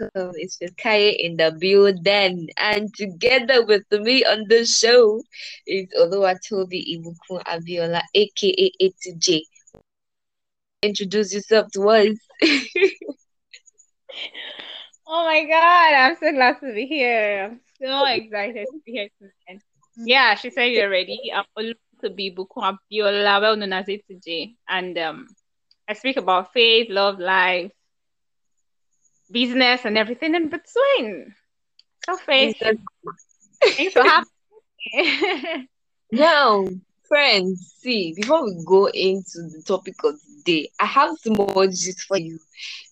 welcome. 0.00 0.32
It's 0.36 0.58
Kaya 0.78 1.10
in 1.10 1.36
the 1.36 1.52
building. 1.58 2.48
And 2.56 2.94
together 2.94 3.64
with 3.64 3.84
me 3.90 4.24
on 4.24 4.46
the 4.48 4.64
show 4.64 5.22
is 5.66 5.86
Oluwatobi 5.98 6.98
Ibukun 6.98 7.42
Abiola, 7.44 8.02
aka 8.14 8.72
A2J. 8.80 9.40
Introduce 10.82 11.34
yourself 11.34 11.70
to 11.72 11.88
us. 11.88 12.16
oh 15.06 15.24
my 15.24 15.44
god, 15.44 15.94
I'm 15.94 16.16
so 16.16 16.32
glad 16.32 16.60
to 16.60 16.72
be 16.72 16.86
here. 16.86 17.44
I'm 17.50 17.60
so 17.80 18.04
excited 18.06 18.66
to 18.70 18.80
be 18.84 18.92
here 18.92 19.08
tonight. 19.18 19.62
Yeah, 19.96 20.34
she 20.34 20.50
said 20.50 20.64
you're 20.66 20.90
ready. 20.90 21.32
I'm 21.34 21.44
Oluwatobi 21.56 22.34
Ibukun 22.34 22.78
Abiola, 22.78 23.40
well 23.40 23.56
known 23.56 23.72
as 23.72 23.86
A2J. 23.86 24.56
And 24.68 24.98
um, 24.98 25.28
I 25.88 25.94
speak 25.94 26.16
about 26.16 26.52
faith, 26.52 26.90
love, 26.90 27.18
life, 27.18 27.70
business 29.30 29.82
and 29.84 29.98
everything 29.98 30.34
in 30.34 30.48
between. 30.48 31.34
So 32.04 32.16
face. 32.18 32.56
Thanks 32.58 33.92
for 33.94 34.02
having 34.02 34.28
me. 34.92 35.68
now, 36.12 36.68
friends, 37.08 37.74
see, 37.78 38.12
before 38.14 38.44
we 38.44 38.62
go 38.66 38.86
into 38.86 39.48
the 39.48 39.62
topic 39.66 39.94
of 40.04 40.14
the 40.14 40.42
day, 40.44 40.70
I 40.80 40.86
have 40.86 41.16
some 41.18 41.34
more 41.34 41.66
just 41.66 42.02
for 42.02 42.18
you. 42.18 42.38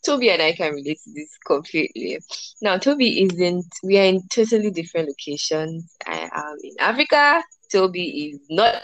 Toby 0.05 0.31
and 0.31 0.43
I 0.43 0.53
can 0.53 0.73
relate 0.73 0.99
to 1.05 1.13
this 1.13 1.37
completely. 1.47 2.19
Now, 2.61 2.79
Toby 2.79 3.23
isn't, 3.23 3.67
we 3.83 3.99
are 3.99 4.05
in 4.05 4.27
totally 4.29 4.71
different 4.71 5.09
locations. 5.09 5.95
I 6.07 6.31
am 6.33 6.57
in 6.63 6.75
Africa. 6.79 7.43
Toby 7.71 8.33
is 8.33 8.41
not 8.51 8.83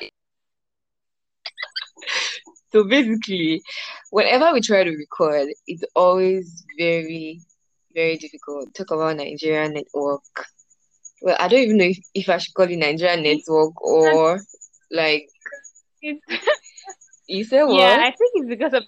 so 2.71 2.85
basically, 2.85 3.63
whenever 4.11 4.53
we 4.53 4.61
try 4.61 4.85
to 4.85 4.91
record, 4.91 5.49
it's 5.67 5.85
always 5.95 6.65
very, 6.79 7.41
very 7.95 8.17
difficult. 8.17 8.75
Talk 8.75 8.91
about 8.91 9.17
Nigerian 9.17 9.73
network. 9.75 10.23
Well, 11.23 11.37
I 11.39 11.49
don't 11.49 11.61
even 11.61 11.79
know 11.79 11.85
if, 11.85 11.99
if 12.15 12.29
I 12.29 12.38
should 12.38 12.55
call 12.55 12.71
it 12.71 12.77
Nigerian 12.77 13.23
network 13.23 13.80
or 13.83 14.41
like. 14.91 15.29
you 17.27 17.45
said 17.45 17.65
what? 17.65 17.80
Yeah, 17.80 17.99
I 18.01 18.10
think 18.10 18.33
it's 18.35 18.49
because 18.49 18.75
of. 18.75 18.82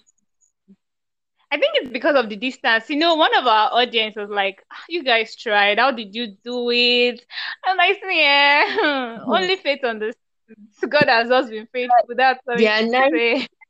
I 1.53 1.57
think 1.57 1.73
it's 1.75 1.89
because 1.91 2.15
of 2.15 2.29
the 2.29 2.37
distance. 2.37 2.89
You 2.89 2.95
know, 2.95 3.15
one 3.15 3.35
of 3.35 3.45
our 3.45 3.71
audience 3.73 4.15
was 4.15 4.29
like, 4.29 4.63
ah, 4.71 4.83
"You 4.87 5.03
guys 5.03 5.35
tried. 5.35 5.79
How 5.79 5.91
did 5.91 6.15
you 6.15 6.37
do 6.45 6.69
it?" 6.71 7.25
And 7.65 7.81
I 7.81 7.93
said, 7.93 8.11
"Yeah, 8.11 9.23
only 9.27 9.57
faith 9.57 9.83
on 9.83 9.99
this. 9.99 10.15
God 10.87 11.09
has 11.09 11.27
just 11.29 11.49
been 11.49 11.67
faithful. 11.73 12.15
That's 12.15 12.39
all 12.47 12.55
they 12.55 12.67
are 12.67 12.81
nice. 12.83 13.47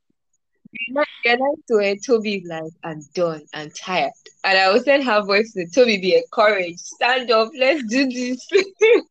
You're 0.72 1.38
nice 1.38 1.58
to 1.68 1.76
her. 1.76 1.96
Toby 2.04 2.42
like, 2.46 2.72
I'm 2.84 3.00
done. 3.14 3.42
I'm 3.54 3.70
tired. 3.70 4.12
And 4.44 4.58
I 4.58 4.72
will 4.72 4.80
send 4.80 5.04
her 5.04 5.22
voice 5.24 5.52
to 5.52 5.66
Toby, 5.68 5.98
be 5.98 6.16
encouraged. 6.16 6.80
Stand 6.80 7.30
up. 7.30 7.50
Let's 7.58 7.84
do 7.84 8.08
this. 8.08 8.46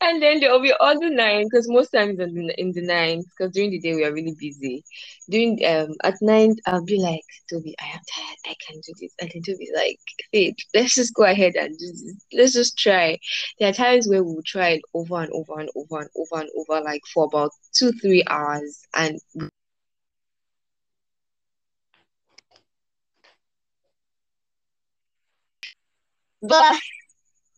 and 0.00 0.22
then 0.22 0.40
there 0.40 0.50
will 0.50 0.62
be 0.62 0.74
other 0.80 1.10
nine 1.10 1.44
because 1.44 1.68
most 1.68 1.90
times 1.90 2.18
in 2.18 2.34
the, 2.34 2.60
in 2.60 2.72
the 2.72 2.82
nines 2.82 3.26
because 3.26 3.52
during 3.52 3.70
the 3.70 3.78
day 3.80 3.94
we 3.94 4.04
are 4.04 4.12
really 4.12 4.34
busy. 4.38 4.82
During 5.30 5.58
um 5.66 5.94
at 6.02 6.14
nine 6.20 6.56
I'll 6.66 6.84
be 6.84 6.98
like 6.98 7.22
Toby, 7.50 7.74
I 7.80 7.86
am 7.86 8.00
tired. 8.14 8.38
I 8.46 8.54
can 8.66 8.80
do 8.80 8.92
this. 9.00 9.14
And 9.20 9.30
then 9.32 9.42
Toby 9.42 9.68
like, 9.74 9.98
Faith, 10.32 10.56
let's 10.74 10.94
just 10.94 11.14
go 11.14 11.24
ahead 11.24 11.54
and 11.56 11.76
do 11.78 11.86
this. 11.86 12.24
Let's 12.32 12.52
just 12.54 12.78
try. 12.78 13.18
There 13.58 13.68
are 13.68 13.74
times 13.74 14.08
where 14.08 14.24
we'll 14.24 14.42
try 14.44 14.70
it 14.70 14.82
over 14.94 15.22
and 15.22 15.32
over 15.32 15.60
and 15.60 15.68
over 15.76 16.00
and 16.00 16.10
over 16.16 16.40
and 16.40 16.50
over 16.56 16.82
like 16.82 17.02
for 17.12 17.24
about 17.24 17.50
two 17.74 17.92
three 17.92 18.24
hours 18.28 18.80
and 18.96 19.18
But 26.46 26.76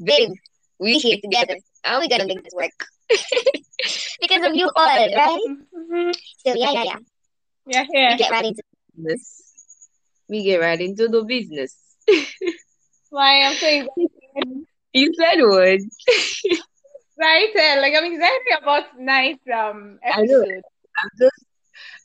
babe, 0.02 0.30
we 0.78 0.98
here 0.98 1.18
together. 1.22 1.56
How 1.82 1.96
are 1.96 2.00
we 2.00 2.08
gonna 2.08 2.26
make 2.26 2.42
this 2.44 2.54
work? 2.54 2.86
because 4.20 4.46
of 4.46 4.54
you 4.54 4.70
all, 4.74 4.86
right? 4.86 5.40
Mm-hmm. 5.74 6.10
So 6.46 6.54
yeah, 6.54 6.70
yeah, 6.70 6.84
yeah. 6.84 6.96
Yeah, 7.66 7.84
yeah. 7.92 8.12
We 8.12 8.18
get 8.18 8.30
right 8.30 8.44
into 8.44 8.62
business. 8.94 9.42
We 10.28 10.42
get 10.44 10.60
right 10.60 10.80
into 10.80 11.08
the 11.08 11.24
business. 11.24 11.76
Why 13.10 13.42
I'm 13.42 13.54
so 13.54 13.66
excited. 13.66 14.66
You 14.92 15.12
said 15.18 15.40
what? 15.40 15.80
right, 17.18 17.78
like 17.80 17.94
I'm 17.96 18.12
excited 18.12 18.62
about 18.62 18.84
tonight's 18.96 19.42
um 19.52 19.98
episode. 20.02 20.22
I 20.22 20.26
know. 20.26 20.60
I'm 21.02 21.10
just 21.18 21.44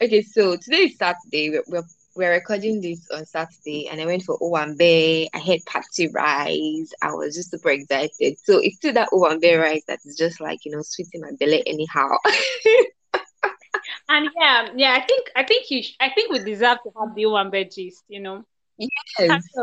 okay. 0.01 0.21
So 0.23 0.57
today 0.57 0.89
is 0.89 0.97
Saturday. 0.97 1.51
We're, 1.51 1.63
we're 1.67 1.83
we're 2.15 2.31
recording 2.31 2.81
this 2.81 3.07
on 3.11 3.25
Saturday 3.25 3.87
and 3.87 4.01
I 4.01 4.05
went 4.05 4.23
for 4.23 4.37
Owambe. 4.39 5.27
I 5.33 5.37
had 5.37 5.65
party 5.65 6.07
rice. 6.09 6.91
I 7.01 7.11
was 7.11 7.35
just 7.35 7.51
super 7.51 7.69
excited. 7.69 8.37
So 8.43 8.59
it's 8.59 8.77
still 8.77 8.93
that 8.93 9.09
Owambe 9.13 9.59
rice 9.59 9.83
that 9.87 9.99
is 10.05 10.17
just 10.17 10.41
like, 10.41 10.65
you 10.65 10.71
know, 10.71 10.81
sweet 10.81 11.07
in 11.13 11.21
my 11.21 11.31
belly 11.39 11.63
anyhow. 11.65 12.17
and 14.09 14.29
yeah, 14.39 14.69
yeah, 14.75 14.93
I 14.93 15.05
think 15.05 15.31
I 15.35 15.43
think 15.43 15.71
you 15.71 15.83
sh- 15.83 15.95
I 15.99 16.09
think 16.09 16.31
we 16.31 16.39
deserve 16.39 16.79
to 16.83 16.91
have 16.99 17.15
the 17.15 17.23
Owambe 17.23 17.73
gist, 17.73 18.03
you 18.07 18.19
know. 18.19 18.43
Yes. 18.77 18.91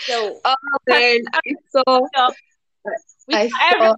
so 0.00 0.40
oh 0.44 0.54
man, 0.88 1.20
I 1.32 1.54
saw 1.70 2.08
we 3.28 3.34
I 3.34 3.48
saw 3.48 3.94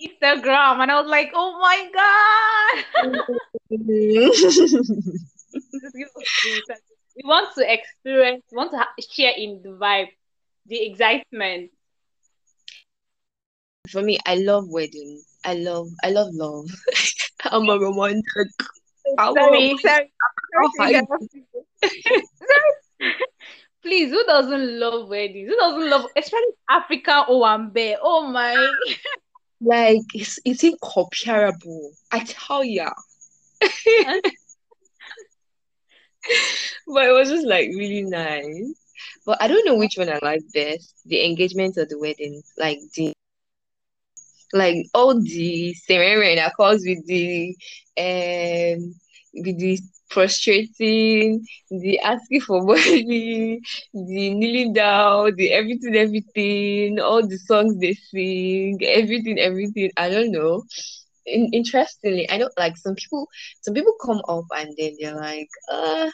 Instagram 0.00 0.80
and 0.80 0.90
I 0.90 1.00
was 1.00 1.10
like, 1.10 1.32
oh 1.34 1.58
my 1.58 1.90
god 3.00 3.20
we 5.52 7.24
want 7.24 7.54
to 7.56 7.72
experience, 7.72 8.44
want 8.52 8.72
to 8.72 8.84
share 9.10 9.32
in 9.36 9.60
the 9.62 9.70
vibe, 9.70 10.08
the 10.66 10.90
excitement. 10.90 11.70
For 13.88 14.02
me, 14.02 14.18
I 14.26 14.36
love 14.36 14.64
weddings. 14.68 15.24
I 15.44 15.54
love, 15.54 15.88
I 16.04 16.10
love 16.10 16.28
love. 16.32 16.66
I'm 17.44 17.68
a 17.68 17.78
romantic. 17.78 18.48
Sorry, 19.18 19.78
sorry. 19.78 20.12
sorry. 20.76 21.02
Please, 23.82 24.10
who 24.10 24.22
doesn't 24.26 24.78
love 24.78 25.08
weddings? 25.08 25.48
Who 25.48 25.56
doesn't 25.56 25.88
love, 25.88 26.06
especially 26.16 26.48
African 26.68 27.24
Owambe? 27.28 27.96
Oh 28.02 28.26
my! 28.26 28.68
like 29.60 30.02
it's 30.14 30.38
it's 30.44 30.62
incomparable. 30.62 31.92
I 32.12 32.20
tell 32.20 32.64
ya 32.64 32.90
but 36.86 37.04
it 37.06 37.12
was 37.12 37.28
just 37.30 37.46
like 37.46 37.68
really 37.76 38.02
nice. 38.02 38.74
But 39.26 39.40
I 39.42 39.48
don't 39.48 39.64
know 39.66 39.76
which 39.76 39.94
one 39.96 40.08
I 40.10 40.18
like 40.22 40.42
best, 40.52 40.94
the 41.06 41.24
engagement 41.24 41.76
or 41.78 41.86
the 41.86 41.98
wedding. 41.98 42.42
Like 42.58 42.78
the 42.96 43.12
like 44.52 44.86
all 44.94 45.20
the 45.20 45.72
ceremony 45.74 46.36
that 46.36 46.52
comes 46.56 46.84
with 46.86 47.06
the 47.06 47.54
um 47.98 48.94
with 49.34 49.58
the 49.58 49.78
frustrating, 50.08 51.44
the 51.70 51.98
asking 52.00 52.40
for 52.40 52.62
money, 52.64 53.60
the 53.92 54.34
kneeling 54.34 54.72
down, 54.72 55.34
the 55.36 55.52
everything, 55.52 55.94
everything, 55.94 56.98
all 57.00 57.26
the 57.26 57.36
songs 57.38 57.78
they 57.78 57.94
sing, 57.94 58.78
everything, 58.82 59.38
everything. 59.38 59.90
I 59.96 60.08
don't 60.08 60.32
know 60.32 60.64
in, 61.28 61.50
interestingly, 61.52 62.30
I 62.30 62.38
know 62.38 62.50
like 62.58 62.76
some 62.76 62.94
people, 62.94 63.28
some 63.62 63.74
people 63.74 63.94
come 64.04 64.22
up 64.28 64.44
and 64.56 64.74
then 64.78 64.96
they're 65.00 65.16
like, 65.16 65.48
uh, 65.70 66.10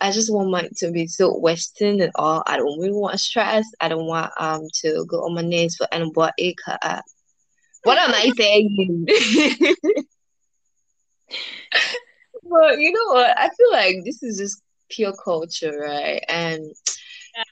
I 0.00 0.10
just 0.10 0.32
want 0.32 0.50
mine 0.50 0.70
to 0.78 0.90
be 0.90 1.06
so 1.06 1.36
Western 1.38 2.00
and 2.00 2.12
all. 2.14 2.42
I 2.46 2.56
don't 2.56 2.80
really 2.80 2.92
want 2.92 3.20
stress. 3.20 3.66
I 3.80 3.88
don't 3.88 4.06
want 4.06 4.32
um 4.38 4.62
to 4.82 5.04
go 5.06 5.24
on 5.24 5.34
my 5.34 5.42
knees 5.42 5.76
for 5.76 5.86
anybody. 5.92 6.56
Uh, 6.66 7.02
what 7.84 7.98
am 7.98 8.12
I 8.14 8.32
saying? 8.36 9.06
well, 12.42 12.78
you 12.78 12.92
know 12.92 13.06
what? 13.12 13.38
I 13.38 13.50
feel 13.50 13.72
like 13.72 13.96
this 14.04 14.22
is 14.22 14.38
just 14.38 14.62
pure 14.90 15.12
culture, 15.22 15.78
right? 15.78 16.24
And 16.28 16.64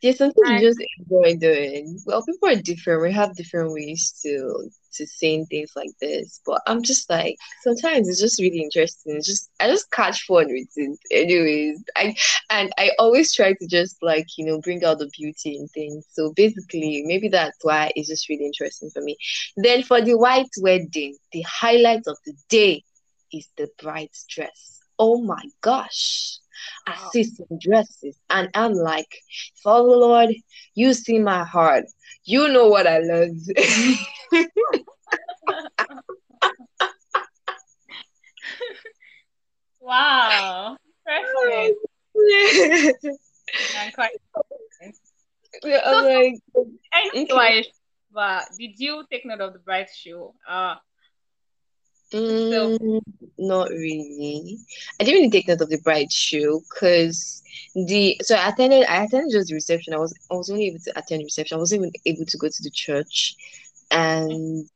there's 0.02 0.18
something 0.18 0.44
you 0.46 0.60
just 0.60 0.82
enjoy 0.98 1.36
doing. 1.36 2.00
Well, 2.06 2.24
people 2.24 2.48
are 2.48 2.56
different. 2.56 3.02
We 3.02 3.12
have 3.12 3.36
different 3.36 3.72
ways 3.72 4.18
to 4.22 4.70
to 4.94 5.06
saying 5.06 5.46
things 5.46 5.72
like 5.76 5.90
this. 6.00 6.40
But 6.44 6.60
I'm 6.66 6.82
just 6.82 7.08
like 7.10 7.36
sometimes 7.62 8.08
it's 8.08 8.20
just 8.20 8.40
really 8.40 8.60
interesting. 8.60 9.16
It's 9.16 9.26
just 9.26 9.50
I 9.60 9.68
just 9.68 9.90
catch 9.90 10.22
fun 10.26 10.46
with 10.48 10.68
it. 10.76 10.98
Anyways, 11.10 11.82
I 11.96 12.14
and 12.50 12.72
I 12.78 12.90
always 12.98 13.34
try 13.34 13.52
to 13.52 13.66
just 13.66 13.96
like 14.02 14.26
you 14.36 14.44
know 14.46 14.60
bring 14.60 14.84
out 14.84 14.98
the 14.98 15.10
beauty 15.16 15.56
in 15.56 15.68
things. 15.68 16.06
So 16.12 16.32
basically, 16.34 17.02
maybe 17.06 17.28
that's 17.28 17.58
why 17.62 17.92
it's 17.96 18.08
just 18.08 18.28
really 18.28 18.46
interesting 18.46 18.90
for 18.90 19.02
me. 19.02 19.16
Then 19.56 19.82
for 19.82 20.00
the 20.00 20.16
white 20.16 20.50
wedding, 20.60 21.16
the 21.32 21.42
highlight 21.42 22.02
of 22.06 22.16
the 22.26 22.34
day 22.48 22.84
is 23.32 23.48
the 23.56 23.68
bride's 23.80 24.24
dress. 24.28 24.80
Oh 24.98 25.22
my 25.22 25.42
gosh. 25.60 26.38
I 26.86 26.96
see 27.10 27.24
some 27.24 27.58
dresses 27.60 28.16
and 28.30 28.48
I'm 28.54 28.72
like, 28.72 29.08
Father 29.62 29.88
Lord, 29.88 30.30
you 30.74 30.94
see 30.94 31.18
my 31.18 31.44
heart. 31.44 31.84
You 32.24 32.48
know 32.48 32.68
what 32.68 32.86
I 32.86 33.00
love. 33.00 33.30
wow. 39.80 40.76
I'm 41.08 41.24
quite 43.92 44.10
Yeah, 45.64 45.80
I'm 45.84 45.84
So, 45.84 46.00
so 46.00 46.04
like, 46.04 46.34
I 46.92 47.10
you 47.14 47.22
okay. 47.34 47.64
but 48.12 48.44
did 48.58 48.78
you 48.78 49.04
take 49.10 49.24
note 49.26 49.40
of 49.40 49.52
the 49.52 49.58
bride's 49.58 49.94
shoe? 49.96 50.32
Uh, 50.48 50.76
so 52.50 52.70
Mm, 52.72 53.00
not 53.38 53.70
really. 53.70 54.58
I 55.00 55.04
didn't 55.04 55.20
really 55.20 55.30
take 55.30 55.48
note 55.48 55.60
of 55.60 55.70
the 55.70 55.78
bride 55.78 56.12
shoe 56.12 56.62
because 56.68 57.42
the 57.74 58.16
so 58.22 58.34
I 58.34 58.48
attended 58.48 58.84
I 58.86 59.04
attended 59.04 59.32
just 59.32 59.48
the 59.48 59.54
reception. 59.54 59.94
I 59.94 59.98
was 59.98 60.14
I 60.30 60.34
was 60.34 60.50
only 60.50 60.66
able 60.66 60.80
to 60.80 60.98
attend 60.98 61.22
reception. 61.22 61.56
I 61.56 61.60
wasn't 61.60 61.82
even 61.82 61.92
able 62.06 62.26
to 62.26 62.38
go 62.38 62.48
to 62.48 62.62
the 62.62 62.70
church. 62.70 63.34
And 63.90 64.68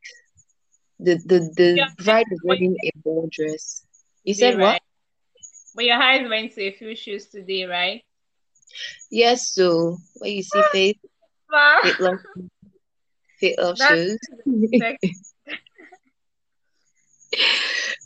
the 0.99 1.17
the, 1.26 1.53
the 1.56 1.82
eyes 1.82 2.05
bride 2.05 2.26
was 2.31 2.41
wearing 2.44 2.76
a 2.85 2.91
ball 2.99 3.29
dress. 3.31 3.85
You 4.25 4.35
said 4.35 4.59
what? 4.59 4.64
right? 4.64 4.82
But 5.75 5.85
your 5.85 6.00
eyes 6.00 6.29
went 6.29 6.53
to 6.55 6.62
a 6.62 6.73
few 6.73 6.94
shoes 6.94 7.26
today, 7.26 7.64
right? 7.64 8.03
Yes, 9.11 9.49
so 9.49 9.99
what 10.14 10.31
you 10.31 10.43
see 10.43 10.59
ah, 10.59 10.69
Faith, 10.73 10.97
Wow, 11.50 11.81
Faith 11.82 12.00
love 12.00 12.19
Faith 13.38 13.59
love 13.59 13.79
shoes. 13.88 14.19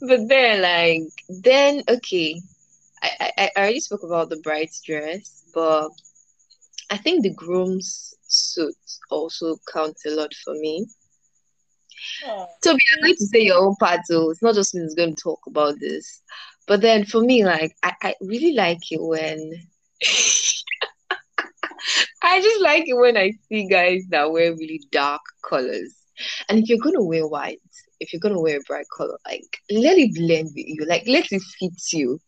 But 0.01 0.29
then 0.29 0.63
like 0.63 1.13
then 1.29 1.83
okay. 1.89 2.41
I, 3.03 3.31
I, 3.37 3.51
I 3.57 3.61
already 3.61 3.81
spoke 3.81 4.03
about 4.03 4.31
the 4.31 4.39
bride's 4.39 4.81
dress, 4.81 5.45
but 5.55 5.91
I 6.91 6.97
think 6.97 7.23
the 7.23 7.35
groom's 7.35 8.15
suit 8.27 8.75
also 9.11 9.59
counts 9.73 10.07
a 10.07 10.11
lot 10.11 10.33
for 10.45 10.55
me. 10.55 10.87
oh, 12.27 12.47
Toby, 12.63 12.81
you're 12.89 13.07
going 13.07 13.17
to 13.17 13.27
say 13.27 13.41
your 13.41 13.59
own 13.59 13.77
part 13.77 14.01
too. 14.09 14.31
It's 14.31 14.43
not 14.43 14.55
just 14.55 14.75
me 14.75 14.81
who's 14.81 14.95
going 14.95 15.15
to 15.15 15.23
talk 15.23 15.41
about 15.47 15.79
this. 15.79 16.23
But 16.67 16.81
then 16.81 17.05
for 17.05 17.21
me, 17.21 17.45
like 17.45 17.77
I, 17.83 17.93
I 18.03 18.15
really 18.21 18.53
like 18.55 18.91
it 18.91 19.01
when 19.01 19.53
I 22.23 22.41
just 22.41 22.61
like 22.61 22.85
it 22.87 22.95
when 22.95 23.17
I 23.17 23.33
see 23.49 23.69
guys 23.69 24.03
that 24.11 24.31
wear 24.33 24.53
really 24.53 24.83
dark 24.91 25.23
colors. 25.49 25.95
And 26.49 26.59
if 26.59 26.69
you're 26.69 26.79
gonna 26.79 27.03
wear 27.03 27.27
white, 27.27 27.61
if 28.01 28.13
you're 28.13 28.21
gonna 28.21 28.41
wear 28.41 28.59
a 28.59 28.63
bright 28.67 28.87
color, 28.97 29.19
like 29.27 29.47
let 29.71 29.99
it 29.99 30.15
blend 30.15 30.51
with 30.55 30.67
you. 30.67 30.85
Like 30.87 31.05
let 31.07 31.31
it 31.31 31.43
fit 31.59 31.93
you. 31.93 32.21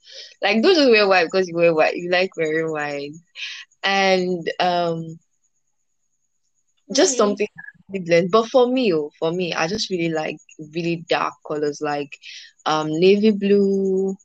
Like 0.43 0.63
don't 0.63 0.75
just 0.75 0.91
wear 0.91 1.09
white 1.09 1.25
because 1.25 1.49
you 1.49 1.57
wear 1.57 1.75
white. 1.75 1.97
You 1.97 2.11
like 2.11 2.37
wearing 2.37 2.71
white. 2.73 3.13
And 3.83 4.51
um 4.61 5.19
just 6.95 7.13
really? 7.13 7.19
something 7.19 7.49
blend. 7.89 8.31
But 8.31 8.49
for 8.49 8.67
me, 8.67 8.93
oh, 8.95 9.11
for 9.19 9.33
me, 9.33 9.55
I 9.55 9.67
just 9.67 9.91
really 9.91 10.11
like 10.11 10.39
really 10.75 11.05
dark 11.09 11.35
colors 11.47 11.81
like 11.81 12.17
um 12.67 12.89
navy 12.89 13.31
blue 13.31 14.17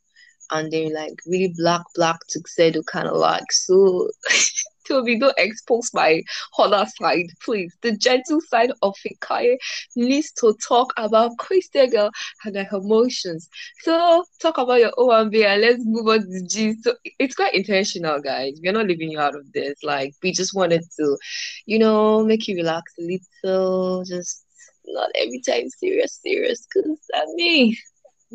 and 0.52 0.72
then 0.72 0.94
like 0.94 1.20
really 1.26 1.54
black 1.58 1.82
black 1.96 2.20
tuxedo 2.32 2.82
kind 2.84 3.08
of 3.08 3.18
like 3.18 3.52
so 3.52 4.10
Toby, 4.88 5.20
don't 5.20 5.34
expose 5.38 5.90
my 5.94 6.22
other 6.58 6.86
side, 7.00 7.28
please. 7.44 7.76
The 7.82 7.96
gentle 7.98 8.42
side 8.42 8.72
of 8.82 8.96
Fikaye 9.06 9.58
needs 9.96 10.32
to 10.34 10.56
talk 10.68 10.94
about 10.98 11.38
Christian 11.38 11.90
girl 11.90 12.10
and 12.46 12.56
her 12.56 12.78
emotions. 12.78 13.50
So 13.82 14.24
talk 14.42 14.58
about 14.58 14.80
your 14.80 14.92
Owambe 14.98 15.46
and 15.46 15.62
let's 15.62 15.84
move 15.86 16.08
on 16.08 16.22
to 16.22 16.48
G. 16.48 16.74
So 16.82 16.94
it's 17.20 17.36
quite 17.36 17.54
intentional, 17.54 18.20
guys. 18.22 18.60
We're 18.64 18.74
not 18.74 18.88
leaving 18.88 19.12
you 19.12 19.20
out 19.20 19.36
of 19.36 19.52
this. 19.54 19.76
Like 19.84 20.14
we 20.22 20.32
just 20.32 20.56
wanted 20.56 20.84
to, 20.98 21.18
you 21.66 21.80
know, 21.80 22.24
make 22.24 22.48
you 22.48 22.56
relax 22.56 22.94
a 23.00 23.02
little. 23.44 24.04
Just 24.06 24.46
not 24.88 25.10
every 25.16 25.42
time 25.42 25.70
serious, 25.70 26.20
serious. 26.22 26.66
Cause 26.74 27.00
I 27.14 27.24
mean, 27.36 27.76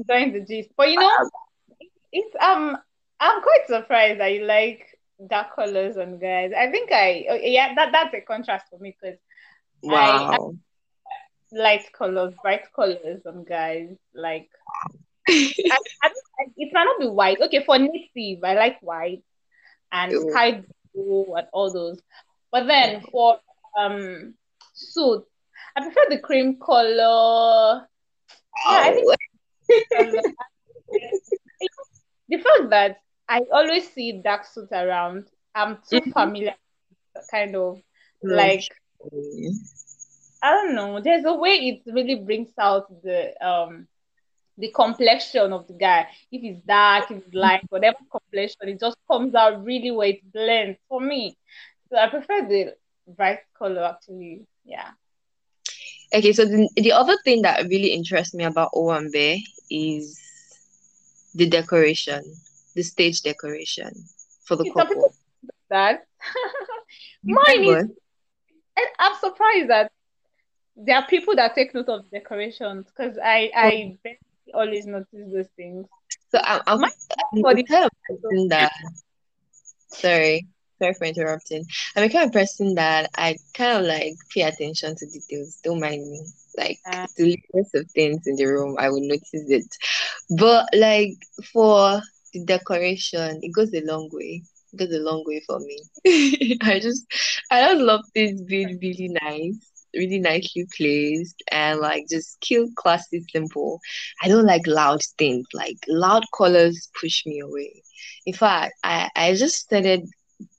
Join 0.08 0.32
the 0.32 0.40
gist. 0.40 0.70
But 0.76 0.90
you 0.90 0.98
know, 0.98 1.30
it's 2.12 2.34
um, 2.40 2.76
I'm 3.20 3.42
quite 3.42 3.66
surprised 3.66 4.20
that 4.20 4.32
you 4.32 4.44
like 4.44 4.97
dark 5.26 5.54
colors 5.54 5.96
on 5.96 6.18
guys. 6.18 6.52
I 6.56 6.70
think 6.70 6.92
I 6.92 7.26
oh, 7.30 7.38
yeah, 7.40 7.74
that 7.74 7.92
that's 7.92 8.14
a 8.14 8.20
contrast 8.20 8.66
for 8.70 8.78
me 8.78 8.96
because 9.00 9.18
I, 9.88 10.10
I 10.30 10.38
wow. 10.38 10.54
light 11.52 11.84
colors, 11.92 12.34
bright 12.42 12.72
colors 12.74 13.22
on 13.26 13.44
guys. 13.44 13.96
Like 14.14 14.48
I, 15.28 15.78
I 16.02 16.10
it 16.56 16.72
might 16.72 16.84
not 16.84 17.00
be 17.00 17.08
white. 17.08 17.40
Okay, 17.40 17.64
for 17.64 17.78
native, 17.78 18.44
I 18.44 18.54
like 18.54 18.78
white 18.80 19.22
and 19.92 20.12
Ew. 20.12 20.30
sky 20.30 20.62
blue 20.94 21.34
and 21.36 21.46
all 21.52 21.72
those. 21.72 22.00
But 22.52 22.66
then 22.66 23.02
for 23.10 23.38
um 23.78 24.34
suit, 24.72 25.24
I 25.76 25.82
prefer 25.82 26.06
the 26.08 26.18
cream 26.18 26.58
color. 26.58 27.86
Yeah, 28.70 28.82
I 28.84 28.92
think 28.92 29.08
The 32.30 32.36
fact 32.36 32.70
that 32.70 32.98
I 33.28 33.40
always 33.52 33.90
see 33.92 34.12
dark 34.22 34.44
suits 34.44 34.72
around, 34.72 35.26
I'm 35.54 35.78
too 35.88 36.02
Mhm. 36.06 36.12
familiar, 36.12 36.54
kind 37.30 37.56
of 37.56 37.82
like 38.22 38.68
I 40.42 40.50
don't 40.50 40.74
know. 40.74 41.00
There's 41.00 41.24
a 41.24 41.34
way 41.34 41.50
it 41.52 41.82
really 41.92 42.16
brings 42.16 42.52
out 42.58 42.86
the 43.02 43.32
um 43.46 43.86
the 44.58 44.70
complexion 44.72 45.52
of 45.52 45.66
the 45.66 45.74
guy. 45.74 46.08
If 46.30 46.42
it's 46.44 46.60
dark, 46.66 47.10
if 47.10 47.18
it's 47.18 47.34
light, 47.34 47.62
whatever 47.68 47.98
complexion, 48.10 48.68
it 48.68 48.80
just 48.80 48.96
comes 49.10 49.34
out 49.34 49.64
really 49.64 49.90
well. 49.90 50.08
It 50.08 50.20
blends 50.32 50.78
for 50.88 51.00
me. 51.00 51.36
So 51.90 51.96
I 51.98 52.08
prefer 52.08 52.42
the 52.48 52.74
bright 53.06 53.40
color 53.58 53.82
actually. 53.84 54.46
Yeah. 54.64 54.90
Okay, 56.14 56.32
so 56.32 56.44
the, 56.44 56.68
the 56.76 56.92
other 56.92 57.16
thing 57.24 57.42
that 57.42 57.64
really 57.68 57.92
interests 57.92 58.34
me 58.34 58.44
about 58.44 58.70
Owambe 58.74 59.40
is 59.70 60.18
the 61.34 61.46
decoration, 61.48 62.22
the 62.78 62.84
stage 62.84 63.22
decoration 63.22 63.90
for 64.46 64.54
the 64.54 64.70
couple. 64.72 65.12
that. 65.68 66.06
Mine 67.24 67.64
is. 67.64 67.66
what? 67.66 67.86
I'm 69.00 69.14
surprised 69.18 69.68
that 69.68 69.90
there 70.76 70.96
are 70.96 71.06
people 71.06 71.34
that 71.34 71.56
take 71.56 71.74
note 71.74 71.88
of 71.88 72.08
decorations 72.12 72.86
because 72.86 73.18
I 73.18 73.50
Oh, 73.54 73.60
I 73.60 73.96
barely 74.04 74.18
always 74.54 74.86
notice 74.86 75.08
those 75.12 75.48
things. 75.56 75.86
So 76.30 76.38
I'm, 76.40 76.60
I'm, 76.68 76.80
Mine 76.80 76.90
I'm 77.34 77.40
for 77.42 77.54
the 77.54 77.62
the 77.62 77.64
kind 77.64 77.84
of 77.86 77.90
person 78.06 78.48
that, 78.48 78.72
sorry, 79.88 80.46
sorry 80.80 80.94
for 80.94 81.04
interrupting. 81.06 81.64
I'm 81.96 82.06
the 82.06 82.12
kind 82.12 82.26
of 82.28 82.32
person 82.32 82.76
that 82.76 83.10
I 83.16 83.38
kind 83.54 83.80
of 83.80 83.86
like 83.86 84.14
pay 84.32 84.42
attention 84.42 84.94
to 84.94 85.06
details. 85.06 85.58
Don't 85.64 85.80
mind 85.80 86.08
me. 86.08 86.20
Like 86.56 86.78
uh, 86.92 87.08
the 87.16 87.24
littlest 87.24 87.74
of 87.74 87.90
things 87.90 88.28
in 88.28 88.36
the 88.36 88.46
room, 88.46 88.76
I 88.78 88.88
will 88.88 89.00
notice 89.00 89.24
it. 89.32 89.66
But 90.30 90.68
like 90.74 91.14
for 91.52 92.00
the 92.40 92.58
decoration, 92.58 93.40
it 93.42 93.52
goes 93.54 93.72
a 93.74 93.80
long 93.84 94.08
way. 94.12 94.42
It 94.72 94.76
goes 94.76 94.92
a 94.92 95.00
long 95.02 95.22
way 95.26 95.42
for 95.46 95.58
me. 95.60 96.58
I 96.62 96.78
just 96.80 97.04
I 97.50 97.62
just 97.62 97.80
love 97.82 98.02
things 98.14 98.42
being 98.42 98.78
really 98.80 99.08
nice, 99.22 99.56
really 99.94 100.18
nicely 100.20 100.66
placed 100.76 101.42
and 101.50 101.80
like 101.80 102.04
just 102.10 102.40
cute, 102.40 102.74
classy, 102.76 103.24
simple. 103.32 103.80
I 104.22 104.28
don't 104.28 104.46
like 104.46 104.66
loud 104.66 105.00
things. 105.18 105.46
Like 105.54 105.78
loud 105.88 106.24
colors 106.36 106.88
push 107.00 107.24
me 107.26 107.40
away. 107.40 107.82
In 108.26 108.34
fact, 108.34 108.74
I, 108.84 109.10
I 109.16 109.34
just 109.34 109.56
started 109.56 110.04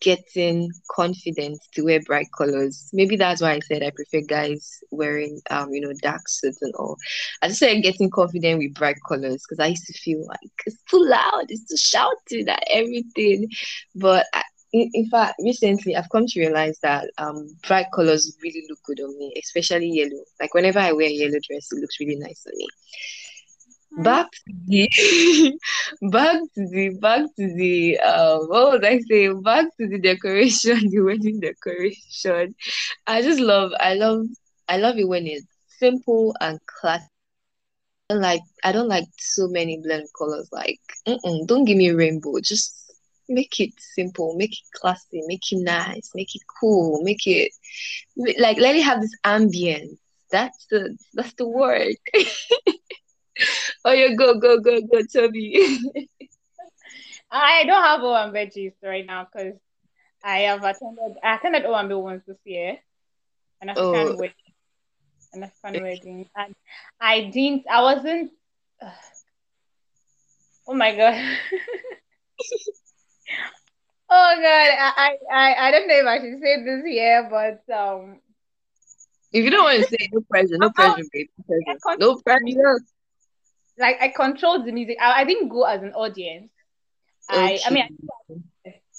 getting 0.01 0.71
confident 0.91 1.59
to 1.73 1.83
wear 1.83 1.99
bright 2.01 2.27
colors. 2.37 2.89
Maybe 2.93 3.15
that's 3.15 3.41
why 3.41 3.53
I 3.53 3.59
said 3.59 3.83
I 3.83 3.91
prefer 3.91 4.21
guys 4.27 4.79
wearing 4.91 5.39
um, 5.49 5.73
you 5.73 5.81
know, 5.81 5.93
dark 6.01 6.27
suits 6.27 6.61
and 6.61 6.73
all. 6.75 6.97
I 7.41 7.47
just 7.47 7.59
started 7.59 7.83
getting 7.83 8.09
confident 8.09 8.59
with 8.59 8.73
bright 8.73 8.97
colors 9.07 9.43
because 9.47 9.59
I 9.63 9.67
used 9.67 9.85
to 9.87 9.93
feel 9.93 10.25
like 10.27 10.39
it's 10.65 10.81
too 10.89 11.03
loud, 11.03 11.45
it's 11.49 11.65
too 11.65 11.77
shouting 11.77 12.49
at 12.49 12.63
everything. 12.69 13.47
But 13.95 14.25
I, 14.33 14.43
in, 14.73 14.89
in 14.93 15.09
fact, 15.09 15.35
recently 15.43 15.95
I've 15.95 16.09
come 16.09 16.25
to 16.27 16.39
realize 16.39 16.79
that 16.81 17.09
um 17.17 17.47
bright 17.67 17.87
colors 17.93 18.35
really 18.43 18.63
look 18.69 18.79
good 18.83 18.99
on 19.01 19.17
me, 19.17 19.33
especially 19.41 19.89
yellow. 19.89 20.23
Like 20.39 20.53
whenever 20.53 20.79
I 20.79 20.91
wear 20.91 21.07
a 21.07 21.11
yellow 21.11 21.39
dress, 21.47 21.71
it 21.71 21.79
looks 21.79 21.99
really 21.99 22.17
nice 22.17 22.45
on 22.47 22.53
me. 22.57 22.67
Back 24.03 24.27
to 24.31 24.53
the 24.67 24.89
back 26.11 26.39
to 26.55 26.67
the 26.69 26.89
back 27.01 27.25
to 27.37 27.55
the 27.55 27.99
um 27.99 28.47
what 28.49 28.73
was 28.73 28.83
I 28.83 28.99
saying? 29.09 29.41
Back 29.41 29.65
to 29.79 29.87
the 29.87 29.99
decoration, 29.99 30.89
the 30.89 31.01
wedding 31.01 31.39
decoration. 31.39 32.55
I 33.07 33.21
just 33.21 33.39
love 33.39 33.71
I 33.79 33.95
love 33.95 34.25
I 34.67 34.77
love 34.77 34.97
it 34.97 35.07
when 35.07 35.27
it's 35.27 35.47
simple 35.79 36.35
and 36.41 36.59
classic 36.65 37.09
don't 38.09 38.21
like 38.21 38.41
I 38.63 38.71
don't 38.71 38.87
like 38.87 39.07
so 39.17 39.47
many 39.47 39.79
blend 39.79 40.07
colors. 40.17 40.49
Like, 40.51 40.79
don't 41.45 41.65
give 41.65 41.77
me 41.77 41.91
rainbow. 41.91 42.39
Just 42.41 42.75
make 43.27 43.59
it 43.59 43.73
simple, 43.79 44.35
make 44.35 44.51
it 44.53 44.65
classy, 44.73 45.21
make 45.27 45.51
it 45.51 45.63
nice, 45.63 46.11
make 46.15 46.35
it 46.35 46.41
cool, 46.59 47.03
make 47.03 47.27
it 47.27 47.51
like 48.39 48.57
let 48.57 48.75
it 48.75 48.83
have 48.83 49.01
this 49.01 49.15
ambience. 49.25 49.97
That's 50.31 50.65
the 50.71 50.97
that's 51.13 51.33
the 51.35 51.47
word. 51.47 51.95
Oh 53.85 53.91
yeah, 53.91 54.13
go 54.15 54.39
go 54.39 54.59
go 54.59 54.81
go, 54.81 55.01
Toby. 55.11 55.79
I 57.31 57.63
don't 57.65 57.83
have 57.83 58.01
O 58.01 58.13
and 58.15 58.33
veggies 58.33 58.73
right 58.83 59.05
now 59.05 59.25
because 59.31 59.53
I 60.23 60.39
have 60.49 60.63
attended 60.63 61.17
I 61.23 61.35
attended 61.35 61.63
Owambe 61.63 61.99
once 62.01 62.23
this 62.27 62.37
year, 62.45 62.77
an 63.61 63.69
Oh, 63.75 63.91
African 63.91 64.17
wedding, 64.17 64.53
an 65.33 65.43
African 65.43 65.81
wedding, 65.81 66.29
and 66.35 66.55
I 66.99 67.29
didn't. 67.31 67.65
I 67.69 67.81
wasn't. 67.81 68.31
oh 70.67 70.73
my 70.73 70.95
god. 70.95 71.15
Oh 74.09 74.33
god, 74.41 74.69
I, 74.97 75.17
I 75.31 75.67
I 75.67 75.71
don't 75.71 75.87
know 75.87 75.95
if 75.99 76.05
I 76.07 76.17
should 76.19 76.39
say 76.41 76.63
this 76.63 76.83
here, 76.85 77.27
but 77.29 77.73
um 77.73 78.19
if 79.31 79.43
you 79.43 79.51
don't 79.51 79.63
want 79.63 79.77
to 79.77 79.83
say 79.89 80.09
no 80.11 80.21
pressure, 80.29 80.57
no 80.57 80.71
pressure, 80.71 81.03
babe. 81.11 81.27
No 81.37 81.43
pressure. 81.45 81.79
No 81.97 82.15
pressure. 82.17 82.79
Like 83.79 83.97
I 84.01 84.09
controlled 84.09 84.65
the 84.65 84.71
music. 84.71 84.97
I, 85.01 85.21
I 85.21 85.23
didn't 85.23 85.49
go 85.49 85.63
as 85.63 85.81
an 85.81 85.93
audience. 85.93 86.51
Okay. 87.31 87.59
I 87.63 87.67
I 87.67 87.69
mean 87.71 87.97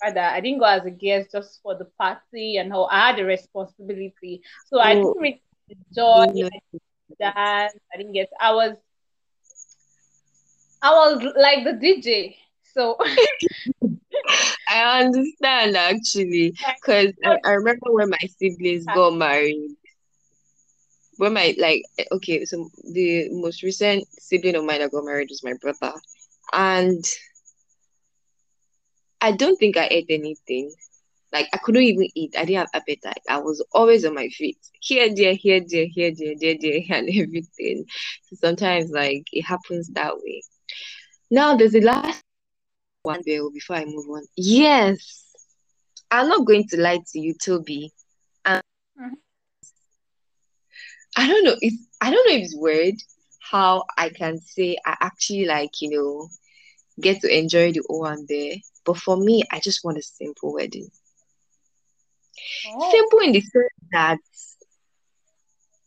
rather 0.02 0.20
I 0.20 0.40
didn't 0.40 0.60
go 0.60 0.64
as 0.64 0.84
a 0.86 0.90
guest 0.90 1.32
just 1.32 1.60
for 1.62 1.76
the 1.76 1.84
party 1.98 2.56
and 2.56 2.72
how 2.72 2.84
I 2.84 3.08
had 3.08 3.20
a 3.20 3.24
responsibility. 3.24 4.42
So 4.66 4.78
oh. 4.78 4.80
I 4.80 4.94
didn't 4.94 5.06
oh. 5.06 5.20
really 5.20 5.42
enjoy 5.68 6.50
that. 7.18 7.72
I 7.92 7.96
didn't 7.96 8.12
get 8.12 8.30
I 8.40 8.52
was 8.54 8.76
I 10.82 10.90
was 10.90 11.22
like 11.36 11.64
the 11.64 11.72
DJ. 11.72 12.36
So 12.72 12.96
I 14.68 15.04
understand 15.04 15.76
actually, 15.76 16.54
because 16.82 17.12
I, 17.24 17.36
I, 17.44 17.50
remember 17.52 17.92
when 17.92 18.10
my 18.10 18.28
siblings 18.38 18.86
got 18.86 19.14
married. 19.14 19.76
When 21.20 21.34
my 21.34 21.54
like 21.58 21.82
eh, 21.98 22.04
okay, 22.12 22.46
so 22.46 22.70
the 22.94 23.28
most 23.30 23.62
recent 23.62 24.08
sibling 24.18 24.56
of 24.56 24.64
mine 24.64 24.80
that 24.80 24.90
got 24.90 25.04
married 25.04 25.28
was 25.28 25.44
my 25.44 25.52
brother, 25.60 25.92
and 26.54 27.04
I 29.20 29.32
don't 29.32 29.58
think 29.58 29.76
I 29.76 29.86
ate 29.90 30.06
anything. 30.08 30.72
Like 31.30 31.48
I 31.52 31.58
couldn't 31.58 31.82
even 31.82 32.08
eat. 32.14 32.36
I 32.38 32.46
didn't 32.46 32.60
have 32.60 32.70
appetite. 32.72 33.20
I 33.28 33.36
was 33.36 33.62
always 33.74 34.06
on 34.06 34.14
my 34.14 34.28
feet, 34.28 34.56
here, 34.80 35.14
there, 35.14 35.34
here, 35.34 35.60
there, 35.60 35.88
here, 35.90 36.10
there, 36.16 36.36
there, 36.40 36.56
there, 36.58 36.80
and 36.88 37.10
everything. 37.14 37.84
So 38.30 38.36
sometimes 38.36 38.90
like 38.90 39.24
it 39.30 39.42
happens 39.42 39.88
that 39.88 40.14
way. 40.16 40.42
Now 41.30 41.54
there's 41.54 41.72
the 41.72 41.82
last 41.82 42.22
one 43.02 43.20
bill 43.26 43.50
before 43.50 43.76
I 43.76 43.84
move 43.84 44.08
on. 44.08 44.22
Yes, 44.36 45.22
I'm 46.10 46.30
not 46.30 46.46
going 46.46 46.66
to 46.68 46.80
lie 46.80 47.00
to 47.12 47.20
you, 47.20 47.34
Toby. 47.34 47.92
Um, 48.46 48.62
mm-hmm. 48.98 49.14
I 51.20 51.26
don't 51.26 51.44
know. 51.44 51.56
It's 51.60 51.76
I 52.00 52.10
don't 52.10 52.26
know 52.26 52.34
if 52.34 52.44
it's 52.44 52.56
weird 52.56 52.94
how 53.40 53.84
I 53.98 54.08
can 54.08 54.38
say 54.40 54.78
I 54.86 54.96
actually 55.00 55.44
like 55.44 55.82
you 55.82 55.90
know 55.90 56.28
get 56.98 57.20
to 57.20 57.38
enjoy 57.38 57.72
the 57.72 58.24
there. 58.26 58.54
But 58.86 58.96
for 58.96 59.18
me, 59.18 59.42
I 59.52 59.60
just 59.60 59.84
want 59.84 59.98
a 59.98 60.02
simple 60.02 60.54
wedding. 60.54 60.88
Oh. 62.68 62.90
Simple 62.90 63.18
in 63.18 63.32
the 63.32 63.40
sense 63.42 63.68
that 63.92 64.18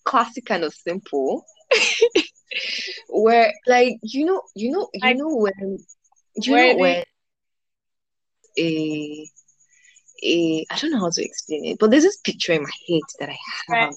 classic 0.04 0.46
kind 0.46 0.64
of 0.64 0.74
simple. 0.76 1.44
where 3.10 3.52
like 3.66 3.98
you 4.04 4.26
know 4.26 4.44
you 4.54 4.70
know 4.70 4.88
you 4.94 5.02
I, 5.02 5.14
know 5.14 5.36
when 5.36 5.80
you 6.36 6.56
know 6.56 6.76
when 6.76 7.04
a 8.60 9.28
a 10.24 10.66
I 10.70 10.76
don't 10.76 10.92
know 10.92 11.00
how 11.00 11.10
to 11.10 11.24
explain 11.24 11.66
it, 11.66 11.80
but 11.80 11.90
there's 11.90 12.04
this 12.04 12.18
picture 12.18 12.54
in 12.54 12.62
my 12.62 12.70
head 12.88 13.02
that 13.20 13.30
I 13.30 13.38
have. 13.74 13.96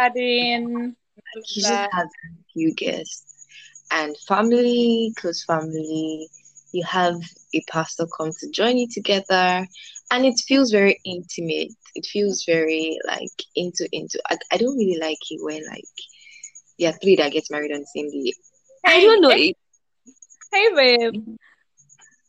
Adding 0.00 0.96
he 1.44 1.60
just 1.60 1.72
has 1.92 2.06
a 2.06 2.42
few 2.52 2.74
guests 2.74 3.46
and 3.90 4.16
family, 4.28 5.12
close 5.16 5.44
family. 5.44 6.28
You 6.72 6.84
have 6.84 7.16
a 7.54 7.62
pastor 7.68 8.06
come 8.16 8.30
to 8.38 8.50
join 8.50 8.78
you 8.78 8.86
together, 8.88 9.66
and 10.10 10.24
it 10.24 10.40
feels 10.46 10.70
very 10.70 11.00
intimate. 11.04 11.72
It 11.94 12.06
feels 12.06 12.44
very 12.46 12.96
like 13.06 13.30
into 13.56 13.88
into. 13.92 14.20
I, 14.30 14.36
I 14.52 14.56
don't 14.56 14.76
really 14.76 14.98
like 15.00 15.18
it 15.30 15.40
when 15.42 15.66
like 15.66 15.84
yeah 16.78 16.92
three 17.02 17.16
that 17.16 17.32
gets 17.32 17.50
married 17.50 17.72
on 17.72 17.80
the 17.80 17.86
same 17.86 18.10
day. 18.10 18.32
I 18.86 19.00
don't 19.00 19.20
know. 19.20 19.30
Hey, 19.30 19.54
hey 20.52 20.74
babe, 20.74 21.12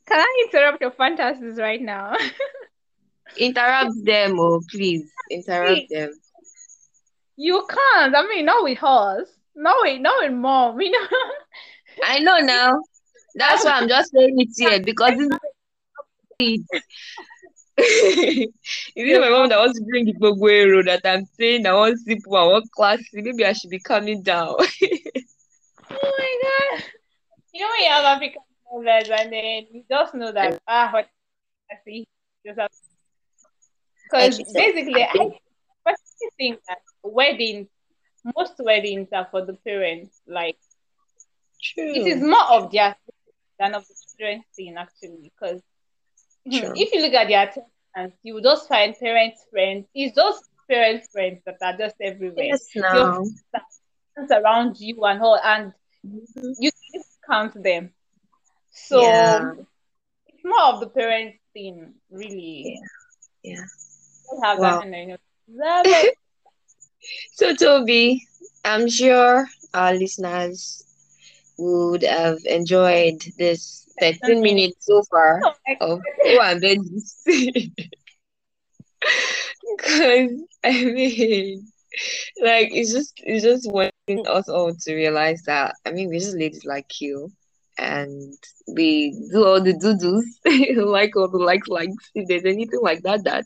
can 0.08 0.20
I 0.20 0.46
interrupt 0.46 0.82
your 0.82 0.92
fantasies 0.92 1.58
right 1.58 1.82
now? 1.82 2.16
interrupt 3.38 4.04
them, 4.04 4.40
oh 4.40 4.62
please 4.72 5.10
interrupt 5.30 5.90
them. 5.92 6.12
You 7.42 7.66
can't. 7.68 8.16
I 8.16 8.28
mean, 8.28 8.46
not 8.46 8.64
with 8.64 8.84
us. 8.84 9.28
No, 9.56 9.74
wait, 9.82 10.00
not 10.00 10.22
with 10.22 10.32
mom. 10.32 10.80
You 10.82 10.92
know. 10.92 11.08
I 12.04 12.20
know 12.20 12.38
now. 12.38 12.80
That's 13.34 13.66
why 13.66 13.72
I'm 13.72 13.88
just 13.88 14.12
saying 14.12 14.40
it 14.40 14.50
here 14.56 14.80
because 14.80 15.14
it's. 16.40 16.68
Is 17.78 18.48
it 18.96 19.20
my 19.20 19.30
mom 19.30 19.50
that 19.50 19.58
wants 19.58 19.80
to 19.80 19.86
bring 19.86 20.06
the 20.06 20.14
Boguero 20.14 20.86
that 20.86 21.02
I'm 21.04 21.26
saying 21.26 21.66
I 21.66 21.74
want 21.74 21.98
simple, 22.00 22.36
I 22.36 22.44
want 22.44 22.70
classy? 22.76 23.06
Maybe 23.12 23.44
I 23.44 23.54
should 23.54 23.72
be 23.72 23.80
coming 23.80 24.22
down. 24.22 24.50
oh 24.60 24.66
my 25.90 26.34
god. 26.44 26.84
You 27.54 27.62
know 27.62 27.70
when 27.72 27.84
you 27.84 27.90
have 27.90 28.06
African 28.06 28.42
mothers 28.72 29.10
and 29.10 29.34
then 29.34 29.66
you 29.72 29.84
just 29.90 30.14
know 30.14 30.32
that 30.32 30.62
ah 30.68 30.92
what 30.92 31.08
I 31.72 31.76
see 31.86 32.08
because 32.44 32.70
basically 34.54 35.04
I, 35.04 35.32
I 35.88 35.94
think 36.38 36.60
that 36.68 36.78
weddings 37.04 37.68
most 38.36 38.54
weddings 38.60 39.08
are 39.14 39.28
for 39.32 39.46
the 39.46 39.54
parents 39.54 40.22
like 40.28 40.58
True. 41.62 41.94
it 41.94 42.08
is 42.08 42.22
more 42.22 42.52
of 42.52 42.72
their 42.72 42.96
than 43.60 43.74
of 43.76 43.86
the 43.88 43.94
children's 44.18 44.46
thing 44.56 44.76
actually 44.78 45.32
because 45.36 45.62
hmm, 46.46 46.74
if 46.76 46.94
you 46.94 47.02
look 47.02 47.14
at 47.14 47.28
their 47.28 47.44
attendance 47.44 48.20
you 48.24 48.36
will 48.36 48.42
just 48.42 48.68
find 48.68 48.96
parents 49.00 49.46
friends 49.52 49.88
it's 49.94 50.16
those 50.16 50.40
parents 50.70 51.08
friends 51.12 51.42
that 51.46 51.58
are 51.62 51.78
just 51.78 51.96
everywhere 52.02 52.46
yes, 52.46 52.68
no. 52.76 53.26
around 54.32 54.80
you 54.80 55.04
and 55.04 55.22
all 55.22 55.40
and 55.44 55.74
mm-hmm. 56.06 56.52
you 56.60 56.72
count 57.28 57.62
them 57.64 57.92
so 58.72 59.02
yeah. 59.02 59.52
it's 60.28 60.44
more 60.44 60.74
of 60.74 60.80
the 60.80 60.88
parents 60.88 61.38
thing, 61.54 61.94
really. 62.10 62.80
Yeah. 63.44 63.56
yeah. 63.56 63.66
Have 64.44 64.60
wow. 64.60 64.80
that 64.80 66.14
so 67.34 67.54
Toby, 67.56 68.26
I'm 68.64 68.90
sure 68.90 69.48
our 69.74 69.94
listeners 69.94 70.84
would 71.58 72.04
have 72.04 72.38
enjoyed 72.46 73.22
this 73.38 73.88
13 74.00 74.42
minutes 74.42 74.86
so 74.86 75.04
far 75.10 75.42
oh 75.42 75.54
of 75.80 76.02
one 76.24 76.60
because 79.78 80.32
I 80.64 80.84
mean 80.86 81.68
like 82.42 82.70
it's 82.74 82.92
just 82.94 83.14
it's 83.24 83.44
just 83.44 83.72
wanting 83.72 84.28
us 84.28 84.50
all 84.50 84.74
to 84.74 84.96
realize 84.96 85.44
that 85.46 85.76
I 85.86 85.92
mean 85.92 86.10
we're 86.10 86.20
just 86.20 86.36
ladies 86.38 86.66
like 86.66 87.02
you 87.02 87.32
and 87.78 88.34
we 88.68 89.12
do 89.32 89.46
all 89.46 89.60
the 89.62 89.74
doodles, 89.74 90.26
like 90.86 91.16
all 91.16 91.28
the 91.30 91.38
likes, 91.40 91.68
likes. 91.68 92.12
If 92.14 92.28
there's 92.28 92.46
anything 92.46 92.80
like 92.82 93.02
that, 93.04 93.24
that 93.24 93.46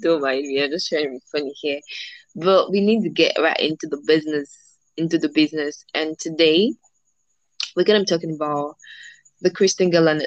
don't 0.00 0.22
mind 0.22 0.46
me. 0.46 0.62
I'm 0.62 0.70
just 0.70 0.88
trying 0.88 1.04
to 1.04 1.10
be 1.10 1.20
funny 1.30 1.52
here, 1.60 1.80
but 2.34 2.70
we 2.70 2.80
need 2.80 3.02
to 3.02 3.08
get 3.08 3.36
right 3.38 3.58
into 3.58 3.86
the 3.88 4.02
business, 4.06 4.56
into 4.96 5.18
the 5.18 5.28
business. 5.28 5.84
And 5.94 6.18
today, 6.18 6.72
we're 7.76 7.84
gonna 7.84 8.00
be 8.00 8.06
talking 8.06 8.34
about 8.34 8.76
the 9.40 9.50
Christian 9.50 9.90
girl 9.90 10.20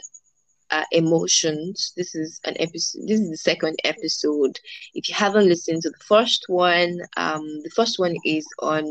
uh, 0.72 0.84
emotions. 0.91 1.94
This 1.96 2.15
is 2.15 2.39
an 2.46 2.55
episode. 2.60 3.08
This 3.08 3.20
is 3.20 3.29
the 3.29 3.38
second 3.38 3.77
episode. 3.84 4.60
If 4.94 5.10
you 5.10 5.15
haven't 5.15 5.48
listened 5.48 5.84
to 5.84 5.89
the 5.89 6.03
first 6.05 6.46
one, 6.48 6.98
um, 7.17 7.44
the 7.63 7.72
first 7.75 8.00
one 8.00 8.15
is 8.25 8.46
on 8.62 8.86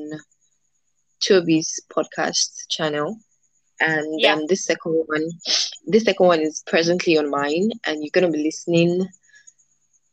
Toby's 1.21 1.81
podcast 1.91 2.69
channel 2.69 3.19
and 3.81 4.21
yeah. 4.21 4.35
um, 4.35 4.47
this 4.47 4.65
second 4.65 4.93
one 5.07 5.29
this 5.87 6.05
second 6.05 6.27
one 6.27 6.41
is 6.41 6.63
presently 6.67 7.19
on 7.19 7.31
mine 7.31 7.71
and 7.87 8.03
you're 8.03 8.11
going 8.13 8.27
to 8.27 8.37
be 8.37 8.45
listening 8.45 9.07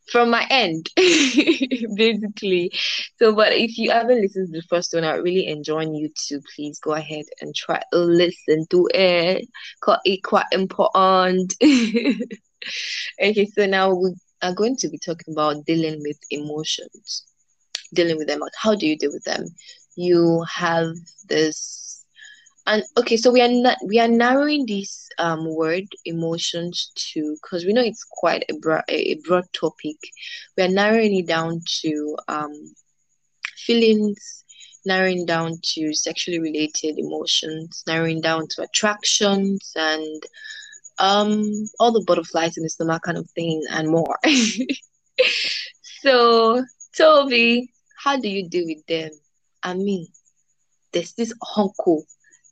from 0.10 0.30
my 0.30 0.46
end 0.50 0.90
basically. 1.96 2.72
So 3.20 3.36
but 3.36 3.54
if 3.54 3.78
you 3.78 3.92
haven't 3.92 4.22
listened 4.22 4.54
to 4.54 4.60
the 4.60 4.68
first 4.68 4.94
one 4.94 5.04
i 5.04 5.14
really 5.16 5.48
enjoy 5.48 5.82
you 5.82 6.10
to 6.28 6.40
please 6.56 6.80
go 6.80 6.94
ahead 6.94 7.26
and 7.42 7.54
try 7.56 7.82
to 7.92 8.00
listen 8.00 8.66
to 8.72 8.88
it. 8.94 9.48
Because 9.80 10.00
it's 10.06 10.22
quite 10.24 10.48
important. 10.52 11.56
Okay 13.22 13.46
so 13.46 13.66
now 13.66 13.94
we 13.94 14.14
are 14.42 14.54
going 14.54 14.76
to 14.78 14.90
be 14.90 14.98
talking 14.98 15.34
about 15.34 15.66
dealing 15.66 16.02
with 16.02 16.18
emotions. 16.30 17.26
Dealing 17.94 18.18
with 18.18 18.28
them. 18.28 18.42
How 18.58 18.76
do 18.76 18.88
you 18.88 18.98
deal 18.98 19.12
with 19.12 19.24
them? 19.24 19.46
You 19.96 20.44
have 20.50 20.94
this 21.28 21.81
and 22.68 22.84
okay 22.98 23.18
so 23.18 23.32
we 23.32 23.42
are 23.42 23.48
not 23.50 23.78
we 23.86 24.00
are 24.00 24.08
narrowing 24.08 24.66
this 24.66 25.10
um 25.18 25.54
word 25.56 25.86
emotions 26.06 26.92
to 26.96 27.36
because 27.42 27.66
we 27.66 27.74
know 27.74 27.82
it's 27.82 28.06
quite 28.10 28.44
a 28.50 28.54
broad 28.58 28.84
a 28.90 29.16
broad 29.28 29.46
topic. 29.54 29.98
We 30.58 30.64
are 30.64 30.70
narrowing 30.70 31.16
it 31.18 31.28
down 31.28 31.62
to 31.82 32.18
um 32.28 32.54
feelings 33.58 34.44
narrowing 34.86 35.26
down 35.26 35.60
to 35.64 35.94
sexually 35.94 36.40
related 36.40 36.98
emotions 36.98 37.84
narrowing 37.88 38.22
down 38.22 38.48
to 38.50 38.64
attractions 38.64 39.72
and 39.76 40.24
um 41.00 41.44
all 41.80 41.92
the 41.92 42.04
butterflies 42.06 42.58
in 42.58 42.64
the 42.64 42.70
stomach 42.70 43.04
kind 43.04 43.18
of 43.18 43.30
thing 43.32 43.64
and 43.72 43.90
more. 43.90 44.18
So 46.02 46.64
toby 46.98 47.72
how 48.04 48.18
do 48.18 48.28
you 48.28 48.50
deal 48.50 48.66
with 48.66 48.86
them? 48.88 49.12
I 49.64 49.74
mean 49.76 50.08
there's 50.94 51.14
this 51.14 51.34
uncle 51.58 52.06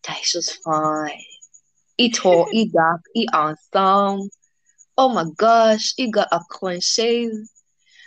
is 0.07 0.31
just 0.31 0.63
fine. 0.63 1.21
Eat 1.97 2.15
tall, 2.15 2.47
eat 2.51 2.71
dark, 2.71 3.01
eat 3.15 3.29
handsome. 3.33 4.29
Oh 4.97 5.09
my 5.09 5.25
gosh, 5.37 5.93
he 5.95 6.09
got 6.11 6.27
a 6.31 6.39
clean 6.49 6.79
shave. 6.81 7.31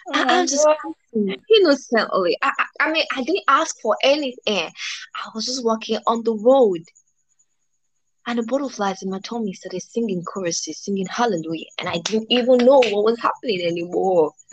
Oh 0.08 0.12
I, 0.14 0.24
I'm 0.28 0.46
just 0.46 0.66
innocently. 1.14 2.36
I, 2.42 2.52
I, 2.58 2.64
I 2.80 2.92
mean, 2.92 3.04
I 3.14 3.22
didn't 3.22 3.44
ask 3.48 3.76
for 3.80 3.96
anything. 4.02 4.70
I 5.14 5.28
was 5.34 5.46
just 5.46 5.64
walking 5.64 5.98
on 6.06 6.22
the 6.24 6.34
road, 6.34 6.82
and 8.26 8.38
the 8.38 8.42
butterflies 8.44 9.02
in 9.02 9.10
my 9.10 9.20
tummy 9.20 9.52
started 9.52 9.82
singing 9.82 10.22
choruses, 10.24 10.78
singing 10.82 11.06
hallelujah, 11.06 11.66
and 11.78 11.88
I 11.88 11.98
didn't 11.98 12.30
even 12.30 12.58
know 12.58 12.78
what 12.78 13.04
was 13.04 13.20
happening 13.20 13.60
anymore. 13.62 14.32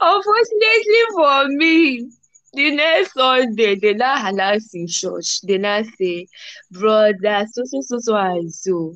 Unfortunately 0.00 1.02
for 1.14 1.48
me, 1.48 2.10
the 2.52 2.70
next 2.74 3.14
Sunday, 3.14 3.76
they 3.76 3.94
now 3.94 4.26
announce 4.28 4.74
in 4.74 4.86
church. 4.88 5.40
They 5.42 5.58
now 5.58 5.82
say, 5.98 6.28
brother, 6.70 7.46
so 7.50 7.62
so 7.64 7.80
so 7.80 7.98
so 7.98 8.16
and 8.16 8.52
so. 8.52 8.94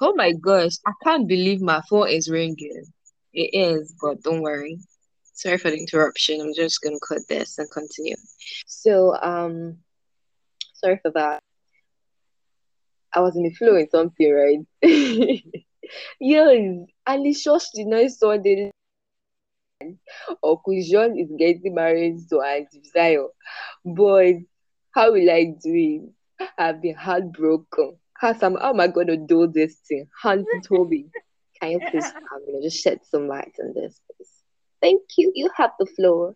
Oh 0.00 0.14
my 0.14 0.32
gosh, 0.32 0.72
I 0.86 0.92
can't 1.04 1.28
believe 1.28 1.60
my 1.60 1.80
phone 1.88 2.08
is 2.08 2.28
ringing. 2.28 2.84
It 3.32 3.50
is, 3.52 3.94
but 4.00 4.22
don't 4.22 4.42
worry. 4.42 4.78
Sorry 5.34 5.58
for 5.58 5.70
the 5.70 5.78
interruption. 5.78 6.40
I'm 6.40 6.54
just 6.54 6.80
gonna 6.82 6.98
cut 7.06 7.20
this 7.28 7.58
and 7.58 7.70
continue. 7.70 8.16
So, 8.66 9.16
um, 9.22 9.78
sorry 10.74 10.98
for 11.02 11.10
that. 11.12 11.40
I 13.14 13.20
was 13.20 13.36
in 13.36 13.42
the 13.42 13.50
flow 13.54 13.76
in 13.76 13.88
something, 13.90 14.32
right? 14.32 14.58
yes, 16.20 16.56
and 17.06 17.26
the 17.26 17.34
church 17.34 17.62
the 17.74 17.84
next 17.84 18.18
Sunday, 18.20 18.70
John 19.90 21.18
is 21.18 21.30
getting 21.38 21.74
married 21.74 22.18
to 22.30 22.40
Auntie 22.40 22.82
Zion. 22.92 23.28
But 23.84 24.34
how 24.94 25.12
will 25.12 25.30
I 25.30 25.54
do 25.62 25.72
it? 25.74 26.02
I've 26.58 26.80
been 26.82 26.94
heartbroken. 26.94 27.96
How 28.14 28.34
am, 28.42 28.56
how 28.56 28.70
am 28.70 28.80
I 28.80 28.88
going 28.88 29.08
to 29.08 29.16
do 29.16 29.46
this 29.46 29.76
thing? 29.88 30.06
Auntie 30.24 30.60
Toby, 30.66 31.06
can 31.60 31.72
you 31.72 31.80
please 31.90 32.10
come 32.28 32.42
and 32.46 32.62
just 32.62 32.82
shed 32.82 33.00
some 33.04 33.28
light 33.28 33.54
on 33.60 33.72
this, 33.74 34.00
please? 34.06 34.30
Thank 34.80 35.02
you. 35.16 35.32
You 35.34 35.50
have 35.56 35.72
the 35.78 35.86
floor. 35.86 36.34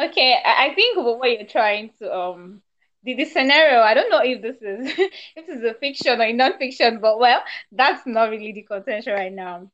Okay, 0.00 0.36
I, 0.44 0.66
I 0.66 0.74
think 0.74 0.98
what 0.98 1.30
you're 1.30 1.46
trying 1.46 1.90
to 1.98 2.14
um 2.14 2.62
the, 3.02 3.14
the 3.14 3.24
scenario, 3.24 3.80
I 3.80 3.94
don't 3.94 4.10
know 4.10 4.20
if 4.22 4.42
this 4.42 4.56
is 4.60 4.92
if 5.36 5.46
this 5.46 5.58
is 5.58 5.64
a 5.64 5.74
fiction 5.74 6.20
or 6.20 6.24
a 6.24 6.32
non-fiction, 6.32 6.98
but 7.00 7.18
well, 7.18 7.42
that's 7.72 8.06
not 8.06 8.30
really 8.30 8.52
the 8.52 8.62
contention 8.62 9.12
right 9.12 9.32
now. 9.32 9.70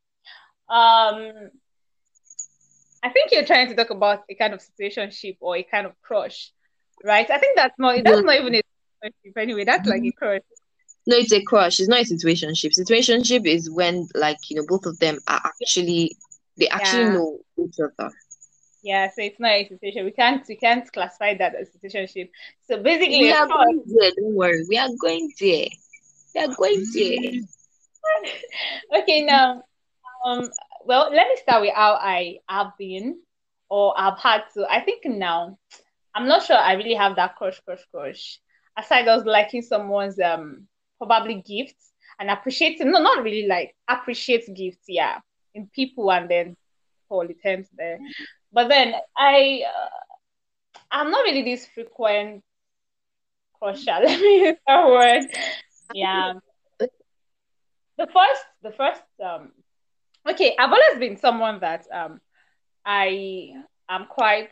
Um 0.69 1.51
I 3.03 3.11
think 3.11 3.33
you're 3.33 3.45
trying 3.45 3.69
to 3.69 3.75
talk 3.75 3.91
about 3.91 4.23
a 4.29 4.35
kind 4.35 4.55
of 4.55 4.61
situationship 4.61 5.37
or 5.41 5.57
a 5.57 5.63
kind 5.63 5.87
of 5.87 5.93
crush, 6.03 6.53
right? 7.05 7.29
I 7.31 7.39
think 7.39 7.57
that's 7.57 7.79
not 7.79 8.03
that's 8.05 8.23
not 8.23 8.37
even 8.37 8.55
a 8.55 8.63
situationship 8.63 9.37
anyway. 9.37 9.65
That's 9.65 9.89
like 9.89 10.03
a 10.05 10.13
crush. 10.13 10.41
No, 11.07 11.17
it's 11.17 11.33
a 11.33 11.43
crush. 11.43 11.81
It's 11.81 11.89
not 11.89 12.01
a 12.01 12.05
situationship. 12.05 12.79
Situationship 12.79 13.47
is 13.47 13.69
when, 13.71 14.07
like, 14.15 14.39
you 14.49 14.57
know, 14.57 14.65
both 14.69 14.87
of 14.87 14.99
them 15.01 15.19
are 15.27 15.41
actually 15.45 16.17
they 16.59 16.69
actually 16.69 17.05
Yeah. 17.05 17.13
know 17.15 17.39
each 17.59 17.77
other. 17.81 18.11
Yeah, 18.83 19.09
so 19.09 19.23
it's 19.23 19.39
not 19.41 19.53
a 19.53 19.69
situation. 19.69 20.05
We 20.05 20.13
can't 20.13 20.45
we 20.49 20.57
can't 20.57 20.91
classify 20.93 21.35
that 21.39 21.55
as 21.55 21.69
a 21.75 21.79
situationship. 21.79 22.31
So 22.69 22.83
basically, 22.83 23.21
We 23.21 23.33
are 23.33 23.47
crush. 23.47 23.65
going 23.65 23.83
there. 23.87 24.11
Don't 24.17 24.35
worry. 24.35 24.65
We 24.69 24.79
are 24.79 24.91
going 25.01 25.33
there. 25.41 25.67
We 26.35 26.41
are 26.41 26.55
going 26.55 26.85
there. 26.95 27.33
Okay, 28.99 29.25
now, 29.25 29.63
um, 30.27 30.51
well, 30.85 31.11
let 31.13 31.29
me 31.29 31.37
start 31.37 31.63
with 31.63 31.75
how 31.75 31.95
I 31.95 32.39
have 32.49 32.73
been 32.79 33.21
or 33.69 33.95
I've 33.99 34.19
had 34.19 34.43
to. 34.55 34.67
I 34.71 34.81
think 34.81 35.05
now, 35.05 35.59
I'm 36.15 36.29
not 36.29 36.45
sure 36.45 36.57
I 36.57 36.75
really 36.75 36.95
have 36.95 37.17
that 37.17 37.37
crush, 37.37 37.61
crush, 37.61 37.85
crush. 37.91 38.39
Aside 38.77 39.09
us 39.09 39.25
liking 39.25 39.63
someone's 39.63 40.19
um 40.21 40.67
probably 40.99 41.43
gifts 41.47 41.93
and 42.19 42.31
appreciating, 42.31 42.91
no, 42.91 43.01
not 43.01 43.23
really 43.23 43.47
like 43.47 43.75
appreciate 43.89 44.53
gifts, 44.55 44.85
yeah, 44.89 45.19
in 45.55 45.67
people 45.69 46.11
and 46.13 46.31
then 46.31 46.57
all 47.09 47.27
the 47.27 47.35
terms 47.35 47.69
there. 47.77 47.99
But 48.53 48.69
then 48.69 48.95
I, 49.17 49.63
uh, 49.67 49.89
I'm 50.91 51.11
not 51.11 51.25
really 51.25 51.43
this 51.43 51.67
frequent 51.67 52.43
crusher. 53.59 53.85
Let 54.05 54.21
me 54.21 54.47
use 54.47 54.57
that 54.67 54.87
word. 54.87 55.25
Yeah. 55.93 56.35
The 57.99 58.07
first, 58.07 58.45
the 58.63 58.73
first, 58.73 59.03
um, 59.23 59.53
okay, 60.29 60.57
I've 60.59 60.73
always 60.73 60.99
been 60.99 61.17
someone 61.17 61.61
that 61.61 61.87
um 61.93 62.21
I 62.85 63.53
am 63.89 64.07
quite 64.07 64.51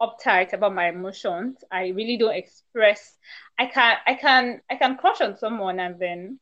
uptight 0.00 0.52
about 0.52 0.74
my 0.74 0.88
emotions. 0.88 1.64
I 1.70 1.88
really 1.88 2.16
don't 2.16 2.34
express. 2.34 3.16
I 3.58 3.66
can 3.66 3.96
I 4.06 4.14
can 4.14 4.60
I 4.70 4.76
can 4.76 4.96
crush 4.96 5.20
on 5.20 5.36
someone 5.36 5.78
and 5.80 5.98
then 5.98 6.38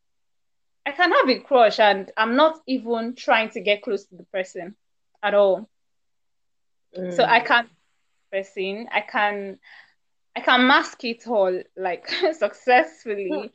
I 0.86 0.92
can 0.92 1.12
have 1.12 1.28
a 1.28 1.40
crush 1.40 1.78
and 1.80 2.10
I'm 2.16 2.36
not 2.36 2.60
even 2.66 3.14
trying 3.16 3.50
to 3.50 3.60
get 3.60 3.82
close 3.82 4.06
to 4.06 4.16
the 4.16 4.24
person 4.24 4.76
at 5.22 5.34
all. 5.34 5.68
So 7.10 7.24
I 7.28 7.40
Mm. 7.40 7.40
can't 7.40 7.68
person. 8.32 8.88
I 8.92 9.00
can 9.00 9.58
I 10.36 10.40
can 10.40 10.66
mask 10.66 11.04
it 11.04 11.26
all 11.26 11.62
like 11.76 12.08
successfully. 12.32 13.52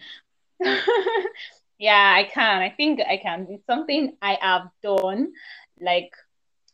yeah, 1.82 2.16
I 2.18 2.26
can. 2.26 2.62
I 2.62 2.72
think 2.72 3.02
I 3.02 3.18
can. 3.18 3.48
It's 3.52 3.68
something 3.68 4.18
I 4.24 4.40
have 4.42 4.70
done, 4.84 5.34
like 5.82 6.12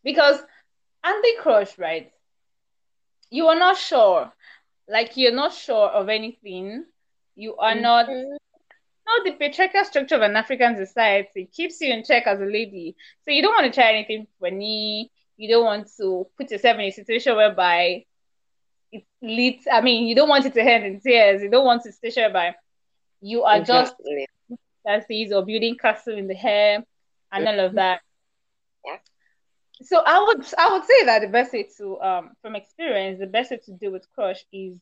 because 0.04 0.42
anti 1.04 1.36
crush, 1.42 1.78
right? 1.80 2.12
You 3.32 3.48
are 3.48 3.56
not 3.56 3.78
sure, 3.78 4.34
like 4.88 5.18
you're 5.18 5.34
not 5.34 5.54
sure 5.54 5.90
of 5.90 6.10
anything. 6.10 6.86
You 7.36 7.58
are 7.58 7.76
not. 7.76 8.08
Mhm. 8.08 8.38
No, 9.08 9.24
the 9.26 9.34
patriarchal 9.38 9.86
structure 9.86 10.16
of 10.16 10.22
an 10.22 10.36
African 10.38 10.76
society 10.78 11.48
keeps 11.52 11.82
you 11.82 11.94
in 11.94 12.04
check 12.04 12.28
as 12.28 12.40
a 12.42 12.46
lady, 12.46 12.96
so 13.24 13.32
you 13.32 13.42
don't 13.42 13.56
want 13.56 13.74
to 13.74 13.80
try 13.82 13.92
anything 13.92 14.28
funny. 14.40 15.12
You 15.38 15.50
don't 15.50 15.66
want 15.66 15.90
to 15.98 16.28
put 16.38 16.52
yourself 16.52 16.76
in 16.78 16.86
a 16.86 16.92
situation 16.92 17.36
whereby 17.36 18.06
it 18.92 19.04
leads. 19.22 19.68
I 19.72 19.82
mean, 19.82 20.08
you 20.08 20.16
don't 20.16 20.30
want 20.30 20.46
it 20.46 20.54
to 20.54 20.62
end 20.62 20.86
in 20.86 21.00
tears. 21.02 21.42
You 21.44 21.50
don't 21.50 21.66
want 21.66 21.86
a 21.86 21.92
situation 21.92 22.24
whereby 22.24 22.56
you 23.22 23.44
are 23.44 23.60
just 23.62 23.96
Exactly. 23.98 24.28
Fantasies 24.88 25.34
or 25.34 25.46
building 25.46 25.78
castle 25.78 26.18
in 26.18 26.28
the 26.28 26.36
hair 26.36 26.84
and 27.34 27.48
all 27.48 27.60
of 27.66 27.76
that. 27.76 28.02
Yeah. 28.86 28.98
So 29.84 30.02
I 30.06 30.20
would 30.20 30.46
I 30.58 30.74
would 30.74 30.86
say 30.86 31.06
that 31.06 31.22
the 31.22 31.28
best 31.28 31.54
way 31.54 31.68
to 31.78 32.02
um 32.02 32.32
from 32.42 32.56
experience, 32.56 33.20
the 33.20 33.28
best 33.28 33.52
way 33.52 33.58
to 33.66 33.74
deal 33.74 33.92
with 33.94 34.12
crush 34.14 34.46
is 34.54 34.80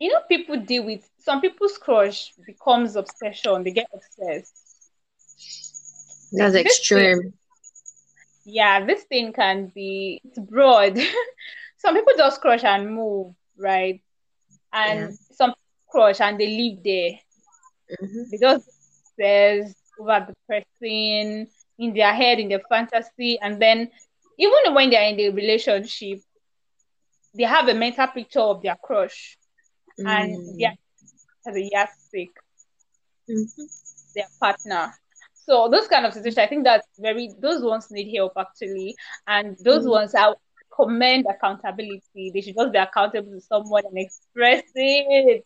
you 0.00 0.10
know 0.12 0.20
people 0.28 0.56
deal 0.58 0.84
with 0.84 1.08
some 1.18 1.40
people's 1.40 1.78
crush 1.78 2.32
becomes 2.46 2.96
obsession. 2.96 3.64
They 3.64 3.72
get 3.72 3.88
obsessed. 3.94 4.56
That's 6.32 6.54
This 6.54 6.78
thing, 6.94 7.16
extreme. 7.16 7.34
yeah, 8.44 8.84
this 8.84 9.04
thing 9.04 9.32
can 9.32 9.66
be 9.74 10.20
it's 10.24 10.38
broad. 10.38 10.98
some 11.78 11.94
people 11.94 12.12
just 12.16 12.40
crush 12.40 12.64
and 12.64 12.94
move, 12.94 13.34
right? 13.58 14.00
Yeah. 14.84 15.10
And 15.10 15.18
some 15.32 15.54
crush 15.90 16.20
and 16.20 16.38
they 16.40 16.48
live 16.48 16.82
there. 16.84 17.12
Mhm. 18.00 18.30
They 18.30 18.38
just 18.38 18.68
obsessed 19.18 19.76
over 20.00 20.26
the 20.28 20.34
person 20.48 21.48
in 21.78 21.94
their 21.94 22.14
head, 22.14 22.38
in 22.38 22.48
their 22.48 22.62
fantasy, 22.68 23.38
and 23.40 23.60
then 23.60 23.90
even 24.38 24.74
when 24.74 24.90
they're 24.90 25.08
in 25.08 25.16
the 25.16 25.30
relationship, 25.30 26.20
they 27.34 27.44
have 27.44 27.68
a 27.68 27.74
mental 27.74 28.06
picture 28.08 28.40
of 28.40 28.62
their 28.62 28.76
crush 28.82 29.36
and 30.04 30.40
yeah 30.56 30.72
Mm. 30.72 30.78
as 31.46 31.56
a 31.56 31.68
yardstick, 31.72 32.30
Mhm. 33.28 33.68
their 34.14 34.28
partner. 34.40 34.92
So 35.34 35.68
those 35.68 35.88
kind 35.88 36.06
of 36.06 36.12
situations, 36.12 36.38
I 36.38 36.46
think 36.46 36.64
that's 36.64 36.86
very 36.98 37.30
those 37.40 37.62
ones 37.62 37.88
need 37.90 38.14
help 38.14 38.32
actually, 38.36 38.96
and 39.26 39.56
those 39.64 39.84
Mm. 39.84 39.90
ones 39.90 40.14
I 40.14 40.32
commend 40.74 41.26
accountability. 41.28 42.30
They 42.32 42.40
should 42.40 42.56
just 42.56 42.72
be 42.72 42.78
accountable 42.78 43.32
to 43.32 43.40
someone 43.40 43.82
and 43.86 43.98
express 43.98 44.62
it. 44.74 45.44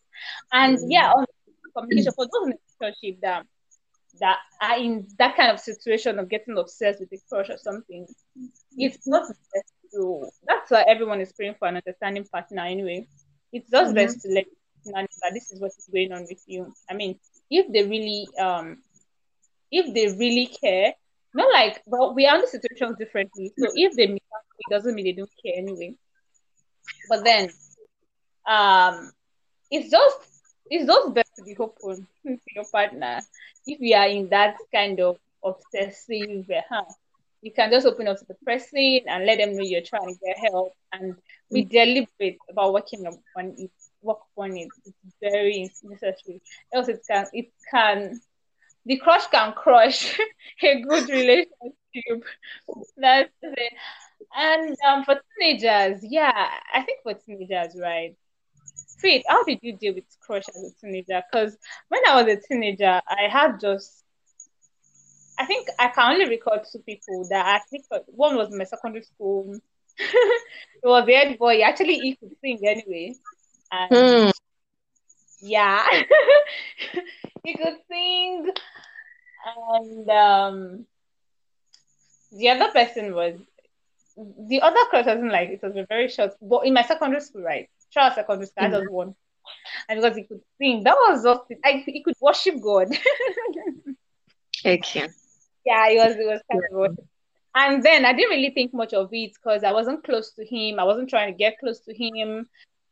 And 0.52 0.78
yeah, 0.90 1.10
Mm. 1.10 1.16
on 1.16 1.26
communication 1.76 2.12
for 2.14 2.26
those 2.26 2.48
in 2.48 2.52
a 2.54 2.58
relationship 2.80 3.20
that 3.22 3.44
that 4.20 4.38
are 4.62 4.78
in 4.78 5.06
that 5.18 5.36
kind 5.36 5.50
of 5.50 5.60
situation 5.60 6.18
of 6.18 6.28
getting 6.28 6.56
obsessed 6.58 7.00
with 7.00 7.12
a 7.12 7.20
crush 7.28 7.50
or 7.50 7.58
something, 7.58 8.06
it's 8.76 8.98
Mhm. 9.06 9.06
not 9.06 9.22
best 9.54 9.72
to. 9.94 10.28
That's 10.46 10.70
why 10.70 10.84
everyone 10.88 11.20
is 11.20 11.32
praying 11.32 11.56
for 11.58 11.68
an 11.68 11.76
understanding 11.76 12.26
partner 12.32 12.62
anyway. 12.64 13.06
It's 13.52 13.70
just 13.70 13.94
Yeah. 13.94 13.94
best 13.94 14.20
to 14.22 14.28
let 14.32 14.44
know 14.86 15.02
that 15.22 15.32
this 15.34 15.50
is 15.52 15.60
what 15.60 15.72
is 15.78 15.88
going 15.92 16.12
on 16.12 16.22
with 16.28 16.40
you. 16.46 16.72
I 16.90 16.94
mean, 16.94 17.18
if 17.50 17.70
they 17.72 17.82
really 17.84 18.26
um 18.40 18.78
if 19.70 19.92
they 19.94 20.06
really 20.16 20.46
care, 20.62 20.92
not 21.34 21.52
like 21.52 21.82
well, 21.86 22.14
we 22.14 22.24
handle 22.24 22.46
situations 22.48 22.96
differently. 22.98 23.52
So 23.58 23.68
if 23.74 23.96
they 23.96 24.06
miss 24.06 24.22
out, 24.34 24.44
it 24.58 24.70
doesn't 24.70 24.94
mean 24.94 25.04
they 25.06 25.12
don't 25.12 25.30
care 25.44 25.54
anyway. 25.56 25.94
But 27.08 27.24
then 27.24 27.50
um 28.46 29.12
it's 29.70 29.90
just 29.90 30.18
it's 30.70 30.86
just 30.86 31.14
best 31.14 31.25
to 31.36 31.44
be 31.44 31.56
open 31.56 32.06
to 32.24 32.38
your 32.54 32.64
partner 32.64 33.20
if 33.66 33.80
you 33.80 33.94
are 33.94 34.08
in 34.08 34.28
that 34.28 34.56
kind 34.72 35.00
of 35.00 35.16
obsessive 35.44 36.50
uh, 36.50 36.82
you 37.42 37.52
can 37.52 37.70
just 37.70 37.86
open 37.86 38.08
up 38.08 38.18
to 38.18 38.24
the 38.26 38.34
person 38.44 39.00
and 39.06 39.26
let 39.26 39.38
them 39.38 39.54
know 39.54 39.62
you're 39.62 39.80
trying 39.82 40.08
to 40.08 40.20
get 40.24 40.36
help 40.50 40.72
and 40.92 41.14
be 41.52 41.62
deliberate 41.62 42.38
about 42.50 42.72
working 42.72 43.06
on 43.06 43.54
it 43.58 43.70
work 44.06 44.20
on 44.36 44.56
it. 44.56 44.68
It's 44.84 45.16
very 45.20 45.70
necessary. 45.82 46.40
Else 46.72 46.88
it 46.88 47.02
can 47.08 47.26
it 47.32 47.50
can 47.70 48.20
the 48.86 48.96
crush 48.98 49.26
can 49.26 49.52
crush 49.52 50.18
a 50.62 50.80
good 50.80 51.08
relationship. 51.08 52.24
That's 52.96 53.30
it. 53.42 53.72
And 54.34 54.76
um, 54.86 55.04
for 55.04 55.20
teenagers, 55.38 56.00
yeah, 56.02 56.48
I 56.72 56.82
think 56.82 57.00
for 57.02 57.14
teenagers, 57.14 57.78
right? 57.80 58.14
Faith, 58.98 59.24
how 59.28 59.44
did 59.44 59.58
you 59.62 59.76
deal 59.76 59.94
with 59.94 60.04
crush 60.20 60.44
as 60.48 60.72
a 60.72 60.80
teenager? 60.80 61.22
Because 61.30 61.56
when 61.88 62.00
I 62.06 62.22
was 62.22 62.32
a 62.32 62.40
teenager, 62.40 63.00
I 63.08 63.28
had 63.30 63.60
just, 63.60 64.04
I 65.38 65.44
think 65.44 65.68
I 65.78 65.88
can 65.88 66.12
only 66.12 66.28
recall 66.28 66.58
two 66.60 66.78
people 66.80 67.26
that 67.30 67.44
I 67.46 67.60
think 67.68 67.84
one 68.06 68.36
was 68.36 68.50
my 68.50 68.64
secondary 68.64 69.04
school. 69.04 69.58
it 69.98 70.42
was 70.82 71.06
the 71.06 71.12
head 71.12 71.38
boy. 71.38 71.60
Actually, 71.60 71.98
he 71.98 72.16
could 72.16 72.30
sing 72.42 72.60
anyway. 72.66 73.14
And 73.70 74.24
hmm. 74.24 74.30
yeah, 75.40 75.84
he 77.44 77.54
could 77.54 77.76
sing. 77.90 78.50
And 79.72 80.08
um, 80.08 80.86
the 82.32 82.48
other 82.48 82.70
person 82.72 83.14
was 83.14 83.34
the 84.16 84.60
other 84.62 84.80
crush 84.88 85.06
wasn't 85.06 85.30
like 85.30 85.50
it 85.50 85.62
was 85.62 85.76
a 85.76 85.84
very 85.86 86.08
short, 86.08 86.32
but 86.40 86.66
in 86.66 86.72
my 86.72 86.82
secondary 86.82 87.20
school, 87.20 87.42
right? 87.42 87.68
Charles 87.90 88.14
secondary 88.14 88.46
school. 88.46 88.64
I 88.64 88.70
just 88.70 88.90
one. 88.90 89.14
And 89.88 90.00
because 90.00 90.16
he 90.16 90.24
could 90.24 90.40
sing, 90.58 90.82
that 90.84 90.96
was 90.96 91.22
just 91.22 91.60
I, 91.64 91.84
he 91.86 92.02
could 92.02 92.14
worship 92.20 92.60
God. 92.60 92.88
okay. 94.66 95.08
Yeah, 95.64 95.88
it 95.88 95.96
was 95.96 96.16
it 96.16 96.26
was 96.26 96.40
kind 96.50 96.62
yeah. 96.70 96.84
of 96.84 96.98
and 97.56 97.82
then 97.82 98.04
I 98.04 98.12
didn't 98.12 98.30
really 98.30 98.50
think 98.50 98.74
much 98.74 98.92
of 98.92 99.08
it 99.12 99.32
because 99.32 99.64
I 99.64 99.72
wasn't 99.72 100.04
close 100.04 100.32
to 100.32 100.44
him. 100.44 100.78
I 100.78 100.84
wasn't 100.84 101.08
trying 101.08 101.32
to 101.32 101.38
get 101.38 101.58
close 101.58 101.80
to 101.80 101.94
him. 101.94 102.46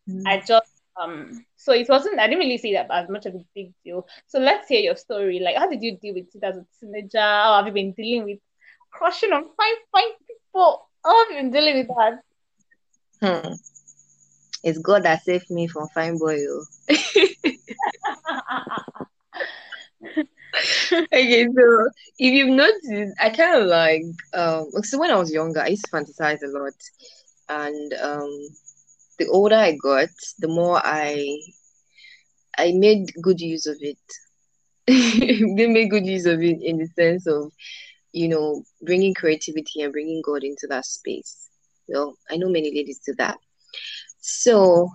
Mm. 0.08 0.22
I 0.26 0.40
just 0.40 0.72
um 1.00 1.44
so 1.56 1.72
it 1.72 1.88
wasn't 1.88 2.18
I 2.18 2.26
didn't 2.26 2.40
really 2.40 2.58
see 2.58 2.72
that 2.72 2.88
as 2.90 3.08
much 3.10 3.26
of 3.26 3.34
a 3.34 3.44
big 3.54 3.72
deal. 3.84 4.06
So 4.26 4.38
let's 4.38 4.68
hear 4.68 4.80
your 4.80 4.96
story. 4.96 5.38
Like 5.40 5.56
how 5.56 5.68
did 5.68 5.82
you 5.82 5.98
deal 5.98 6.14
with 6.14 6.34
it 6.34 6.42
as 6.42 6.56
a 6.56 6.66
teenager? 6.80 7.20
How 7.20 7.56
have 7.56 7.66
you 7.66 7.72
been 7.72 7.92
dealing 7.92 8.24
with 8.24 8.38
crushing 8.90 9.32
on 9.32 9.42
fine 9.42 9.74
fine 9.92 10.12
people? 10.26 10.88
How 11.04 11.24
have 11.24 11.30
you 11.30 11.42
been 11.42 11.50
dealing 11.50 11.78
with 11.78 11.88
that? 11.88 12.20
Hmm. 13.20 13.52
It's 14.64 14.78
God 14.78 15.02
that 15.02 15.22
saved 15.22 15.50
me 15.50 15.66
from 15.68 15.88
fine 15.88 16.16
boy. 16.18 16.38
Oh. 16.48 16.64
okay, 20.92 21.46
so 21.54 21.88
if 22.18 22.32
you've 22.32 22.48
noticed, 22.48 23.14
I 23.20 23.28
kind 23.28 23.60
of 23.60 23.68
like 23.68 24.04
um 24.32 24.70
so 24.82 24.98
when 24.98 25.10
I 25.10 25.16
was 25.18 25.30
younger, 25.32 25.60
I 25.60 25.68
used 25.68 25.84
to 25.84 25.90
fantasize 25.90 26.42
a 26.42 26.48
lot. 26.48 26.72
And 27.50 27.92
um 27.94 28.48
the 29.18 29.28
older 29.28 29.56
I 29.56 29.76
got, 29.76 30.08
the 30.38 30.48
more 30.48 30.80
I 30.82 31.38
I 32.56 32.72
made 32.72 33.12
good 33.20 33.40
use 33.40 33.66
of 33.66 33.76
it. 33.80 33.98
they 34.86 35.66
made 35.66 35.90
good 35.90 36.06
use 36.06 36.24
of 36.24 36.42
it 36.42 36.62
in 36.62 36.78
the 36.78 36.86
sense 36.86 37.26
of, 37.26 37.52
you 38.12 38.28
know, 38.28 38.62
bringing 38.82 39.12
creativity 39.12 39.82
and 39.82 39.92
bringing 39.92 40.22
God 40.24 40.42
into 40.42 40.66
that 40.68 40.86
space. 40.86 41.48
Well, 41.86 42.16
I 42.30 42.36
know 42.36 42.48
many 42.48 42.72
ladies 42.74 43.00
do 43.04 43.14
that. 43.18 43.36
So 44.26 44.88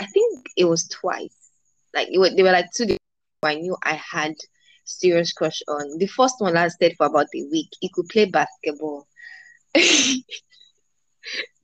I 0.00 0.06
think 0.06 0.46
it 0.56 0.64
was 0.64 0.88
twice. 0.88 1.52
Like 1.94 2.08
it 2.10 2.18
was, 2.18 2.34
they 2.34 2.42
were 2.42 2.50
like 2.50 2.66
two 2.76 2.86
days. 2.86 2.98
I 3.44 3.54
knew 3.54 3.76
I 3.84 3.94
had 3.94 4.34
serious 4.84 5.32
crush 5.32 5.62
on. 5.68 5.96
The 5.98 6.08
first 6.08 6.34
one 6.38 6.54
lasted 6.54 6.94
for 6.96 7.06
about 7.06 7.26
a 7.36 7.48
week. 7.52 7.68
He 7.80 7.88
could 7.94 8.08
play 8.08 8.24
basketball. 8.24 9.06
that 9.74 10.24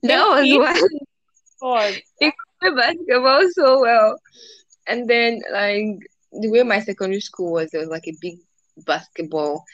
was 0.03 0.47
why. 1.59 1.91
He 2.19 2.31
could 2.31 2.59
play 2.61 2.81
basketball 2.81 3.41
so 3.51 3.81
well. 3.81 4.17
And 4.87 5.09
then 5.09 5.41
like 5.51 5.99
the 6.31 6.47
way 6.49 6.63
my 6.63 6.79
secondary 6.79 7.19
school 7.19 7.51
was, 7.51 7.71
there 7.71 7.81
was 7.81 7.89
like 7.89 8.07
a 8.07 8.15
big 8.21 8.37
basketball 8.85 9.65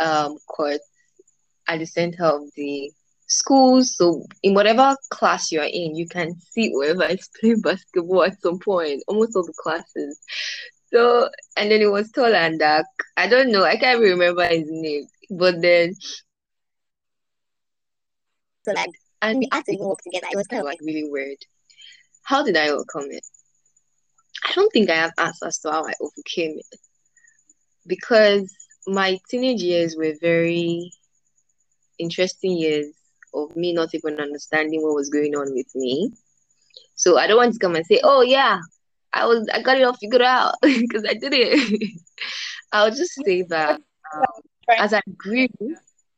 um 0.00 0.36
court 0.48 0.80
at 1.68 1.78
the 1.78 1.86
center 1.86 2.24
of 2.24 2.42
the 2.56 2.90
schools. 3.26 3.96
So 3.96 4.26
in 4.42 4.54
whatever 4.54 4.96
class 5.10 5.52
you're 5.52 5.64
in, 5.64 5.94
you 5.94 6.08
can 6.08 6.38
see 6.40 6.70
whoever 6.70 7.04
is 7.04 7.28
playing 7.40 7.60
basketball 7.60 8.24
at 8.24 8.40
some 8.40 8.58
point, 8.58 9.02
almost 9.08 9.36
all 9.36 9.44
the 9.44 9.54
classes. 9.58 10.20
So 10.92 11.28
and 11.56 11.70
then 11.70 11.80
it 11.80 11.90
was 11.90 12.10
tall 12.12 12.34
and 12.34 12.58
dark. 12.58 12.86
I 13.16 13.26
don't 13.28 13.50
know, 13.50 13.64
I 13.64 13.76
can't 13.76 14.00
remember 14.00 14.46
his 14.46 14.66
name. 14.66 15.06
But 15.30 15.60
then 15.60 15.94
so 18.64 18.72
like 18.72 18.90
and 19.22 19.38
we 19.38 19.48
had 19.52 19.64
to 19.64 19.76
work 19.80 19.98
together. 20.02 20.26
It 20.32 20.36
was 20.36 20.46
kind 20.46 20.60
of 20.60 20.66
like 20.66 20.78
really 20.80 21.08
weird. 21.10 21.38
How 22.22 22.44
did 22.44 22.56
I 22.56 22.68
overcome 22.68 23.06
it? 23.10 23.24
I 24.44 24.52
don't 24.54 24.72
think 24.72 24.90
I 24.90 24.96
have 24.96 25.12
answers 25.18 25.58
to 25.58 25.70
how 25.70 25.86
I 25.86 25.92
overcame 26.00 26.58
it. 26.58 26.80
Because 27.86 28.52
my 28.86 29.18
teenage 29.28 29.62
years 29.62 29.96
were 29.96 30.14
very 30.20 30.92
interesting 31.98 32.56
years 32.56 32.86
of 33.34 33.54
me 33.56 33.72
not 33.72 33.94
even 33.94 34.20
understanding 34.20 34.82
what 34.82 34.94
was 34.94 35.08
going 35.08 35.34
on 35.34 35.52
with 35.52 35.74
me. 35.74 36.10
So 36.94 37.18
I 37.18 37.26
don't 37.26 37.36
want 37.36 37.52
to 37.54 37.58
come 37.58 37.76
and 37.76 37.86
say, 37.86 38.00
"Oh 38.02 38.22
yeah, 38.22 38.60
I 39.12 39.26
was 39.26 39.48
I 39.52 39.62
got 39.62 39.78
it 39.78 39.84
all 39.84 39.94
figured 39.94 40.22
out" 40.22 40.54
because 40.62 41.04
I 41.04 41.14
did 41.14 41.32
it. 41.34 41.90
I'll 42.72 42.90
just 42.90 43.14
say 43.24 43.42
that 43.42 43.80
um, 44.14 44.22
as 44.78 44.92
I 44.92 45.02
grew, 45.16 45.48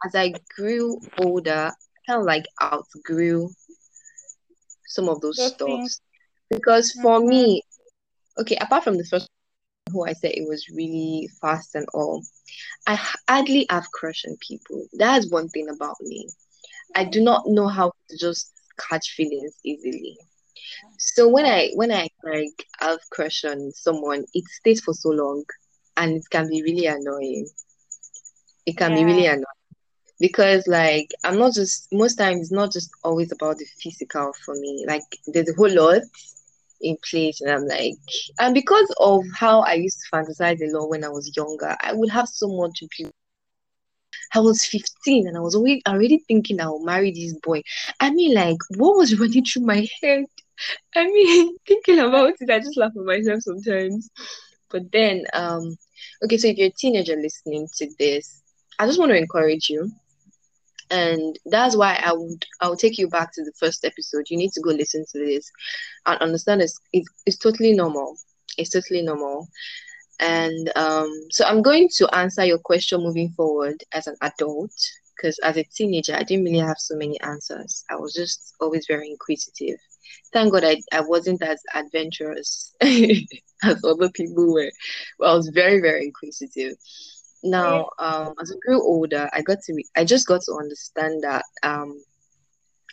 as 0.04 0.14
I 0.14 0.34
grew 0.56 1.00
older, 1.18 1.70
I 1.72 2.00
kind 2.06 2.20
of 2.20 2.26
like 2.26 2.44
outgrew 2.62 3.50
some 4.86 5.08
of 5.08 5.20
those 5.20 5.40
stuff. 5.52 5.88
Because 6.50 6.92
for 7.02 7.18
mm-hmm. 7.18 7.28
me, 7.28 7.62
okay, 8.38 8.56
apart 8.56 8.84
from 8.84 8.96
the 8.96 9.04
first 9.04 9.28
who 9.90 10.06
I 10.06 10.12
said 10.12 10.32
it 10.32 10.48
was 10.48 10.68
really 10.68 11.28
fast 11.40 11.74
and 11.74 11.86
all, 11.94 12.22
I 12.86 12.98
hardly 13.28 13.66
have 13.70 13.90
crush 13.92 14.24
on 14.26 14.36
people. 14.46 14.86
That's 14.92 15.30
one 15.30 15.48
thing 15.48 15.68
about 15.68 15.96
me. 16.00 16.28
I 16.94 17.04
do 17.04 17.22
not 17.22 17.44
know 17.46 17.68
how 17.68 17.92
to 18.08 18.18
just 18.18 18.52
catch 18.78 19.10
feelings 19.10 19.54
easily. 19.64 20.16
So 20.98 21.28
when 21.28 21.46
I 21.46 21.70
when 21.74 21.92
I 21.92 22.08
like 22.24 22.66
have 22.80 22.98
crush 23.10 23.44
on 23.44 23.72
someone, 23.72 24.24
it 24.34 24.44
stays 24.60 24.80
for 24.80 24.94
so 24.94 25.10
long 25.10 25.44
and 25.96 26.16
it 26.16 26.24
can 26.30 26.48
be 26.48 26.62
really 26.62 26.86
annoying. 26.86 27.46
It 28.66 28.76
can 28.76 28.92
yeah. 28.92 28.98
be 28.98 29.04
really 29.04 29.26
annoying. 29.26 29.44
Because 30.20 30.66
like 30.66 31.10
I'm 31.24 31.38
not 31.38 31.54
just 31.54 31.88
most 31.92 32.16
times 32.16 32.42
it's 32.42 32.52
not 32.52 32.72
just 32.72 32.90
always 33.04 33.32
about 33.32 33.58
the 33.58 33.66
physical 33.82 34.32
for 34.44 34.54
me. 34.54 34.84
Like 34.86 35.02
there's 35.28 35.50
a 35.50 35.54
whole 35.54 35.74
lot 35.74 36.02
in 36.80 36.96
place 37.08 37.40
and 37.40 37.50
I'm 37.50 37.66
like 37.66 37.94
and 38.38 38.54
because 38.54 38.92
of 39.00 39.24
how 39.34 39.60
I 39.60 39.74
used 39.74 39.98
to 40.00 40.16
fantasize 40.16 40.60
a 40.60 40.76
lot 40.76 40.90
when 40.90 41.04
I 41.04 41.08
was 41.08 41.32
younger, 41.36 41.76
I 41.80 41.92
would 41.92 42.10
have 42.10 42.28
so 42.28 42.48
much 42.48 42.82
I 44.34 44.40
was 44.40 44.64
15 44.64 45.26
and 45.26 45.36
I 45.36 45.40
was 45.40 45.54
already, 45.54 45.82
already 45.86 46.18
thinking 46.18 46.60
I'll 46.60 46.84
marry 46.84 47.10
this 47.10 47.34
boy. 47.42 47.62
I 48.00 48.10
mean, 48.10 48.34
like, 48.34 48.58
what 48.76 48.96
was 48.96 49.18
running 49.18 49.44
through 49.44 49.62
my 49.62 49.86
head? 50.02 50.24
I 50.94 51.04
mean, 51.04 51.56
thinking 51.66 51.98
about 51.98 52.34
it, 52.40 52.50
I 52.50 52.58
just 52.58 52.76
laugh 52.76 52.92
at 52.96 53.04
myself 53.04 53.42
sometimes. 53.42 54.10
But 54.70 54.92
then, 54.92 55.24
um, 55.32 55.76
okay, 56.24 56.36
so 56.36 56.48
if 56.48 56.58
you're 56.58 56.68
a 56.68 56.72
teenager 56.72 57.16
listening 57.16 57.68
to 57.78 57.88
this, 57.98 58.42
I 58.78 58.86
just 58.86 58.98
want 58.98 59.10
to 59.10 59.16
encourage 59.18 59.68
you. 59.68 59.90
And 60.90 61.38
that's 61.44 61.76
why 61.76 62.00
I 62.02 62.12
would 62.12 62.46
I 62.62 62.68
will 62.68 62.76
take 62.76 62.96
you 62.96 63.08
back 63.08 63.34
to 63.34 63.44
the 63.44 63.52
first 63.58 63.84
episode. 63.84 64.30
You 64.30 64.38
need 64.38 64.52
to 64.52 64.62
go 64.62 64.70
listen 64.70 65.04
to 65.12 65.18
this 65.18 65.50
and 66.06 66.18
understand 66.20 66.62
it's, 66.62 66.80
it's, 66.94 67.08
it's 67.26 67.36
totally 67.36 67.74
normal. 67.74 68.16
It's 68.56 68.70
totally 68.70 69.02
normal. 69.02 69.48
And 70.20 70.70
um, 70.76 71.12
so 71.30 71.44
I'm 71.44 71.62
going 71.62 71.88
to 71.96 72.14
answer 72.14 72.44
your 72.44 72.58
question 72.58 73.02
moving 73.02 73.30
forward 73.30 73.82
as 73.92 74.06
an 74.06 74.16
adult 74.20 74.72
because 75.16 75.38
as 75.40 75.56
a 75.56 75.64
teenager, 75.64 76.14
I 76.14 76.22
didn't 76.22 76.44
really 76.44 76.58
have 76.58 76.78
so 76.78 76.96
many 76.96 77.20
answers. 77.20 77.84
I 77.90 77.96
was 77.96 78.14
just 78.14 78.54
always 78.60 78.86
very 78.86 79.10
inquisitive. 79.10 79.78
Thank 80.32 80.52
God 80.52 80.64
I, 80.64 80.80
I 80.92 81.00
wasn't 81.00 81.42
as 81.42 81.60
adventurous 81.74 82.74
as 82.80 83.84
other 83.84 84.10
people 84.10 84.52
were. 84.52 84.70
But 85.18 85.28
I 85.28 85.34
was 85.34 85.48
very, 85.48 85.80
very 85.80 86.04
inquisitive. 86.04 86.76
Now, 87.42 87.90
um, 87.98 88.34
as 88.40 88.50
I 88.50 88.54
grew 88.64 88.82
older, 88.82 89.28
I 89.32 89.42
got 89.42 89.58
to 89.62 89.74
re- 89.74 89.88
I 89.96 90.04
just 90.04 90.26
got 90.26 90.42
to 90.42 90.54
understand 90.54 91.22
that 91.22 91.44
um, 91.62 92.00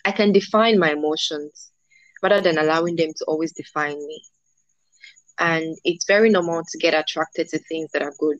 I 0.03 0.11
can 0.11 0.31
define 0.31 0.77
my 0.77 0.91
emotions 0.91 1.71
rather 2.21 2.41
than 2.41 2.57
allowing 2.57 2.95
them 2.95 3.11
to 3.17 3.25
always 3.25 3.53
define 3.53 3.97
me 3.97 4.23
and 5.39 5.77
it's 5.83 6.05
very 6.05 6.29
normal 6.29 6.63
to 6.63 6.77
get 6.77 6.93
attracted 6.93 7.47
to 7.49 7.59
things 7.59 7.89
that 7.91 8.01
are 8.01 8.13
good 8.19 8.39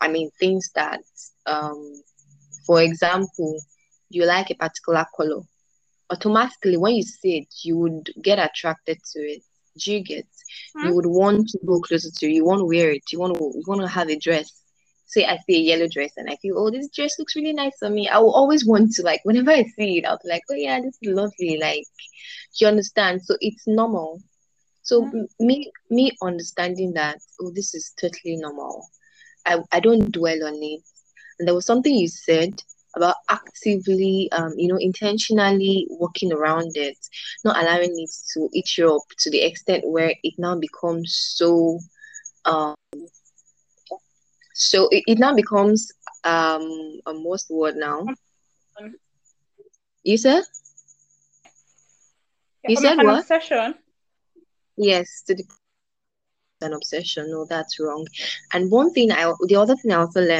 i 0.00 0.08
mean 0.08 0.30
things 0.38 0.70
that 0.74 1.00
um 1.46 2.02
for 2.66 2.82
example 2.82 3.58
you 4.08 4.24
like 4.24 4.50
a 4.50 4.54
particular 4.54 5.06
color 5.16 5.42
automatically 6.10 6.76
when 6.76 6.94
you 6.94 7.02
see 7.02 7.38
it 7.38 7.48
you 7.62 7.76
would 7.76 8.10
get 8.22 8.38
attracted 8.38 8.98
to 9.12 9.20
it 9.20 9.42
do 9.78 9.92
you 9.92 10.02
get 10.02 10.26
hmm? 10.74 10.86
you 10.86 10.94
would 10.94 11.06
want 11.06 11.48
to 11.48 11.58
go 11.66 11.80
closer 11.80 12.10
to 12.10 12.26
it 12.26 12.32
you 12.32 12.44
want 12.44 12.58
to 12.58 12.64
wear 12.64 12.90
it 12.90 13.02
you 13.12 13.18
want 13.18 13.34
to 13.36 13.52
you 13.54 13.64
want 13.66 13.80
to 13.80 13.88
have 13.88 14.08
a 14.08 14.18
dress 14.18 14.62
say 15.06 15.24
I 15.24 15.38
see 15.38 15.56
a 15.56 15.76
yellow 15.76 15.86
dress 15.88 16.12
and 16.16 16.28
I 16.28 16.36
feel, 16.36 16.58
oh, 16.58 16.70
this 16.70 16.88
dress 16.88 17.18
looks 17.18 17.36
really 17.36 17.52
nice 17.52 17.80
on 17.82 17.94
me. 17.94 18.08
I 18.08 18.18
will 18.18 18.34
always 18.34 18.66
want 18.66 18.92
to 18.94 19.02
like 19.02 19.20
whenever 19.24 19.52
I 19.52 19.62
see 19.62 19.98
it, 19.98 20.04
I'll 20.04 20.18
be 20.22 20.28
like, 20.28 20.42
oh 20.50 20.54
yeah, 20.54 20.80
this 20.80 20.98
is 21.00 21.14
lovely. 21.14 21.58
Like, 21.60 21.84
you 22.60 22.66
understand? 22.66 23.22
So 23.22 23.36
it's 23.40 23.66
normal 23.66 24.20
So 24.86 25.04
m- 25.04 25.28
me 25.40 25.72
me 25.90 26.12
understanding 26.22 26.94
that 26.94 27.18
oh 27.40 27.50
this 27.54 27.74
is 27.74 27.92
totally 28.00 28.36
normal. 28.36 28.86
I, 29.46 29.58
I 29.72 29.80
don't 29.80 30.12
dwell 30.12 30.44
on 30.46 30.54
it. 30.62 30.82
And 31.38 31.46
there 31.48 31.54
was 31.54 31.66
something 31.66 31.94
you 31.94 32.08
said 32.08 32.52
about 32.96 33.16
actively 33.28 34.28
um 34.32 34.52
you 34.56 34.68
know 34.68 34.78
intentionally 34.80 35.86
working 35.90 36.32
around 36.32 36.72
it, 36.76 36.98
not 37.44 37.60
allowing 37.62 37.94
it 38.04 38.10
to 38.34 38.48
eat 38.54 38.76
you 38.78 38.94
up 38.94 39.02
to 39.20 39.30
the 39.30 39.42
extent 39.42 39.82
where 39.86 40.14
it 40.22 40.34
now 40.38 40.56
becomes 40.56 41.14
so 41.36 41.78
um 42.46 42.74
so 44.54 44.88
it, 44.90 45.04
it 45.06 45.18
now 45.18 45.34
becomes 45.34 45.92
um 46.24 47.00
a 47.06 47.12
most 47.14 47.50
word 47.50 47.76
now. 47.76 48.06
You 50.04 50.16
said? 50.18 50.44
You 52.66 52.76
said 52.76 52.98
what? 53.00 53.24
obsession. 53.24 53.74
Yes, 54.76 55.22
to 55.26 55.34
the 55.34 55.44
an 55.44 55.58
obsession. 55.58 56.10
No, 56.10 56.18
that's 56.18 56.60
wrong. 56.60 57.26
And 57.30 57.50
one 57.50 58.22
thing 58.22 58.32
I 58.32 58.54
the 58.60 58.68
other 58.74 59.04
thing 59.04 59.20
I 59.24 59.36
also 59.36 59.40
learned 59.40 59.78
is 59.92 60.36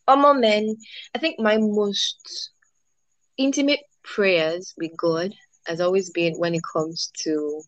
Oh 0.07 0.35
man, 0.35 0.77
I 1.14 1.18
think 1.18 1.38
my 1.38 1.59
most 1.59 2.51
intimate 3.37 3.81
prayers 4.05 4.75
with 4.77 4.96
God 4.96 5.35
has 5.66 5.81
always 5.81 6.11
been 6.11 6.35
when 6.38 6.55
it 6.55 6.62
comes 6.72 7.11
to 7.25 7.62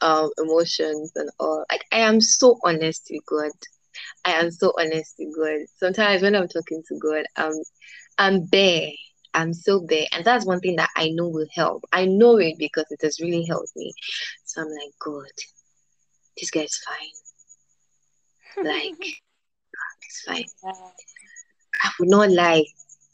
um 0.00 0.30
emotions 0.38 1.12
and 1.16 1.30
all. 1.38 1.64
Like 1.70 1.84
I 1.92 1.98
am 1.98 2.20
so 2.20 2.58
honest 2.64 3.08
with 3.10 3.24
God. 3.26 3.50
I 4.24 4.32
am 4.32 4.50
so 4.50 4.72
honest 4.78 5.14
with 5.18 5.34
God. 5.36 5.66
Sometimes 5.78 6.22
when 6.22 6.34
I'm 6.34 6.48
talking 6.48 6.82
to 6.88 6.98
God, 6.98 7.24
um, 7.36 7.54
I'm 8.18 8.44
bare. 8.46 8.90
I'm 9.34 9.52
so 9.52 9.80
bare, 9.80 10.06
and 10.12 10.24
that's 10.24 10.46
one 10.46 10.60
thing 10.60 10.76
that 10.76 10.88
I 10.96 11.10
know 11.10 11.28
will 11.28 11.46
help. 11.54 11.84
I 11.92 12.06
know 12.06 12.38
it 12.38 12.54
because 12.58 12.86
it 12.90 13.00
has 13.02 13.20
really 13.20 13.44
helped 13.44 13.76
me. 13.76 13.92
So 14.46 14.62
I'm 14.62 14.68
like, 14.68 14.94
God, 14.98 15.26
this 16.38 16.50
guy's 16.50 16.80
fine. 16.86 18.66
Like, 18.66 18.94
it's 20.02 20.22
fine. 20.26 20.44
I 21.84 21.90
would 22.00 22.08
not 22.08 22.30
lie, 22.30 22.64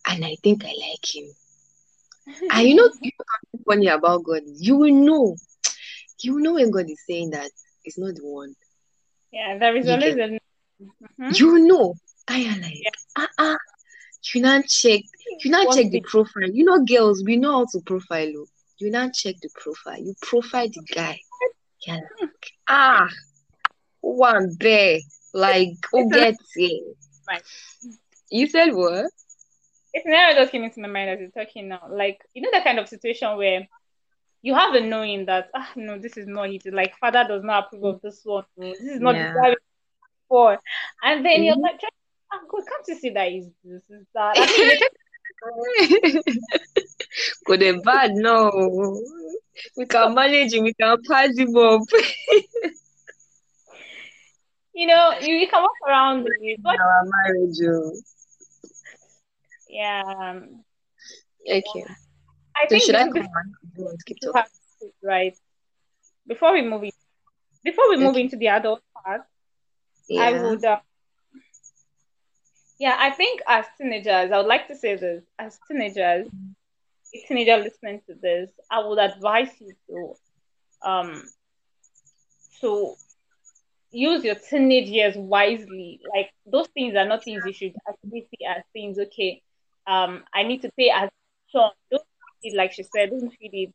and 0.07 0.25
I 0.25 0.37
think 0.44 0.64
I 0.64 0.68
like 0.68 1.14
him. 1.14 1.27
And 2.50 2.68
you 2.68 2.74
know, 2.74 2.88
you 3.00 3.11
know 3.18 3.61
funny 3.66 3.87
about 3.88 4.24
God? 4.24 4.42
You 4.56 4.76
will 4.76 4.94
know. 4.94 5.37
You 6.20 6.40
know 6.40 6.54
when 6.54 6.70
God 6.70 6.88
is 6.88 7.00
saying 7.08 7.30
that 7.30 7.50
it's 7.85 7.98
not 7.98 8.14
the 8.14 8.24
one. 8.24 8.54
Yeah, 9.32 9.58
there 9.58 9.76
is 9.76 9.87
You 9.87 9.92
always 9.92 10.14
get- 10.14 10.30
a 10.30 10.38
Mhm. 11.20 11.38
You 11.38 11.58
know. 11.66 11.94
I 12.28 12.38
am 12.38 12.61
like, 12.61 12.74
Yeah. 12.82 12.90
ah 13.16 13.28
uh-uh. 13.38 13.56
You 14.35 14.40
not 14.42 14.66
check. 14.66 15.00
You 15.44 15.50
not 15.50 15.66
check 15.74 15.90
the 15.90 16.00
profile. 16.00 16.50
You 16.52 16.64
know, 16.64 16.85
girls, 16.85 17.22
we 17.24 17.37
know 17.37 17.52
how 17.58 17.66
to 17.72 17.80
profile. 17.85 18.32
oh. 18.37 18.46
You 18.78 18.90
not 18.90 19.12
check 19.14 19.37
the 19.42 19.50
profile. 19.54 19.98
You 19.98 20.14
profile 20.20 20.68
the 20.68 20.82
guy. 20.94 21.18
You're 21.87 21.96
like, 21.96 22.52
ah, 22.68 23.08
one 24.00 24.54
bear. 24.58 24.98
Like, 25.35 25.68
a- 25.94 26.04
gets 26.08 26.38
it? 26.56 26.96
Right. 27.28 27.42
You 28.30 28.46
said 28.48 28.70
what? 28.72 29.11
It's 29.94 30.07
now 30.07 30.33
just 30.35 30.52
came 30.52 30.64
into 30.64 30.81
my 30.81 30.88
mind 30.88 31.11
as 31.11 31.20
you're 31.20 31.31
talking 31.31 31.68
now. 31.68 31.87
Like, 31.90 32.20
you 32.35 32.42
know, 32.42 32.50
that 32.52 32.64
kind 32.64 32.78
of 32.78 32.88
situation 32.88 33.37
where 33.37 33.68
you 34.40 34.55
have 34.55 34.74
a 34.74 34.81
knowing 34.81 35.26
that, 35.26 35.50
ah, 35.55 35.70
no, 35.76 35.98
this 35.98 36.16
is 36.16 36.26
not 36.26 36.50
it. 36.50 36.62
Like, 36.72 36.96
father 36.98 37.24
does 37.28 37.44
not 37.44 37.66
approve 37.66 37.85
of 37.85 38.00
this 38.02 38.20
one. 38.24 38.44
This 38.57 38.81
is 38.81 39.00
not 39.00 39.14
Yeah. 39.14 39.33
the 39.35 39.57
for. 40.28 40.59
And 41.02 41.24
then 41.24 41.44
you're 41.44 41.57
Mhm. 41.57 41.62
like, 41.62 41.81
ah, 42.33 42.40
God, 42.48 42.62
can't 42.66 42.88
you 42.88 42.94
see 42.96 43.11
that 43.11 43.31
is 43.31 43.48
this 43.62 43.83
is 43.90 44.07
that? 44.14 44.37
You're 44.37 44.81
Could 47.44 47.62
have 47.62 47.83
bad 47.83 48.12
no. 48.14 49.00
We 49.76 49.87
can 49.87 50.14
manage 50.14 50.55
him. 50.55 50.64
We 50.64 50.72
can 50.74 50.96
pass 51.09 51.37
him 51.37 51.55
up. 51.57 51.83
you 54.74 54.87
know, 54.87 55.12
you, 55.20 55.35
you 55.35 55.48
can 55.48 55.62
walk 55.62 55.72
around 55.87 56.24
with 56.24 56.33
it. 56.40 56.61
Our 56.64 57.05
marriage. 57.05 57.59
Yeah, 59.72 60.02
um, 60.20 60.64
Okay. 61.48 61.85
I 62.56 62.66
So 62.68 62.78
think 62.78 62.85
should 62.85 62.96
I 62.96 63.06
come 63.08 63.26
on? 63.37 63.56
You 63.78 63.98
keep 64.06 64.20
talking? 64.20 64.44
right 65.02 65.37
before 66.26 66.52
we 66.52 66.62
move 66.62 66.85
in, 66.85 66.90
before 67.64 67.88
we 67.90 67.96
move 67.98 68.16
into 68.16 68.37
the 68.37 68.48
adult 68.48 68.82
part, 69.04 69.22
I 70.16 70.32
would, 70.32 70.64
uh, 70.64 70.78
yeah, 72.78 72.96
I 72.98 73.11
think 73.11 73.40
as 73.48 73.66
teenagers, 73.78 74.32
I 74.32 74.38
would 74.38 74.46
like 74.46 74.68
to 74.68 74.76
say 74.76 74.96
this 74.96 75.22
as 75.38 75.58
teenagers, 75.68 76.28
a 77.14 77.18
teenager 77.28 77.56
listening 77.58 78.00
to 78.08 78.14
this, 78.22 78.50
I 78.70 78.87
would 78.87 78.98
advise 78.98 79.50
you 79.61 79.74
to, 79.88 80.16
um, 80.88 81.30
to 82.61 82.96
use 83.92 84.24
your 84.24 84.37
teenage 84.37 84.88
years 84.88 85.16
wisely. 85.16 86.00
Like 86.14 86.30
those 86.46 86.68
things 86.74 86.96
are 86.96 87.06
not 87.06 87.24
things 87.24 87.44
you 87.46 87.52
should 87.52 87.74
actually 87.88 88.26
see 88.30 88.44
as 88.46 88.62
things. 88.72 88.98
Okay, 88.98 89.42
um, 89.86 90.24
I 90.34 90.42
need 90.42 90.62
to 90.62 90.70
pay 90.76 90.88
attention. 90.88 91.10
Don't 91.90 92.02
feed 92.42 92.52
it, 92.52 92.56
like 92.56 92.72
she 92.72 92.82
said. 92.82 93.10
Don't 93.10 93.30
feed 93.30 93.50
it. 93.52 93.74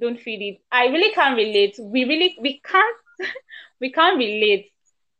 Don't 0.00 0.20
feed 0.20 0.42
it. 0.42 0.60
I 0.72 0.86
really 0.86 1.12
can't 1.12 1.36
relate. 1.36 1.76
We 1.78 2.04
really 2.04 2.36
we 2.40 2.60
can't 2.64 2.96
we 3.80 3.92
can't 3.92 4.18
relate 4.18 4.72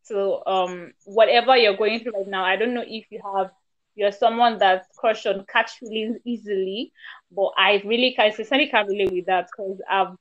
to 0.08 0.46
um 0.46 0.92
whatever 1.04 1.56
you're 1.56 1.76
going 1.76 2.00
through 2.00 2.12
right 2.12 2.28
now. 2.28 2.44
I 2.44 2.56
don't 2.56 2.74
know 2.74 2.84
if 2.86 3.06
you 3.10 3.20
have 3.34 3.50
you're 3.94 4.12
someone 4.12 4.58
that 4.58 4.86
crush 4.96 5.26
on 5.26 5.44
catch 5.52 5.72
feelings 5.78 6.18
easily, 6.24 6.92
but 7.30 7.52
I 7.58 7.82
really 7.84 8.14
can 8.14 8.32
sincerely 8.32 8.68
can't 8.68 8.88
relate 8.88 9.12
with 9.12 9.26
that 9.26 9.48
because 9.50 9.80
I've 9.88 10.16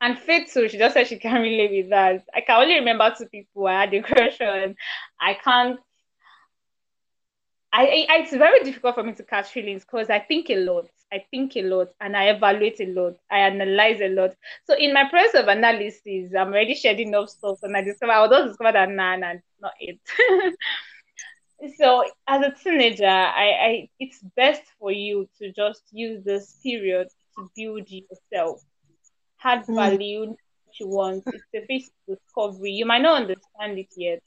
and 0.00 0.18
Faith 0.18 0.50
too, 0.52 0.68
she 0.68 0.78
just 0.78 0.94
said 0.94 1.06
she 1.06 1.18
can't 1.18 1.42
relate 1.42 1.70
with 1.70 1.90
that. 1.90 2.24
I 2.34 2.40
can 2.40 2.62
only 2.62 2.74
remember 2.76 3.14
two 3.16 3.26
people 3.26 3.66
I 3.66 3.80
had 3.80 3.94
a 3.94 4.02
crush 4.02 4.40
on. 4.40 4.74
I 5.20 5.34
can't 5.34 5.78
I, 7.72 8.06
I 8.08 8.16
it's 8.18 8.32
very 8.34 8.62
difficult 8.64 8.94
for 8.94 9.02
me 9.02 9.12
to 9.14 9.22
catch 9.24 9.48
feelings 9.50 9.84
because 9.84 10.10
I 10.10 10.18
think 10.20 10.50
a 10.50 10.56
lot. 10.56 10.86
I 11.12 11.24
think 11.30 11.56
a 11.56 11.62
lot 11.62 11.88
and 12.00 12.16
I 12.16 12.28
evaluate 12.30 12.80
a 12.80 12.86
lot. 12.86 13.14
I 13.30 13.38
analyze 13.40 14.00
a 14.00 14.08
lot. 14.08 14.30
So 14.64 14.74
in 14.76 14.92
my 14.92 15.04
process 15.08 15.42
of 15.42 15.48
analysis, 15.48 16.32
I'm 16.38 16.48
already 16.48 16.74
shedding 16.74 17.14
off 17.14 17.30
stuff 17.30 17.58
and 17.62 17.76
I 17.76 17.82
discover 17.82 18.12
I 18.12 18.28
just 18.28 18.48
discover 18.48 18.72
that 18.72 18.90
nah, 18.90 19.16
nah, 19.16 19.34
not 19.60 19.72
it. 19.80 19.98
so 21.76 22.04
as 22.28 22.42
a 22.42 22.50
teenager, 22.62 23.06
I, 23.06 23.50
I 23.68 23.88
it's 23.98 24.20
best 24.36 24.62
for 24.78 24.90
you 24.92 25.28
to 25.38 25.52
just 25.52 25.82
use 25.92 26.24
this 26.24 26.54
period 26.62 27.08
to 27.36 27.50
build 27.56 27.88
yourself. 27.88 28.60
Add 29.44 29.64
Mm. 29.68 29.74
value 29.74 30.20
what 30.28 30.78
you 30.80 30.88
want. 30.88 31.24
It's 31.32 31.46
a 31.54 31.66
phase 31.66 31.90
of 32.08 32.16
discovery. 32.16 32.72
You 32.72 32.86
might 32.86 33.02
not 33.02 33.22
understand 33.22 33.78
it 33.78 33.88
yet. 33.96 34.20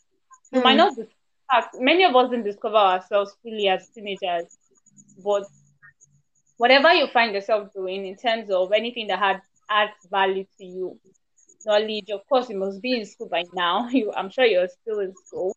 You 0.51 0.61
might 0.61 0.75
Mm. 0.75 0.77
not 0.77 0.95
dis- 0.95 1.07
fact, 1.51 1.75
many 1.79 2.03
of 2.03 2.15
us 2.15 2.29
didn't 2.29 2.45
discover 2.45 2.75
ourselves 2.77 3.35
fully 3.43 3.67
as 3.67 3.89
teenagers, 3.89 4.45
but 5.23 5.43
whatever 6.57 6.93
you 6.93 7.07
find 7.07 7.33
yourself 7.33 7.69
doing 7.73 8.05
in 8.05 8.15
terms 8.15 8.49
of 8.49 8.71
anything 8.71 9.07
that 9.07 9.19
had 9.19 9.41
adds 9.69 9.93
value 10.09 10.45
to 10.57 10.65
you, 10.65 10.99
knowledge, 11.65 12.09
of 12.11 12.21
course, 12.27 12.49
you 12.49 12.57
must 12.57 12.81
be 12.81 12.97
in 12.99 13.05
school 13.05 13.29
by 13.29 13.43
now. 13.53 13.87
You, 13.91 14.11
I'm 14.15 14.29
sure 14.29 14.45
you're 14.45 14.67
still 14.67 14.99
in 14.99 15.13
school. 15.25 15.55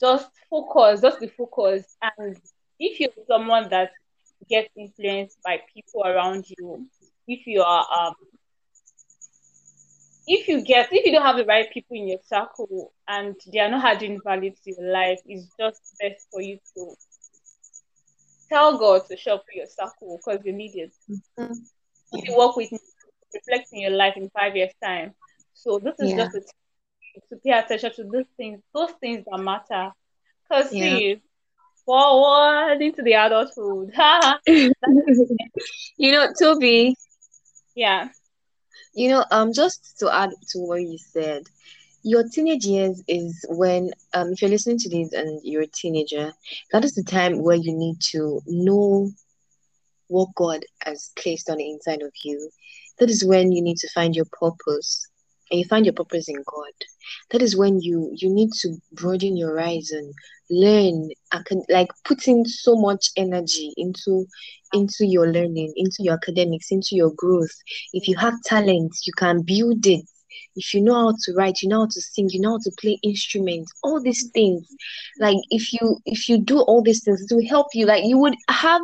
Just 0.00 0.28
focus, 0.50 1.00
just 1.00 1.20
be 1.20 1.28
focused. 1.28 1.96
And 2.18 2.36
if 2.78 3.00
you're 3.00 3.10
someone 3.28 3.68
that 3.70 3.90
gets 4.48 4.68
influenced 4.76 5.38
by 5.44 5.60
people 5.74 6.04
around 6.04 6.46
you, 6.58 6.86
if 7.26 7.46
you 7.46 7.62
are 7.62 7.86
um 7.98 8.14
if 10.26 10.48
you 10.48 10.62
get 10.62 10.88
if 10.92 11.04
you 11.06 11.12
don't 11.12 11.22
have 11.24 11.36
the 11.36 11.44
right 11.44 11.70
people 11.72 11.96
in 11.96 12.08
your 12.08 12.18
circle 12.22 12.92
and 13.08 13.36
they 13.52 13.58
are 13.60 13.70
not 13.70 13.84
adding 13.96 14.20
value 14.24 14.50
to 14.50 14.70
your 14.76 14.92
life, 14.92 15.18
it's 15.26 15.48
just 15.58 15.80
best 16.00 16.26
for 16.30 16.40
you 16.42 16.58
to 16.74 16.94
tell 18.48 18.78
God 18.78 19.02
to 19.08 19.16
show 19.16 19.34
up 19.34 19.44
for 19.46 19.52
your 19.56 19.66
circle 19.66 20.18
because 20.24 20.44
you 20.44 20.52
need 20.52 20.74
it. 20.74 20.92
Mhm. 21.08 21.66
If 22.12 22.28
you 22.28 22.36
work 22.36 22.56
with 22.56 22.72
me, 22.72 22.78
reflect 23.34 23.68
in 23.72 23.80
your 23.80 23.90
life 23.92 24.14
in 24.16 24.30
five 24.30 24.56
years' 24.56 24.74
time. 24.82 25.14
So 25.54 25.78
this 25.78 25.94
is 26.00 26.14
Yeah. 26.14 26.16
just 26.16 26.34
a 26.34 26.40
time 26.40 27.22
to 27.30 27.36
pay 27.44 27.52
attention 27.52 27.92
to 27.96 28.04
those 28.04 28.26
things, 28.36 28.60
those 28.74 28.92
things 29.00 29.24
that 29.30 29.38
matter. 29.38 29.92
Because 30.48 30.70
Yeah. 30.70 30.76
see, 30.76 31.20
forward 31.84 32.80
into 32.82 33.02
the 33.02 33.14
adulthood. 33.14 33.92
You 35.98 36.12
know, 36.12 36.28
Toby, 36.38 36.94
yeah. 37.74 38.08
You 38.94 39.08
know, 39.08 39.24
um, 39.30 39.52
just 39.52 39.98
to 39.98 40.12
add 40.14 40.30
to 40.48 40.58
what 40.58 40.82
you 40.82 40.98
said, 40.98 41.44
your 42.02 42.24
teenage 42.28 42.64
years 42.64 43.02
is 43.08 43.44
when, 43.48 43.90
um, 44.14 44.32
if 44.32 44.40
you're 44.40 44.50
listening 44.50 44.78
to 44.78 44.88
this 44.88 45.12
and 45.12 45.40
you're 45.42 45.62
a 45.62 45.66
teenager, 45.66 46.32
that 46.72 46.84
is 46.84 46.94
the 46.94 47.02
time 47.02 47.42
where 47.42 47.56
you 47.56 47.72
need 47.72 48.00
to 48.00 48.40
know 48.46 49.10
what 50.08 50.28
God 50.36 50.64
has 50.82 51.10
placed 51.16 51.50
on 51.50 51.56
the 51.56 51.68
inside 51.68 52.02
of 52.02 52.12
you, 52.22 52.50
that 52.98 53.10
is 53.10 53.24
when 53.24 53.52
you 53.52 53.60
need 53.60 53.76
to 53.78 53.88
find 53.90 54.14
your 54.14 54.26
purpose 54.26 55.08
and 55.50 55.60
you 55.60 55.66
find 55.66 55.86
your 55.86 55.94
purpose 55.94 56.28
in 56.28 56.36
God. 56.36 56.72
That 57.30 57.42
is 57.42 57.56
when 57.56 57.80
you 57.80 58.10
you 58.14 58.32
need 58.32 58.52
to 58.60 58.76
broaden 58.92 59.36
your 59.36 59.50
horizon, 59.50 60.12
learn, 60.50 61.10
like 61.68 61.88
put 62.04 62.26
in 62.28 62.44
so 62.44 62.76
much 62.76 63.10
energy 63.16 63.72
into 63.76 64.26
into 64.72 65.06
your 65.06 65.30
learning, 65.30 65.72
into 65.76 65.98
your 66.00 66.14
academics, 66.14 66.70
into 66.70 66.90
your 66.92 67.12
growth. 67.16 67.54
If 67.92 68.08
you 68.08 68.16
have 68.16 68.34
talent, 68.44 68.92
you 69.06 69.12
can 69.16 69.42
build 69.42 69.86
it. 69.86 70.04
If 70.56 70.74
you 70.74 70.80
know 70.82 70.94
how 70.94 71.14
to 71.24 71.32
write, 71.34 71.62
you 71.62 71.68
know 71.68 71.80
how 71.80 71.86
to 71.86 72.00
sing, 72.00 72.28
you 72.30 72.40
know 72.40 72.52
how 72.52 72.58
to 72.62 72.72
play 72.80 72.98
instruments, 73.02 73.72
all 73.82 74.00
these 74.00 74.28
things. 74.30 74.66
Like 75.18 75.36
if 75.50 75.72
you 75.72 75.98
if 76.06 76.28
you 76.28 76.38
do 76.38 76.60
all 76.60 76.82
these 76.82 77.04
things, 77.04 77.22
it 77.22 77.34
will 77.34 77.46
help 77.48 77.68
you. 77.74 77.86
Like 77.86 78.04
you 78.04 78.18
would 78.18 78.34
have 78.48 78.82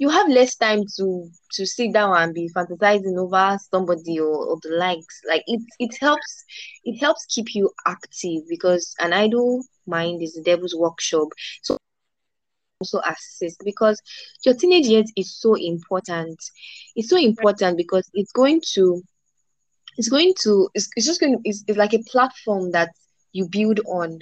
you 0.00 0.08
have 0.08 0.28
less 0.28 0.56
time 0.56 0.82
to 0.96 1.30
to 1.52 1.66
sit 1.66 1.92
down 1.92 2.16
and 2.16 2.32
be 2.34 2.50
fantasizing 2.56 3.18
over 3.18 3.58
somebody 3.70 4.18
or, 4.18 4.46
or 4.46 4.58
the 4.62 4.70
likes. 4.70 5.20
Like 5.28 5.42
it 5.46 5.60
it 5.78 5.96
helps 6.00 6.44
it 6.84 6.98
helps 6.98 7.26
keep 7.26 7.54
you 7.54 7.70
active 7.86 8.42
because 8.48 8.94
an 8.98 9.12
idle 9.12 9.62
mind 9.86 10.22
is 10.22 10.32
the 10.32 10.42
devil's 10.42 10.74
workshop. 10.74 11.28
So 11.62 11.76
also 12.80 13.00
assist 13.00 13.60
because 13.62 14.00
your 14.46 14.54
teenage 14.54 14.86
years 14.86 15.12
is 15.16 15.38
so 15.38 15.54
important. 15.54 16.38
It's 16.96 17.10
so 17.10 17.18
important 17.18 17.76
because 17.76 18.08
it's 18.14 18.32
going 18.32 18.62
to 18.72 19.02
it's 19.98 20.08
going 20.08 20.32
to 20.44 20.70
it's, 20.72 20.88
it's 20.96 21.04
just 21.04 21.20
going 21.20 21.34
to 21.34 21.40
it's, 21.44 21.62
it's 21.68 21.76
like 21.76 21.92
a 21.92 22.02
platform 22.10 22.70
that 22.72 22.88
you 23.32 23.46
build 23.50 23.80
on 23.80 24.18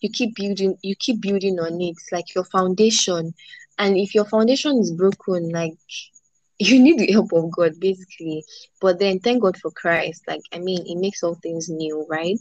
you 0.00 0.10
keep 0.10 0.34
building 0.34 0.76
you 0.82 0.94
keep 0.98 1.20
building 1.20 1.58
on 1.58 1.80
it 1.80 1.96
like 2.12 2.34
your 2.34 2.44
foundation. 2.44 3.34
And 3.78 3.96
if 3.96 4.14
your 4.14 4.24
foundation 4.26 4.78
is 4.78 4.92
broken 4.92 5.50
like 5.50 5.74
you 6.58 6.78
need 6.80 6.98
the 6.98 7.12
help 7.12 7.32
of 7.32 7.50
god 7.50 7.72
basically. 7.80 8.44
But 8.80 8.98
then 8.98 9.20
thank 9.20 9.42
god 9.42 9.56
for 9.58 9.70
christ. 9.70 10.22
Like 10.26 10.42
i 10.52 10.58
mean 10.58 10.84
it 10.86 10.98
makes 10.98 11.22
all 11.22 11.34
things 11.42 11.68
new 11.68 12.06
right? 12.08 12.38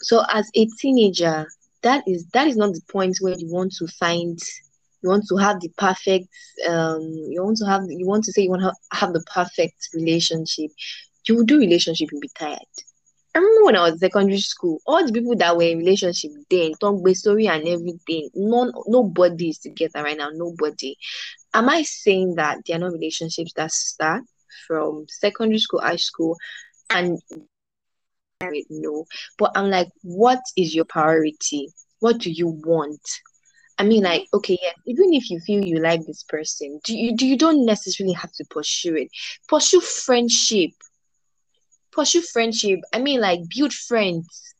So 0.00 0.24
as 0.32 0.48
a 0.54 0.66
teenager 0.78 1.46
that 1.82 2.04
is 2.06 2.26
that 2.32 2.46
is 2.46 2.56
not 2.56 2.72
the 2.74 2.82
point 2.92 3.16
where 3.20 3.34
you 3.36 3.48
want 3.50 3.72
to 3.78 3.86
find 3.86 4.38
you 5.02 5.08
want 5.08 5.24
to 5.28 5.36
have 5.36 5.60
the 5.60 5.70
perfect 5.78 6.28
um 6.68 7.00
you 7.28 7.42
want 7.42 7.56
to 7.58 7.66
have 7.66 7.82
you 7.88 8.06
want 8.06 8.24
to 8.24 8.32
say 8.32 8.42
you 8.42 8.50
want 8.50 8.62
to 8.62 8.72
have 8.92 9.12
the 9.12 9.22
perfect 9.34 9.88
relationship. 9.94 10.70
You 11.28 11.36
will 11.36 11.44
do 11.44 11.58
relationship 11.58 12.08
you'll 12.10 12.20
be 12.20 12.30
tired 12.38 12.58
I 13.34 13.38
remember 13.38 13.64
when 13.64 13.76
I 13.76 13.90
was 13.90 14.00
secondary 14.00 14.40
school, 14.40 14.80
all 14.86 15.06
the 15.06 15.12
people 15.12 15.36
that 15.36 15.56
were 15.56 15.62
in 15.62 15.78
relationship 15.78 16.32
then, 16.50 16.72
talk 16.80 17.06
story 17.10 17.46
and 17.46 17.66
everything, 17.66 18.28
none, 18.34 18.72
nobody 18.86 19.50
is 19.50 19.58
together 19.58 20.02
right 20.02 20.16
now. 20.16 20.30
Nobody. 20.32 20.96
Am 21.54 21.68
I 21.68 21.82
saying 21.82 22.34
that 22.36 22.58
there 22.66 22.76
are 22.76 22.80
no 22.80 22.88
relationships 22.88 23.52
that 23.54 23.70
start 23.70 24.24
from 24.66 25.06
secondary 25.08 25.60
school, 25.60 25.80
high 25.80 25.96
school, 25.96 26.36
and 26.90 27.20
no? 28.68 29.04
But 29.38 29.52
I'm 29.54 29.70
like, 29.70 29.88
what 30.02 30.40
is 30.56 30.74
your 30.74 30.84
priority? 30.86 31.68
What 32.00 32.18
do 32.18 32.30
you 32.30 32.48
want? 32.64 33.00
I 33.78 33.84
mean, 33.84 34.02
like, 34.02 34.26
okay, 34.34 34.58
yeah, 34.60 34.72
even 34.86 35.14
if 35.14 35.30
you 35.30 35.40
feel 35.40 35.64
you 35.64 35.78
like 35.80 36.04
this 36.04 36.24
person, 36.24 36.80
do 36.84 36.96
you 36.96 37.16
do 37.16 37.26
you 37.26 37.38
don't 37.38 37.64
necessarily 37.64 38.12
have 38.14 38.32
to 38.32 38.44
pursue 38.50 38.96
it. 38.96 39.08
Pursue 39.48 39.80
friendship 39.80 40.72
pursue 41.92 42.22
friendship. 42.22 42.80
I 42.92 42.98
mean, 43.00 43.20
like 43.20 43.40
build 43.54 43.72
friends, 43.72 44.54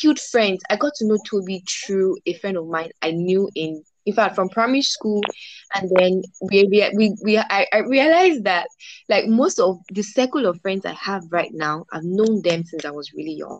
build 0.00 0.18
friends. 0.18 0.62
I 0.70 0.76
got 0.76 0.94
to 0.96 1.06
know 1.06 1.18
Toby 1.28 1.62
through 1.68 2.18
a 2.26 2.34
friend 2.34 2.56
of 2.56 2.66
mine 2.66 2.90
I 3.02 3.12
knew 3.12 3.48
in, 3.54 3.82
in 4.06 4.14
fact, 4.14 4.34
from 4.34 4.48
primary 4.48 4.82
school, 4.82 5.22
and 5.74 5.90
then 5.96 6.22
we 6.50 6.64
we 6.70 6.90
we, 6.96 7.14
we 7.22 7.38
I, 7.38 7.66
I 7.72 7.78
realized 7.78 8.44
that 8.44 8.66
like 9.08 9.26
most 9.26 9.58
of 9.60 9.78
the 9.92 10.02
circle 10.02 10.46
of 10.46 10.60
friends 10.60 10.84
I 10.86 10.92
have 10.94 11.22
right 11.30 11.50
now, 11.52 11.84
I've 11.92 12.04
known 12.04 12.42
them 12.42 12.64
since 12.64 12.84
I 12.84 12.90
was 12.90 13.12
really 13.14 13.34
young. 13.34 13.58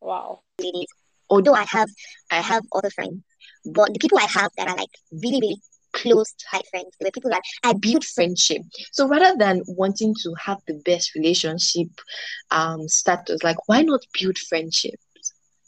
Wow. 0.00 0.40
Although 1.30 1.54
I 1.54 1.64
have 1.64 1.88
I 2.30 2.40
have 2.40 2.64
other 2.72 2.90
friends, 2.90 3.22
but 3.64 3.92
the 3.92 3.98
people 3.98 4.18
I 4.18 4.26
have 4.26 4.50
that 4.56 4.68
are 4.68 4.76
like 4.76 4.88
really 5.12 5.40
really 5.40 5.60
close 5.92 6.34
tight 6.50 6.66
friends. 6.70 6.96
Were 7.00 7.10
people 7.10 7.30
that 7.30 7.42
I 7.64 7.72
build 7.74 8.04
friendship. 8.04 8.62
So 8.92 9.06
rather 9.08 9.34
than 9.38 9.62
wanting 9.66 10.14
to 10.22 10.34
have 10.44 10.58
the 10.66 10.74
best 10.84 11.14
relationship 11.14 11.88
um 12.50 12.88
status, 12.88 13.42
like 13.42 13.56
why 13.66 13.82
not 13.82 14.00
build 14.18 14.38
friendship? 14.38 14.94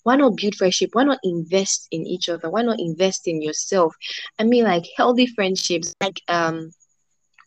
Why 0.03 0.17
not 0.17 0.37
build 0.37 0.55
friendship? 0.55 0.91
Why 0.93 1.05
not 1.05 1.19
invest 1.23 1.89
in 1.91 2.07
each 2.07 2.29
other? 2.29 2.51
Why 2.51 2.63
not 2.63 2.81
invest 2.81 3.27
in 3.27 3.43
yourself? 3.43 3.95
I 4.39 4.45
mean, 4.45 4.65
like 4.65 4.85
healthy 4.97 5.27
friendships, 5.27 5.93
like 6.01 6.21
um 6.29 6.73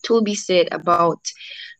Toby 0.05 0.35
said 0.35 0.67
about 0.71 1.21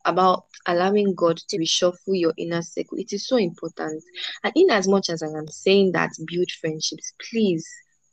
about 0.06 0.46
allowing 0.66 1.14
God 1.16 1.38
to 1.50 1.58
reshuffle 1.58 1.96
your 2.20 2.34
inner 2.38 2.62
circle. 2.62 2.98
It 2.98 3.14
is 3.14 3.28
so 3.28 3.38
important. 3.38 4.04
And 4.44 4.54
in 4.56 4.70
as 4.72 4.88
much 4.88 5.10
as 5.10 5.22
I 5.22 5.28
am 5.28 5.48
saying 5.48 5.92
that 5.94 6.12
build 6.28 6.52
friendships, 6.52 7.14
please 7.30 7.68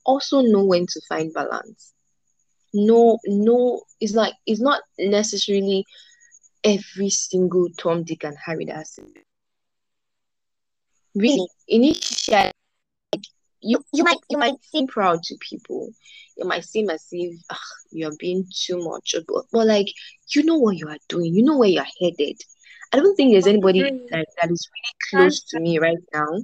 also 0.05 0.41
know 0.43 0.65
when 0.65 0.87
to 0.87 1.01
find 1.09 1.33
balance 1.33 1.93
no 2.73 3.19
no 3.27 3.83
it's 4.01 4.15
like 4.15 4.35
it's 4.47 4.61
not 4.61 4.83
necessarily 4.99 5.85
every 6.65 7.11
single 7.11 7.69
Tom, 7.79 8.05
Dick, 8.05 8.25
and 8.25 8.37
Harry 8.45 8.65
that 8.67 8.75
that's 8.75 8.99
really 11.15 11.49
initially 11.69 12.53
you 13.61 13.85
you 13.93 14.05
might 14.05 14.19
you 14.29 14.39
might 14.39 14.63
seem 14.63 14.87
proud 14.87 15.23
to 15.25 15.37
people. 15.41 15.93
It 16.37 16.47
might 16.47 16.65
seem 16.65 16.89
as 16.89 17.07
if 17.13 17.39
ugh, 17.51 17.59
you're 17.91 18.17
being 18.19 18.47
too 18.55 18.83
much, 18.83 19.15
but, 19.29 19.45
but 19.53 19.67
like 19.67 19.89
you 20.35 20.43
know 20.45 20.57
what 20.57 20.77
you 20.77 20.89
are 20.89 20.97
doing, 21.09 21.35
you 21.35 21.43
know 21.43 21.59
where 21.59 21.69
you're 21.69 21.85
headed. 22.01 22.41
I 22.93 22.97
don't 22.97 23.15
think 23.15 23.33
there's 23.33 23.47
anybody 23.47 23.83
that, 23.83 24.27
that 24.41 24.51
is 24.51 24.69
really 24.73 25.23
close 25.25 25.43
to 25.45 25.61
me 25.61 25.79
right 25.79 25.99
now 26.13 26.41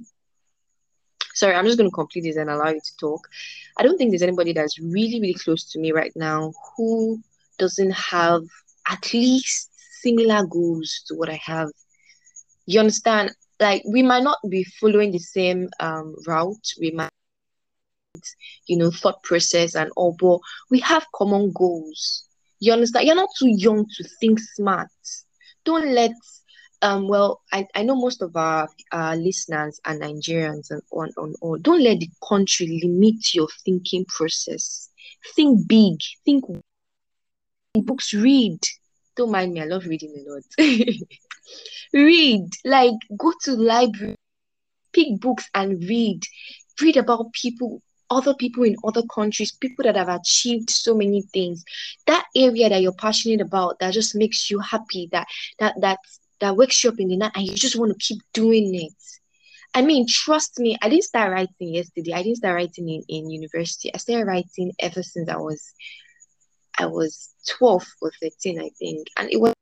sorry, 1.36 1.54
I'm 1.54 1.66
just 1.66 1.78
going 1.78 1.90
to 1.90 1.94
complete 1.94 2.22
this 2.22 2.36
and 2.36 2.50
allow 2.50 2.70
you 2.70 2.80
to 2.80 2.96
talk. 2.96 3.28
I 3.78 3.82
don't 3.82 3.96
think 3.98 4.10
there's 4.10 4.22
anybody 4.22 4.52
that's 4.52 4.78
really, 4.78 5.20
really 5.20 5.34
close 5.34 5.64
to 5.72 5.78
me 5.78 5.92
right 5.92 6.12
now 6.16 6.52
who 6.76 7.20
doesn't 7.58 7.92
have 7.92 8.42
at 8.88 9.12
least 9.12 9.70
similar 10.00 10.44
goals 10.46 11.02
to 11.06 11.14
what 11.14 11.28
I 11.28 11.38
have. 11.44 11.68
You 12.64 12.80
understand? 12.80 13.32
Like, 13.60 13.82
we 13.86 14.02
might 14.02 14.22
not 14.22 14.38
be 14.48 14.64
following 14.64 15.12
the 15.12 15.18
same 15.18 15.68
um, 15.78 16.14
route, 16.26 16.72
we 16.80 16.90
might, 16.90 17.10
you 18.66 18.76
know, 18.78 18.90
thought 18.90 19.22
process 19.22 19.74
and 19.74 19.90
all, 19.96 20.16
but 20.18 20.40
we 20.70 20.80
have 20.80 21.06
common 21.14 21.52
goals. 21.52 22.24
You 22.60 22.72
understand? 22.72 23.06
You're 23.06 23.14
not 23.14 23.28
too 23.38 23.48
young 23.48 23.86
to 23.96 24.04
think 24.20 24.40
smart. 24.40 24.88
Don't 25.64 25.88
let 25.92 26.12
um, 26.82 27.08
well, 27.08 27.42
I, 27.52 27.66
I 27.74 27.82
know 27.82 27.96
most 27.96 28.22
of 28.22 28.36
our 28.36 28.68
uh, 28.92 29.16
listeners 29.18 29.80
are 29.84 29.94
Nigerians 29.94 30.70
and 30.70 30.82
on 30.92 31.10
on 31.16 31.34
on. 31.40 31.62
Don't 31.62 31.82
let 31.82 32.00
the 32.00 32.10
country 32.26 32.80
limit 32.82 33.34
your 33.34 33.48
thinking 33.64 34.04
process. 34.06 34.90
Think 35.34 35.66
big. 35.66 35.98
Think 36.24 36.44
books. 37.74 38.12
Read. 38.14 38.60
Don't 39.16 39.30
mind 39.30 39.54
me. 39.54 39.62
I 39.62 39.64
love 39.64 39.86
reading 39.86 40.14
a 40.16 40.30
lot. 40.30 40.42
read. 41.92 42.48
Like 42.64 42.94
go 43.16 43.32
to 43.42 43.52
library, 43.52 44.16
pick 44.92 45.18
books 45.20 45.48
and 45.54 45.82
read. 45.84 46.22
Read 46.80 46.96
about 46.98 47.32
people 47.32 47.80
other 48.10 48.34
people 48.34 48.62
in 48.62 48.76
other 48.84 49.02
countries, 49.12 49.50
people 49.52 49.82
that 49.82 49.96
have 49.96 50.08
achieved 50.08 50.70
so 50.70 50.94
many 50.94 51.22
things. 51.22 51.64
That 52.06 52.24
area 52.36 52.68
that 52.68 52.80
you're 52.80 52.92
passionate 52.92 53.40
about 53.40 53.78
that 53.80 53.92
just 53.94 54.14
makes 54.14 54.50
you 54.50 54.60
happy, 54.60 55.08
that 55.12 55.26
that 55.58 55.74
that 55.80 55.98
that 56.40 56.56
wakes 56.56 56.82
you 56.82 56.90
up 56.90 57.00
in 57.00 57.08
the 57.08 57.16
night 57.16 57.32
and 57.34 57.46
you 57.46 57.54
just 57.54 57.78
want 57.78 57.92
to 57.92 57.98
keep 57.98 58.22
doing 58.32 58.74
it. 58.74 58.92
I 59.74 59.82
mean, 59.82 60.06
trust 60.08 60.58
me, 60.58 60.76
I 60.80 60.88
didn't 60.88 61.04
start 61.04 61.32
writing 61.32 61.74
yesterday. 61.74 62.12
I 62.12 62.22
didn't 62.22 62.38
start 62.38 62.54
writing 62.54 62.88
in, 62.88 63.02
in 63.08 63.30
university. 63.30 63.92
I 63.92 63.98
started 63.98 64.26
writing 64.26 64.72
ever 64.78 65.02
since 65.02 65.28
I 65.28 65.36
was 65.36 65.72
I 66.78 66.86
was 66.86 67.30
12 67.48 67.86
or 68.02 68.12
13, 68.22 68.60
I 68.60 68.70
think. 68.78 69.08
And 69.16 69.30
it 69.30 69.40
was 69.40 69.52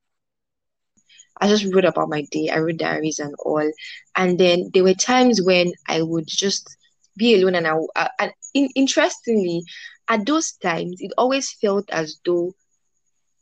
I 1.41 1.49
just 1.49 1.73
wrote 1.73 1.85
about 1.85 2.09
my 2.09 2.23
day. 2.31 2.49
I 2.49 2.59
wrote 2.59 2.77
diaries 2.77 3.19
and 3.19 3.35
all. 3.41 3.69
And 4.17 4.39
then 4.39 4.71
there 4.73 4.85
were 4.85 4.95
times 4.95 5.43
when 5.43 5.73
I 5.89 6.03
would 6.03 6.27
just 6.29 6.77
be 7.17 7.35
alone 7.35 7.55
and 7.57 7.67
I 7.67 7.77
uh, 7.97 8.09
and 8.19 8.33
in, 8.55 8.69
interestingly, 8.75 9.65
at 10.09 10.27
those 10.27 10.53
times 10.53 11.01
it 11.01 11.13
always 11.19 11.51
felt 11.53 11.91
as 11.91 12.21
though 12.25 12.55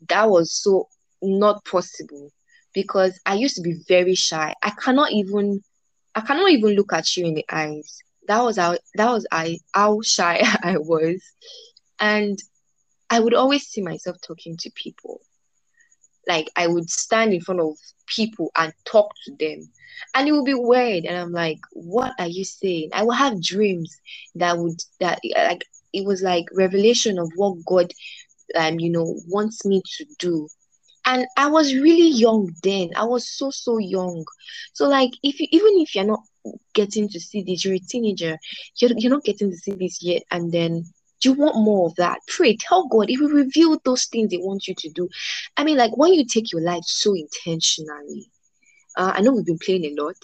that 0.09 0.29
was 0.29 0.53
so 0.53 0.89
not 1.23 1.65
possible 1.65 2.31
because 2.75 3.19
I 3.27 3.35
used 3.35 3.57
to 3.57 3.63
be 3.63 3.81
very 3.89 4.15
shy. 4.15 4.55
I 4.63 4.71
cannot 4.71 5.13
even 5.13 5.63
I 6.15 6.21
cannot 6.21 6.51
even 6.51 6.71
look 6.71 6.93
at 6.93 7.17
you 7.17 7.27
in 7.27 7.35
the 7.35 7.45
eyes. 7.51 7.99
That 8.29 8.43
was 8.43 8.57
how 8.57 8.77
that 8.95 9.11
was 9.11 9.27
I 9.33 9.59
how 9.75 10.01
shy 10.03 10.43
I 10.63 10.79
was. 10.79 11.23
And 12.01 12.39
I 13.11 13.21
would 13.21 13.35
always 13.35 13.67
see 13.67 13.83
myself 13.83 14.17
talking 14.23 14.57
to 14.59 14.71
people. 14.75 15.21
Like 16.27 16.49
I 16.57 16.67
would 16.67 16.89
stand 16.89 17.33
in 17.33 17.41
front 17.41 17.61
of 17.61 17.77
people 18.07 18.51
and 18.57 18.73
talk 18.85 19.13
to 19.25 19.33
them. 19.39 19.69
And 20.15 20.29
it 20.29 20.33
would 20.33 20.45
be 20.45 20.55
weird. 20.55 21.05
And 21.05 21.17
I'm 21.17 21.33
like, 21.33 21.59
what 21.73 22.13
are 22.19 22.29
you 22.29 22.45
saying? 22.45 22.91
I 22.93 23.03
will 23.03 23.13
have 23.13 23.43
dreams 23.43 23.95
that 24.37 24.59
would 24.59 24.79
that 25.01 25.21
like 25.37 25.65
it 25.93 26.07
was 26.07 26.23
like 26.23 26.47
revelation 26.55 27.19
of 27.19 27.31
what 27.37 27.65
God 27.67 27.93
um 28.55 28.79
you 28.81 28.91
know 28.91 29.21
wants 29.29 29.65
me 29.65 29.83
to 29.99 30.07
do 30.19 30.49
and 31.07 31.27
i 31.37 31.47
was 31.47 31.75
really 31.75 32.09
young 32.11 32.51
then. 32.63 32.91
I 32.97 33.05
was 33.05 33.29
so 33.29 33.51
so 33.51 33.79
young. 33.79 34.25
So 34.73 34.89
like 34.89 35.11
if 35.23 35.41
you 35.41 35.47
even 35.51 35.81
if 35.81 35.95
you're 35.95 36.05
not 36.05 36.23
getting 36.75 37.09
to 37.09 37.21
see 37.21 37.43
this 37.43 37.65
you're 37.65 37.75
a 37.75 37.79
teenager 37.79 38.39
you're, 38.79 38.91
you're 38.97 39.11
not 39.11 39.25
getting 39.25 39.51
to 39.51 39.57
see 39.57 39.73
this 39.73 40.03
yet 40.03 40.23
and 40.31 40.53
then 40.53 40.85
you 41.25 41.33
want 41.35 41.57
more 41.57 41.87
of 41.87 41.95
that. 41.97 42.19
Pray 42.27 42.57
tell 42.57 42.89
god. 42.89 43.09
If 43.11 43.21
will 43.21 43.29
reveal 43.31 43.79
those 43.85 44.07
things 44.07 44.31
they 44.31 44.39
want 44.39 44.67
you 44.67 44.75
to 44.77 44.89
do. 44.91 45.09
I 45.57 45.65
mean 45.65 45.77
like 45.77 45.97
when 45.97 46.15
you 46.15 46.25
take 46.25 46.53
your 46.53 46.63
life 46.63 46.85
so 46.85 47.15
intentionally 47.15 48.31
uh, 48.97 49.13
i 49.15 49.21
know 49.21 49.33
we've 49.33 49.47
been 49.47 49.59
playing 49.59 49.85
a 49.85 50.03
lot 50.03 50.17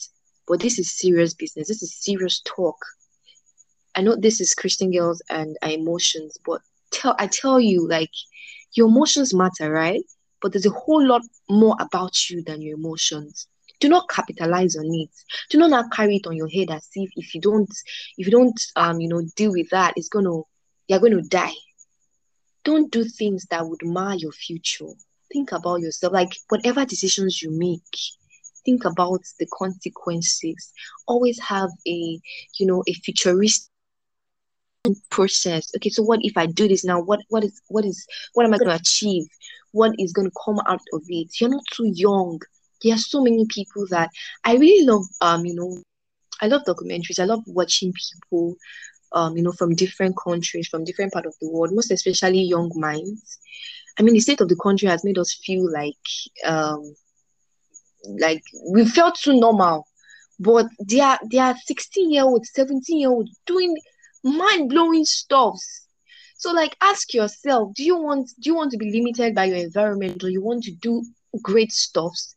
but 0.47 0.61
this 0.61 0.79
is 0.79 0.91
serious 0.91 1.35
business. 1.35 1.68
This 1.68 1.83
is 1.83 1.95
serious 1.95 2.41
talk. 2.45 2.76
I 3.95 4.01
know 4.01 4.16
this 4.16 4.41
is 4.41 4.55
christian 4.55 4.93
girls 4.93 5.20
and 5.29 5.57
emotions 5.62 6.37
but 6.47 6.61
tell 6.91 7.16
i 7.18 7.26
tell 7.26 7.59
you 7.61 7.89
like 7.89 8.11
your 8.74 8.89
emotions 8.89 9.35
matter 9.35 9.70
right 9.70 10.05
but 10.41 10.53
there's 10.53 10.66
a 10.66 10.70
whole 10.70 11.05
lot 11.07 11.22
more 11.49 11.76
about 11.80 12.28
you 12.30 12.43
than 12.43 12.61
your 12.62 12.76
emotions. 12.76 13.47
Do 13.80 13.89
not 13.89 14.09
capitalize 14.09 14.76
on 14.76 14.86
it. 14.93 15.11
Do 15.51 15.59
not 15.59 15.70
now 15.70 15.89
carry 15.89 16.16
it 16.16 16.26
on 16.26 16.36
your 16.36 16.49
head 16.49 16.70
as 16.70 16.89
if 16.95 17.11
if 17.16 17.34
you 17.34 17.41
don't 17.41 17.70
if 18.16 18.26
you 18.26 18.32
don't 18.32 18.61
um 18.76 19.01
you 19.01 19.09
know 19.09 19.22
deal 19.36 19.53
with 19.53 19.70
that 19.70 19.95
it's 19.97 20.09
gonna 20.09 20.43
you're 20.89 21.01
going 21.01 21.16
to 21.16 21.22
die. 21.28 21.55
Don't 22.64 22.91
do 22.91 23.05
things 23.05 23.47
that 23.51 23.66
would 23.68 23.84
mar 23.84 24.14
your 24.16 24.32
future. 24.32 24.93
Think 25.32 25.53
about 25.53 25.80
yourself 25.80 26.12
like 26.12 26.30
whatever 26.49 26.84
decisions 26.84 27.43
you 27.43 27.51
make 27.51 27.82
think 28.64 28.84
about 28.84 29.22
the 29.39 29.47
consequences. 29.59 30.72
Always 31.07 31.41
have 31.41 31.70
a 31.86 32.20
you 32.59 32.66
know 32.66 32.82
a 32.86 32.93
futuristic 32.93 33.70
process. 35.11 35.70
Okay 35.76 35.91
so 35.91 36.03
what 36.03 36.20
if 36.22 36.36
i 36.36 36.47
do 36.47 36.68
this 36.68 36.84
now? 36.84 37.01
What 37.01 37.20
what 37.28 37.45
is 37.45 37.61
what 37.68 37.84
is 37.84 38.07
what 38.34 38.47
am 38.47 38.55
i 38.55 38.59
going 38.59 38.70
to 38.70 38.74
achieve? 38.76 39.26
What 39.72 39.93
is 39.99 40.12
going 40.12 40.28
to 40.30 40.36
come 40.45 40.61
out 40.66 40.80
of 40.93 41.03
it? 41.09 41.41
You're 41.41 41.51
not 41.51 41.64
too 41.72 41.91
young. 41.95 42.41
There 42.82 42.95
are 42.95 42.99
so 42.99 43.22
many 43.22 43.47
people 43.47 43.86
that 43.91 44.11
i 44.45 44.55
really 44.55 44.86
love 44.86 45.05
um 45.20 45.45
you 45.45 45.55
know 45.55 45.82
i 46.41 46.47
love 46.47 46.62
documentaries. 46.64 47.18
I 47.18 47.24
love 47.24 47.43
watching 47.47 47.93
people 47.93 48.57
um 49.12 49.36
you 49.36 49.43
know 49.43 49.53
from 49.53 49.74
different 49.74 50.16
countries 50.16 50.68
from 50.68 50.84
different 50.84 51.12
part 51.12 51.26
of 51.26 51.34
the 51.41 51.49
world 51.51 51.72
most 51.72 51.91
especially 51.91 52.43
young 52.43 52.70
minds. 52.74 53.39
I 53.99 54.03
mean 54.03 54.14
the 54.14 54.20
state 54.20 54.41
of 54.41 54.49
the 54.49 54.57
country 54.57 54.89
has 54.89 55.05
made 55.05 55.18
us 55.18 55.34
feel 55.45 55.70
like 55.72 55.97
um 56.45 56.95
like 58.20 58.43
we 58.70 58.84
felt 58.84 59.16
too 59.16 59.39
normal. 59.39 59.86
But 60.41 60.66
they 60.89 61.01
are 61.01 61.18
they 61.30 61.39
are 61.39 61.57
16 61.66 62.12
year 62.12 62.22
olds 62.22 62.51
17 62.55 62.99
year 63.01 63.11
olds 63.11 63.36
doing 63.47 63.76
mind-blowing 64.24 65.04
stuffs. 65.04 65.86
So 66.36 66.52
like 66.52 66.76
ask 66.80 67.12
yourself 67.14 67.74
do 67.74 67.82
you 67.84 67.96
want 67.96 68.30
do 68.40 68.50
you 68.50 68.54
want 68.54 68.70
to 68.72 68.78
be 68.78 68.92
limited 68.92 69.34
by 69.34 69.46
your 69.46 69.56
environment 69.56 70.22
or 70.22 70.30
you 70.30 70.42
want 70.42 70.62
to 70.64 70.72
do 70.72 71.02
great 71.42 71.72
stuffs? 71.72 72.34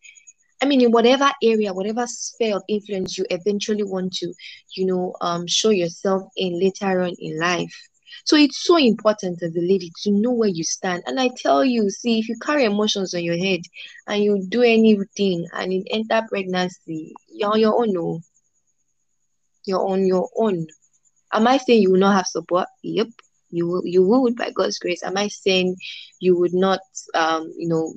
I 0.62 0.66
mean 0.66 0.82
in 0.82 0.92
whatever 0.92 1.32
area 1.44 1.74
whatever 1.74 2.06
sphere 2.08 2.56
of 2.58 2.64
influence 2.68 3.18
you 3.18 3.26
eventually 3.30 3.84
want 3.84 4.14
to 4.14 4.34
you 4.76 4.86
know 4.86 5.16
um 5.22 5.46
show 5.48 5.70
yourself 5.70 6.24
in 6.36 6.60
later 6.60 7.02
on 7.02 7.14
in 7.20 7.40
life. 7.40 7.76
So 8.26 8.36
it's 8.36 8.64
so 8.64 8.78
important 8.78 9.42
as 9.42 9.56
a 9.56 9.62
lady 9.62 9.92
to 10.04 10.12
know 10.12 10.32
where 10.32 10.50
you 10.50 10.64
stand. 10.64 11.04
And 11.06 11.20
i 11.20 11.30
tell 11.38 11.64
you 11.64 11.90
see 11.90 12.20
if 12.20 12.28
you 12.28 12.36
carry 12.42 12.66
emotions 12.66 13.14
on 13.14 13.24
your 13.24 13.38
head 13.38 13.62
and 14.08 14.24
you 14.24 14.46
do 14.50 14.64
anything 14.64 15.48
and 15.54 15.74
it 15.74 15.88
enter 15.92 16.26
pregnancy 16.28 17.14
you're 17.30 17.54
on 17.54 17.60
your 17.60 17.80
own 17.80 17.94
no 17.94 18.20
you're 19.66 19.88
on 19.88 20.06
your 20.06 20.30
own 20.38 20.68
Am 21.34 21.48
I 21.48 21.58
saying 21.58 21.82
you 21.82 21.92
will 21.92 22.00
not 22.00 22.16
have 22.16 22.28
support? 22.28 22.68
Yep, 22.84 23.08
you 23.50 23.68
will. 23.68 23.86
You 23.86 24.04
would 24.04 24.36
by 24.36 24.52
God's 24.52 24.80
grace. 24.80 25.04
Am 25.04 25.18
I 25.18 25.28
saying 25.28 25.76
you 26.20 26.38
would 26.38 26.54
not? 26.54 26.80
Um, 27.14 27.52
you 27.58 27.68
know, 27.68 27.94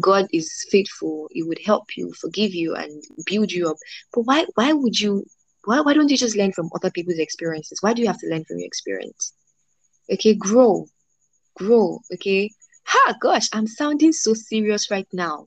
God 0.00 0.26
is 0.32 0.66
faithful. 0.70 1.28
He 1.30 1.42
would 1.42 1.60
help 1.64 1.96
you, 1.96 2.12
forgive 2.12 2.54
you, 2.54 2.74
and 2.74 3.02
build 3.24 3.52
you 3.52 3.70
up. 3.70 3.76
But 4.12 4.22
why? 4.22 4.46
Why 4.54 4.72
would 4.72 4.98
you? 4.98 5.24
Why? 5.64 5.80
Why 5.80 5.94
don't 5.94 6.10
you 6.10 6.16
just 6.16 6.36
learn 6.36 6.52
from 6.52 6.70
other 6.74 6.90
people's 6.90 7.18
experiences? 7.18 7.78
Why 7.80 7.92
do 7.92 8.02
you 8.02 8.08
have 8.08 8.18
to 8.20 8.28
learn 8.28 8.44
from 8.44 8.58
your 8.58 8.66
experience? 8.66 9.32
Okay, 10.12 10.34
grow, 10.34 10.86
grow. 11.56 12.00
Okay. 12.14 12.50
Ha, 12.86 13.16
gosh, 13.20 13.48
I'm 13.52 13.66
sounding 13.66 14.12
so 14.12 14.32
serious 14.34 14.90
right 14.90 15.08
now. 15.12 15.46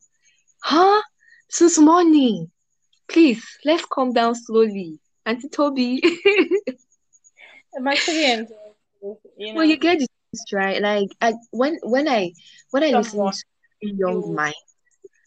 Huh? 0.61 1.01
Since 1.49 1.80
morning. 1.80 2.51
Please, 3.07 3.43
let's 3.65 3.86
calm 3.86 4.13
down 4.13 4.36
slowly. 4.36 4.99
Auntie 5.25 5.49
Toby. 5.49 6.01
I'm 7.76 7.88
actually 7.88 8.32
enjoying 8.32 8.70
you 9.38 9.53
know. 9.53 9.53
Well, 9.55 9.65
you 9.65 9.78
get 9.78 9.99
this 9.99 10.53
right. 10.53 10.82
Like 10.82 11.09
I, 11.22 11.34
when 11.51 11.78
when 11.84 12.07
I 12.07 12.34
when 12.72 12.84
I 12.84 12.91
listen 12.91 13.20
to 13.82 13.95
Young 13.95 14.34
Mind, 14.36 14.55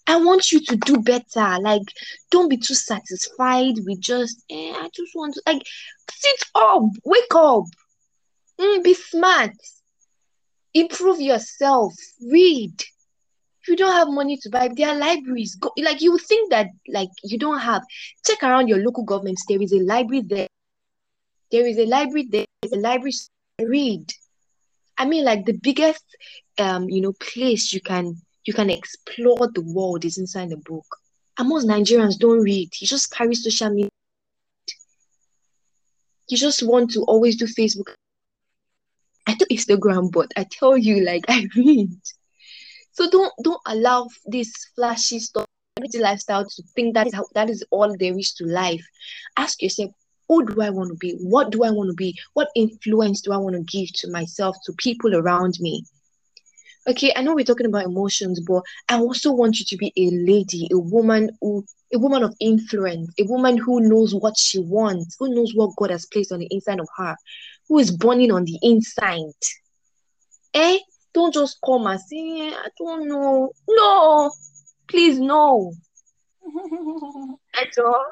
I 0.06 0.16
want 0.16 0.52
you 0.52 0.60
to 0.60 0.76
do 0.76 0.98
better. 0.98 1.58
Like, 1.60 1.82
don't 2.30 2.48
be 2.48 2.56
too 2.56 2.74
satisfied 2.74 3.74
with 3.84 4.00
just. 4.00 4.44
Eh, 4.50 4.72
I 4.74 4.88
just 4.94 5.12
want 5.14 5.34
to 5.34 5.42
like 5.46 5.62
sit 6.10 6.42
up, 6.54 6.82
wake 7.04 7.34
up, 7.34 7.64
mm, 8.60 8.82
be 8.82 8.94
smart, 8.94 9.52
improve 10.74 11.20
yourself, 11.20 11.94
read. 12.30 12.74
If 13.62 13.68
you 13.68 13.76
don't 13.76 13.92
have 13.92 14.08
money 14.08 14.36
to 14.38 14.50
buy, 14.50 14.68
there 14.74 14.88
are 14.88 14.96
libraries. 14.96 15.54
Go 15.54 15.72
like 15.78 16.00
you 16.00 16.12
would 16.12 16.22
think 16.22 16.50
that 16.50 16.66
like 16.88 17.10
you 17.22 17.38
don't 17.38 17.60
have. 17.60 17.82
Check 18.26 18.42
around 18.42 18.66
your 18.66 18.78
local 18.78 19.04
governments. 19.04 19.44
There 19.48 19.62
is 19.62 19.72
a 19.72 19.78
library 19.78 20.24
there 20.26 20.48
there 21.52 21.66
is 21.66 21.78
a 21.78 21.86
library 21.86 22.26
there 22.30 22.46
is 22.64 22.72
a 22.72 22.76
library 22.76 23.12
read. 23.60 24.10
I 24.98 25.04
mean 25.04 25.24
like 25.24 25.44
the 25.44 25.58
biggest 25.62 26.04
um 26.58 26.88
you 26.88 27.00
know 27.00 27.12
place 27.12 27.72
you 27.72 27.80
can 27.80 28.16
you 28.44 28.52
can 28.54 28.70
explore 28.70 29.48
the 29.54 29.60
world 29.60 30.04
is 30.04 30.18
inside 30.18 30.50
the 30.50 30.56
book. 30.56 30.86
And 31.38 31.48
most 31.48 31.66
nigerians 31.66 32.18
don't 32.18 32.42
read. 32.42 32.70
You 32.80 32.86
just 32.86 33.12
carry 33.12 33.34
social 33.34 33.70
media. 33.70 33.88
You 36.28 36.36
just 36.36 36.62
want 36.62 36.90
to 36.92 37.02
always 37.02 37.36
do 37.36 37.46
facebook. 37.46 37.94
I 39.26 39.34
do 39.34 39.44
instagram 39.52 40.10
but 40.10 40.32
i 40.36 40.44
tell 40.50 40.76
you 40.76 41.04
like 41.04 41.24
i 41.28 41.46
read. 41.56 41.90
So 42.92 43.08
don't 43.10 43.32
don't 43.42 43.60
allow 43.66 44.08
this 44.26 44.52
flashy 44.74 45.20
stuff 45.20 45.46
lifestyle 45.94 46.44
to 46.44 46.62
think 46.74 46.94
that 46.94 47.06
is 47.06 47.14
how 47.14 47.24
that 47.34 47.50
is 47.50 47.64
all 47.70 47.94
there 47.98 48.16
is 48.16 48.32
to 48.34 48.44
life. 48.44 48.84
Ask 49.36 49.62
yourself 49.62 49.90
who 50.32 50.46
do 50.46 50.62
I 50.62 50.70
want 50.70 50.88
to 50.88 50.96
be? 50.96 51.12
What 51.20 51.50
do 51.50 51.62
I 51.62 51.70
want 51.70 51.90
to 51.90 51.94
be? 51.94 52.18
What 52.32 52.48
influence 52.56 53.20
do 53.20 53.32
I 53.32 53.36
want 53.36 53.54
to 53.54 53.62
give 53.62 53.92
to 53.96 54.10
myself, 54.10 54.56
to 54.64 54.72
people 54.78 55.14
around 55.14 55.58
me? 55.60 55.84
Okay, 56.88 57.12
I 57.14 57.22
know 57.22 57.34
we're 57.34 57.44
talking 57.44 57.66
about 57.66 57.84
emotions, 57.84 58.40
but 58.40 58.62
I 58.88 58.98
also 58.98 59.30
want 59.30 59.58
you 59.58 59.66
to 59.66 59.76
be 59.76 59.92
a 59.94 60.08
lady, 60.10 60.68
a 60.72 60.78
woman 60.78 61.36
who 61.42 61.66
a 61.94 61.98
woman 61.98 62.22
of 62.22 62.34
influence, 62.40 63.12
a 63.20 63.24
woman 63.24 63.58
who 63.58 63.86
knows 63.86 64.14
what 64.14 64.38
she 64.38 64.58
wants, 64.58 65.16
who 65.20 65.34
knows 65.34 65.52
what 65.54 65.76
God 65.76 65.90
has 65.90 66.06
placed 66.06 66.32
on 66.32 66.38
the 66.38 66.48
inside 66.50 66.80
of 66.80 66.88
her, 66.96 67.14
who 67.68 67.78
is 67.78 67.90
burning 67.90 68.32
on 68.32 68.46
the 68.46 68.58
inside. 68.62 69.34
Eh? 70.54 70.78
Don't 71.12 71.34
just 71.34 71.58
come 71.62 71.86
and 71.86 72.00
say, 72.00 72.48
I 72.48 72.68
don't 72.78 73.06
know. 73.06 73.52
No, 73.68 74.32
please, 74.88 75.18
no. 75.18 75.74
At 77.54 77.76
all. 77.84 78.06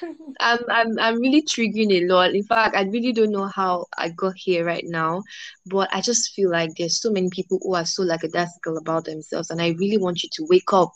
I'm 0.40 0.58
I'm 0.68 0.98
I'm 0.98 1.20
really 1.20 1.42
triggering 1.42 1.92
a 1.92 2.06
lot. 2.06 2.34
In 2.34 2.42
fact, 2.44 2.76
I 2.76 2.82
really 2.82 3.12
don't 3.12 3.30
know 3.32 3.46
how 3.46 3.86
I 3.96 4.08
got 4.10 4.34
here 4.36 4.64
right 4.64 4.84
now, 4.86 5.22
but 5.66 5.88
I 5.92 6.00
just 6.00 6.32
feel 6.34 6.50
like 6.50 6.70
there's 6.76 7.00
so 7.00 7.10
many 7.10 7.28
people 7.30 7.58
who 7.62 7.74
are 7.74 7.84
so 7.86 8.02
lackadaisical 8.02 8.76
about 8.78 9.04
themselves, 9.04 9.50
and 9.50 9.60
I 9.60 9.70
really 9.78 9.98
want 9.98 10.22
you 10.22 10.28
to 10.34 10.46
wake 10.48 10.72
up. 10.72 10.92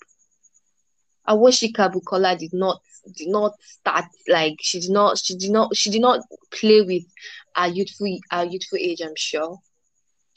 Awosika 1.29 1.91
Bukola 1.93 2.37
did 2.39 2.53
not 2.53 2.81
did 3.17 3.29
not 3.29 3.53
start 3.61 4.05
like 4.29 4.57
she 4.61 4.81
did 4.81 4.91
not 4.91 5.19
she 5.19 5.37
did 5.37 5.51
not 5.51 5.77
she 5.77 5.91
did 5.91 6.01
not 6.01 6.21
play 6.51 6.81
with 6.83 7.05
our 7.57 7.69
youthful 7.69 8.19
our 8.31 8.45
youthful 8.47 8.79
age. 8.81 9.01
I'm 9.03 9.17
sure, 9.17 9.59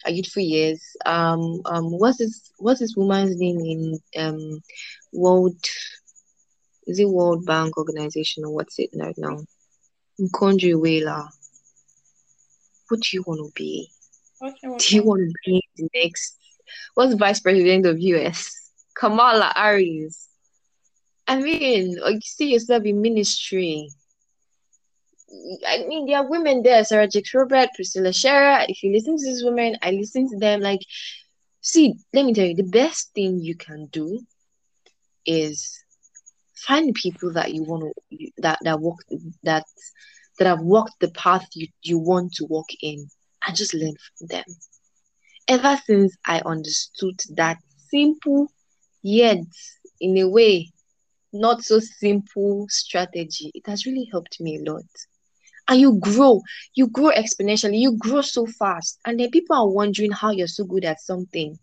our 0.06 0.12
youthful 0.12 0.44
years. 0.44 0.82
Um 1.06 1.62
um 1.66 1.86
what's 2.00 2.18
this 2.18 2.52
what's 2.58 2.80
this 2.80 2.96
woman's 2.98 3.36
name 3.38 3.60
in 3.60 4.00
um 4.24 4.60
World 5.14 5.58
is 6.90 7.00
it 7.00 7.08
World 7.08 7.46
Bank 7.46 7.78
Organization 7.78 8.46
or 8.46 8.52
what's 8.52 8.80
it 8.80 8.90
right 8.96 9.16
now? 9.18 9.44
Okonjo 10.20 10.74
Iweala. 10.74 11.30
What 12.88 13.02
do 13.02 13.10
you 13.14 13.24
want 13.28 13.40
to 13.46 13.52
be? 13.56 13.92
do 14.42 14.96
you 14.96 15.04
want 15.04 15.22
to 15.22 15.34
be 15.46 15.64
the 15.78 15.88
next? 15.94 16.36
What's 16.96 17.14
vice 17.14 17.40
president 17.40 17.86
of 17.86 18.00
US? 18.00 18.72
Kamala 18.96 19.54
Harris. 19.56 20.28
I 21.28 21.40
mean, 21.40 21.92
you 21.92 22.20
see 22.24 22.54
yourself 22.54 22.84
in 22.86 23.02
ministry. 23.02 23.92
I 25.68 25.86
mean, 25.88 26.08
there 26.08 26.18
are 26.18 26.28
women 26.28 26.64
there, 26.64 26.84
Sarah 26.84 27.08
Jakes 27.08 27.36
Robert, 27.36 27.70
Priscilla 27.76 28.12
Shirer. 28.12 28.66
If 28.68 28.82
you 28.82 28.92
listen 28.92 29.16
to 29.16 29.26
these 29.26 29.44
women, 29.44 29.78
I 29.84 29.92
listen 29.92 30.28
to 30.30 30.40
them. 30.40 30.62
Like, 30.62 30.80
see, 31.62 31.94
let 32.14 32.26
me 32.26 32.34
tell 32.34 32.48
you, 32.48 32.56
the 32.56 32.64
best 32.64 33.14
thing 33.14 33.40
you 33.40 33.56
can 33.56 33.86
do 33.92 34.22
is 35.24 35.84
find 36.68 36.94
people 36.94 37.34
that 37.34 37.54
you 37.54 37.64
want 37.64 37.84
to 37.84 38.32
that 38.38 38.60
that 38.64 38.80
walk 38.80 38.98
that 39.44 39.66
that 40.38 40.48
have 40.48 40.62
walked 40.62 41.00
the 41.00 41.10
path 41.12 41.46
you, 41.54 41.68
you 41.82 41.98
want 41.98 42.34
to 42.34 42.46
walk 42.46 42.70
in 42.82 43.10
and 43.46 43.56
just 43.56 43.74
learn 43.74 43.96
from 44.18 44.28
them. 44.28 44.44
Ever 45.48 45.78
since 45.86 46.16
I 46.26 46.42
understood 46.46 47.20
that 47.36 47.58
simple 47.90 48.48
yet 49.02 49.46
in 50.00 50.18
a 50.18 50.28
way 50.28 50.72
not 51.34 51.64
so 51.64 51.80
simple 51.80 52.66
strategy, 52.70 53.52
it 53.54 53.68
has 53.68 53.86
really 53.86 54.08
helped 54.12 54.40
me 54.40 54.58
a 54.58 54.72
lot. 54.72 54.86
And 55.68 55.80
you 55.80 56.00
grow, 56.00 56.42
you 56.74 56.88
grow 56.88 57.12
exponentially, 57.12 57.80
you 57.80 57.96
grow 57.98 58.22
so 58.22 58.48
fast. 58.48 59.00
And 59.06 59.20
then 59.20 59.30
people 59.30 59.56
are 59.56 59.70
wondering 59.70 60.12
how 60.12 60.32
you're 60.32 60.48
so 60.48 60.64
good 60.64 60.86
at 60.86 61.00
something. 61.00 61.60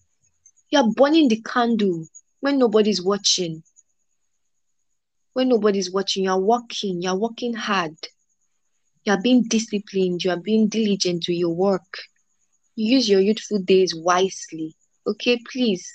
You're 0.70 0.92
burning 0.92 1.28
the 1.28 1.42
candle 1.42 2.06
when 2.40 2.58
nobody's 2.58 3.02
watching. 3.02 3.62
When 5.36 5.50
nobody's 5.50 5.92
watching, 5.92 6.24
you're 6.24 6.38
working, 6.38 7.02
you're 7.02 7.14
working 7.14 7.52
hard. 7.52 7.94
You're 9.04 9.20
being 9.20 9.42
disciplined, 9.42 10.24
you're 10.24 10.38
being 10.38 10.68
diligent 10.68 11.24
to 11.24 11.34
your 11.34 11.54
work. 11.54 11.98
You 12.74 12.94
use 12.94 13.06
your 13.06 13.20
youthful 13.20 13.58
days 13.58 13.94
wisely. 13.94 14.74
Okay, 15.06 15.38
please. 15.52 15.86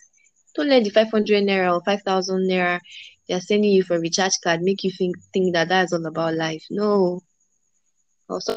Don't 0.55 0.69
let 0.69 0.83
the 0.83 0.91
500 0.91 1.43
naira 1.43 1.73
or 1.73 1.81
5,000 1.83 2.47
naira 2.47 2.81
they're 3.27 3.41
sending 3.41 3.71
you 3.71 3.81
for 3.81 3.99
recharge 3.99 4.33
card 4.43 4.61
make 4.61 4.83
you 4.83 4.91
think 4.91 5.15
think 5.33 5.53
that 5.55 5.69
that's 5.69 5.91
all 5.91 6.05
about 6.05 6.35
life. 6.35 6.63
No. 6.69 7.21
Also, 8.29 8.55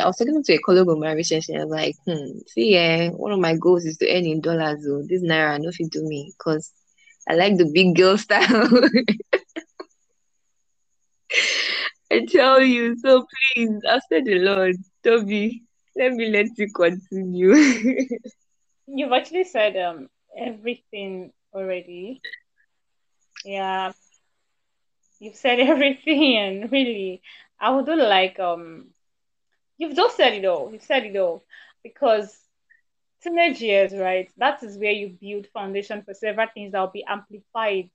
I 0.00 0.06
was 0.06 0.16
talking 0.16 0.42
to 0.42 0.54
a 0.54 0.58
colleague 0.60 0.88
of 0.88 0.96
my 0.96 1.12
research 1.12 1.50
and 1.50 1.60
I 1.60 1.64
was 1.66 1.70
like, 1.70 1.96
hmm, 2.06 2.38
see, 2.46 2.72
yeah, 2.72 3.10
one 3.10 3.32
of 3.32 3.40
my 3.40 3.58
goals 3.58 3.84
is 3.84 3.98
to 3.98 4.10
earn 4.10 4.24
in 4.24 4.40
dollars. 4.40 4.82
Though. 4.82 5.02
This 5.02 5.20
naira, 5.22 5.60
no 5.60 5.70
fit 5.70 5.90
do 5.90 6.02
me 6.02 6.32
because 6.38 6.72
I 7.28 7.34
like 7.34 7.58
the 7.58 7.70
big 7.70 7.94
girl 7.94 8.16
style. 8.26 8.70
I 12.10 12.24
tell 12.26 12.60
you, 12.60 12.96
so 12.98 13.26
please, 13.54 13.80
I've 13.88 14.02
said 14.08 14.26
a 14.28 14.38
lot. 14.40 14.74
Toby, 15.04 15.62
let 15.96 16.12
me 16.12 16.30
let 16.30 16.46
you 16.56 16.68
continue. 16.72 17.54
You've 18.86 19.12
actually 19.12 19.44
said 19.44 19.76
um 19.76 20.08
everything 20.36 21.32
already. 21.52 22.20
Yeah, 23.44 23.92
you've 25.20 25.36
said 25.36 25.60
everything, 25.72 26.36
and 26.36 26.72
really, 26.72 27.22
I 27.60 27.70
would 27.70 27.88
like 27.88 28.38
um, 28.38 28.86
you've 29.78 29.96
just 29.96 30.16
said 30.16 30.34
it 30.34 30.44
all. 30.44 30.72
You've 30.72 30.82
said 30.82 31.04
it 31.04 31.16
all 31.16 31.44
because 31.82 32.36
teenage 33.22 33.60
years, 33.60 33.92
right? 33.92 34.30
That 34.38 34.62
is 34.62 34.78
where 34.78 34.92
you 34.92 35.16
build 35.20 35.46
foundation 35.48 36.02
for 36.02 36.14
several 36.14 36.48
things 36.54 36.72
that 36.72 36.80
will 36.80 36.90
be 36.92 37.04
amplified 37.04 37.90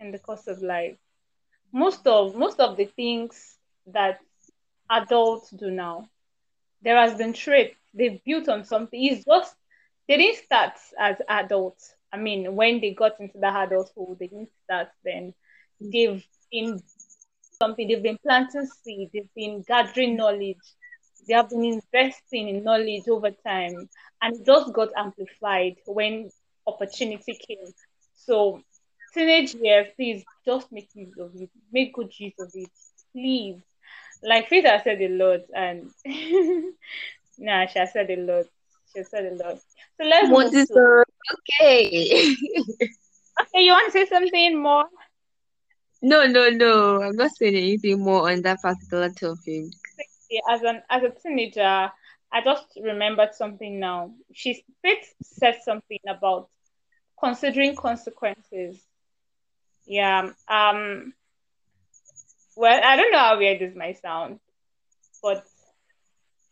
in 0.00 0.12
the 0.12 0.18
course 0.18 0.46
of 0.46 0.62
life. 0.62 0.96
Most 1.72 2.06
of 2.06 2.34
most 2.36 2.60
of 2.60 2.76
the 2.76 2.86
things 2.86 3.58
that 3.86 4.20
adults 4.90 5.50
do 5.50 5.70
now, 5.70 6.08
there 6.82 6.96
has 6.96 7.14
been 7.16 7.32
traits 7.32 7.76
they've 7.94 8.22
built 8.24 8.48
on 8.48 8.64
something. 8.64 9.02
It's 9.04 9.24
just 9.24 9.54
they 10.08 10.16
didn't 10.18 10.44
start 10.44 10.74
as 10.98 11.16
adults 11.28 11.94
I 12.12 12.18
mean, 12.18 12.54
when 12.56 12.80
they 12.80 12.92
got 12.92 13.18
into 13.20 13.38
the 13.38 13.48
adulthood, 13.48 14.18
they 14.18 14.26
didn't 14.28 14.50
start 14.64 14.88
then. 15.04 15.34
They've 15.80 16.22
been 16.50 16.82
something, 17.58 17.88
they've 17.88 18.02
been 18.02 18.18
planting 18.22 18.66
seeds, 18.66 19.12
they've 19.12 19.34
been 19.34 19.62
gathering 19.66 20.16
knowledge, 20.16 20.58
they 21.26 21.34
have 21.34 21.50
been 21.50 21.64
investing 21.64 22.48
in 22.48 22.64
knowledge 22.64 23.08
over 23.08 23.30
time, 23.30 23.88
and 24.20 24.36
it 24.36 24.46
just 24.46 24.72
got 24.72 24.90
amplified 24.96 25.76
when 25.86 26.30
opportunity 26.66 27.34
came. 27.48 27.72
So, 28.14 28.62
teenage 29.12 29.54
years, 29.54 29.88
please 29.96 30.24
just 30.44 30.70
make 30.72 30.88
use 30.94 31.16
of 31.18 31.34
it, 31.34 31.50
make 31.72 31.94
good 31.94 32.12
use 32.18 32.34
of 32.38 32.50
it, 32.54 32.70
please. 33.12 33.60
Like 34.22 34.48
Frida 34.48 34.80
said 34.84 35.00
a 35.00 35.08
lot, 35.08 35.40
and 35.54 35.90
nah, 37.38 37.66
she 37.66 37.78
has 37.78 37.92
said 37.92 38.10
a 38.10 38.16
lot. 38.16 38.46
She 38.94 39.02
said 39.04 39.32
a 39.32 39.34
lot. 39.34 39.58
So 39.96 40.04
let's 40.04 40.30
what 40.30 40.52
move 40.52 40.68
to... 40.68 41.04
okay. 41.32 42.36
okay, 43.40 43.62
you 43.64 43.72
want 43.72 43.92
to 43.92 43.92
say 43.92 44.06
something 44.06 44.62
more? 44.62 44.86
No, 46.02 46.26
no, 46.26 46.50
no. 46.50 47.02
I'm 47.02 47.16
not 47.16 47.30
saying 47.30 47.54
anything 47.54 48.00
more 48.00 48.30
on 48.30 48.42
that 48.42 48.60
particular 48.60 49.10
topic. 49.10 49.66
As 50.50 50.62
an 50.62 50.82
as 50.90 51.02
a 51.02 51.10
teenager, 51.10 51.90
I 52.32 52.40
just 52.42 52.66
remembered 52.82 53.34
something 53.34 53.78
now. 53.78 54.12
She 54.32 54.64
Faith 54.82 55.14
said 55.22 55.58
something 55.62 56.00
about 56.08 56.48
considering 57.22 57.76
consequences. 57.76 58.80
Yeah. 59.86 60.30
Um. 60.48 61.14
Well, 62.56 62.80
I 62.84 62.96
don't 62.96 63.12
know 63.12 63.18
how 63.18 63.38
weird 63.38 63.60
this 63.60 63.74
might 63.74 64.00
sound, 64.00 64.38
but 65.22 65.44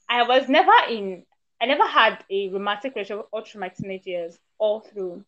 I 0.08 0.22
was 0.22 0.48
never 0.48 0.72
in 0.88 1.24
I 1.60 1.66
never 1.66 1.86
had 1.86 2.24
a 2.30 2.48
romantic 2.48 2.94
relationship 2.94 3.28
all 3.32 3.44
through 3.44 3.60
my 3.60 3.68
teenage 3.68 4.06
years, 4.06 4.38
all 4.58 4.80
through, 4.80 5.24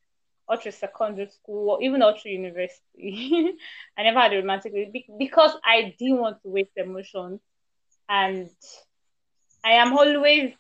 all 0.49 0.57
through 0.57 0.73
secondary 0.73 1.29
school, 1.29 1.71
or 1.71 1.83
even 1.83 2.03
all 2.03 2.17
through 2.17 2.33
university. 2.33 3.53
I 3.99 4.03
never 4.03 4.19
had 4.19 4.33
a 4.33 4.37
romantic 4.37 4.73
relationship 4.73 5.19
because 5.19 5.53
I 5.63 5.95
didn't 5.99 6.19
want 6.19 6.43
to 6.43 6.49
waste 6.49 6.71
emotions, 6.77 7.41
and 8.09 8.49
I 9.63 9.73
am 9.73 9.93
always 9.97 10.55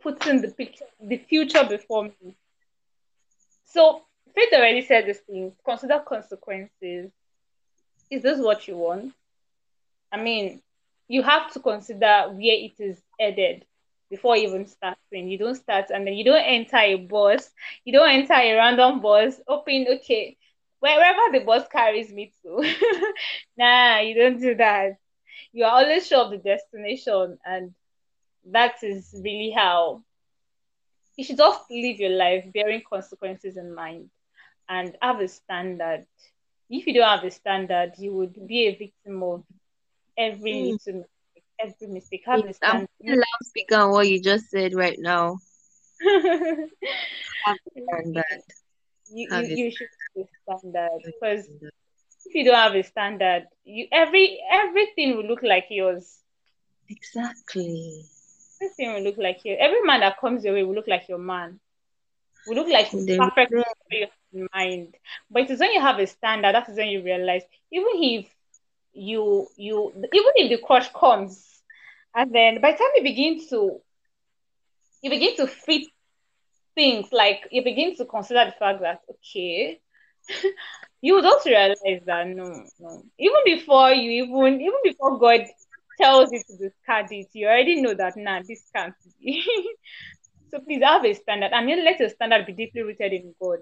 putting 0.00 0.40
the 0.40 0.48
picture, 0.48 0.84
the 1.00 1.18
future 1.18 1.64
before 1.68 2.04
me. 2.04 2.36
So 3.64 4.02
Faith 4.34 4.52
already 4.52 4.82
said 4.82 5.06
this 5.06 5.18
thing. 5.18 5.52
Consider 5.64 6.00
consequences. 6.00 7.10
Is 8.10 8.22
this 8.22 8.40
what 8.40 8.66
you 8.66 8.76
want? 8.76 9.12
I 10.10 10.22
mean, 10.22 10.62
you 11.08 11.22
have 11.22 11.52
to 11.52 11.60
consider 11.60 12.28
where 12.28 12.38
it 12.40 12.78
is 12.78 13.00
headed 13.18 13.64
before 14.10 14.36
even 14.36 14.66
starting. 14.66 15.28
You 15.28 15.38
don't 15.38 15.54
start 15.54 15.86
and 15.90 16.06
then 16.06 16.14
you 16.14 16.24
don't 16.24 16.44
enter 16.44 16.76
a 16.76 16.96
bus. 16.96 17.50
You 17.84 17.92
don't 17.92 18.10
enter 18.10 18.34
a 18.34 18.54
random 18.54 19.00
bus, 19.00 19.40
hoping, 19.46 19.86
okay, 19.88 20.36
wherever 20.80 21.32
the 21.32 21.44
bus 21.44 21.66
carries 21.68 22.12
me 22.12 22.32
to. 22.42 22.74
nah, 23.56 24.00
you 24.00 24.14
don't 24.14 24.40
do 24.40 24.54
that. 24.56 24.96
You 25.52 25.64
are 25.64 25.82
always 25.82 26.06
sure 26.06 26.24
of 26.24 26.30
the 26.30 26.38
destination, 26.38 27.38
and 27.44 27.74
that 28.50 28.82
is 28.82 29.14
really 29.22 29.50
how 29.50 30.02
you 31.16 31.24
should 31.24 31.36
just 31.36 31.70
live 31.70 31.98
your 31.98 32.10
life 32.10 32.44
bearing 32.52 32.82
consequences 32.88 33.56
in 33.56 33.74
mind 33.74 34.10
and 34.68 34.96
have 35.00 35.20
a 35.20 35.28
standard. 35.28 36.06
If 36.70 36.86
you 36.86 36.94
don't 36.94 37.08
have 37.08 37.24
a 37.24 37.30
standard, 37.30 37.92
you 37.98 38.14
would 38.14 38.46
be 38.46 38.66
a 38.66 38.76
victim 38.76 39.22
of 39.22 39.44
every 40.16 40.52
mm. 40.52 40.78
little 40.86 41.04
every 41.60 41.86
mistake. 41.88 42.22
Have 42.26 42.44
yes, 42.46 42.58
I'm 42.62 42.86
loudspeaker 43.02 43.76
on 43.76 43.90
what 43.90 44.08
you 44.08 44.20
just 44.20 44.50
said 44.50 44.74
right 44.74 44.98
now. 44.98 45.38
have 46.02 47.56
a 47.76 47.82
standard. 47.82 48.42
You, 49.14 49.28
you, 49.30 49.56
you 49.56 49.70
should 49.70 49.88
have 50.16 50.26
a 50.26 50.58
standard 50.58 51.00
because 51.04 51.46
if 52.24 52.34
you 52.34 52.44
don't 52.44 52.54
have 52.54 52.74
a 52.74 52.82
standard, 52.82 53.46
you 53.64 53.86
every 53.92 54.40
everything 54.50 55.16
will 55.16 55.26
look 55.26 55.42
like 55.42 55.66
yours. 55.70 56.18
Exactly. 56.88 58.04
Everything 58.60 58.94
will 58.94 59.02
look 59.02 59.18
like 59.18 59.40
you. 59.44 59.56
Every 59.58 59.82
man 59.82 60.00
that 60.00 60.20
comes 60.20 60.44
your 60.44 60.54
way 60.54 60.62
will 60.62 60.74
look 60.74 60.88
like 60.88 61.08
your 61.08 61.18
man. 61.18 61.60
Will 62.46 62.56
look 62.56 62.68
like 62.68 62.90
perfect 62.90 63.50
for 63.50 63.94
your 63.94 64.08
mind. 64.54 64.94
But 65.30 65.42
it 65.44 65.50
is 65.50 65.60
when 65.60 65.72
you 65.72 65.80
have 65.80 65.98
a 65.98 66.06
standard 66.06 66.54
that 66.54 66.68
is 66.68 66.76
when 66.76 66.88
you 66.88 67.02
realize 67.02 67.42
even 67.72 67.92
if 67.94 68.26
you 68.92 69.46
you 69.56 69.92
even 69.96 70.32
if 70.36 70.50
the 70.50 70.66
crush 70.66 70.90
comes 70.92 71.62
and 72.14 72.32
then 72.34 72.60
by 72.60 72.72
the 72.72 72.78
time 72.78 72.88
you 72.96 73.02
begin 73.02 73.40
to 73.50 73.80
you 75.02 75.10
begin 75.10 75.36
to 75.36 75.46
fit 75.46 75.82
things 76.74 77.08
like 77.12 77.46
you 77.50 77.62
begin 77.62 77.94
to 77.96 78.04
consider 78.06 78.44
the 78.46 78.52
fact 78.52 78.80
that 78.80 79.00
okay 79.10 79.78
you 81.02 81.14
would 81.14 81.24
also 81.24 81.50
realize 81.50 82.02
that 82.06 82.26
no 82.28 82.64
no. 82.78 83.02
Even 83.18 83.40
before 83.44 83.90
you 83.92 84.24
even 84.24 84.60
even 84.60 84.80
before 84.84 85.18
god 85.18 85.40
tells 86.00 86.32
you 86.32 86.42
to 86.46 86.56
discard 86.56 87.06
it 87.10 87.28
you 87.32 87.46
already 87.46 87.80
know 87.80 87.94
that 87.94 88.14
nah 88.16 88.40
this 88.46 88.64
can't 88.74 88.94
be. 89.20 89.44
So 90.50 90.60
please 90.60 90.82
have 90.82 91.04
a 91.04 91.12
standard. 91.14 91.50
And 91.52 91.68
then 91.68 91.84
let 91.84 91.98
your 92.00 92.08
standard 92.10 92.46
be 92.46 92.52
deeply 92.52 92.82
rooted 92.82 93.12
in 93.12 93.34
god 93.40 93.58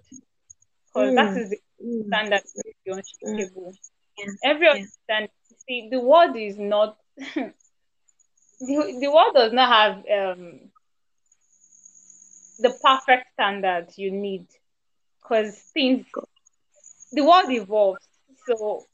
because 0.92 1.12
mm. 1.12 1.14
that 1.16 1.36
is 1.36 1.50
the 1.50 1.58
mm. 1.84 2.06
standard 2.06 2.42
unshakable 2.86 3.72
mm. 3.72 4.26
every 4.44 4.66
yeah. 4.66 4.84
standard 5.04 5.30
see 5.66 5.88
the 5.90 6.00
world 6.00 6.36
is 6.36 6.58
not 6.58 6.96
the, 7.16 7.54
the 8.60 9.10
world 9.12 9.34
does 9.34 9.52
not 9.52 9.68
have 9.68 9.96
um, 9.96 10.60
the 12.58 12.70
perfect 12.82 13.32
standard 13.32 13.86
you 13.96 14.10
need 14.10 14.46
because 15.22 15.56
things 15.72 16.06
the 17.12 17.22
world 17.22 17.50
evolves 17.50 18.00
so 18.46 18.84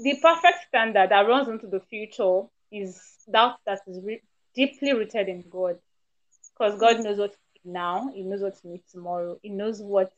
the 0.00 0.16
perfect 0.22 0.58
standard 0.68 1.10
that 1.10 1.26
runs 1.26 1.48
into 1.48 1.66
the 1.66 1.80
future 1.80 2.42
is 2.70 3.00
that 3.26 3.56
that 3.66 3.80
is 3.86 4.00
re- 4.02 4.22
deeply 4.54 4.92
rooted 4.92 5.28
in 5.28 5.44
god 5.50 5.78
because 6.52 6.78
god 6.78 7.00
knows 7.00 7.18
what 7.18 7.34
now 7.64 8.10
he 8.14 8.22
knows 8.22 8.40
what 8.40 8.56
to 8.60 8.68
need 8.68 8.82
tomorrow 8.90 9.38
he 9.42 9.48
knows 9.48 9.82
what 9.82 10.12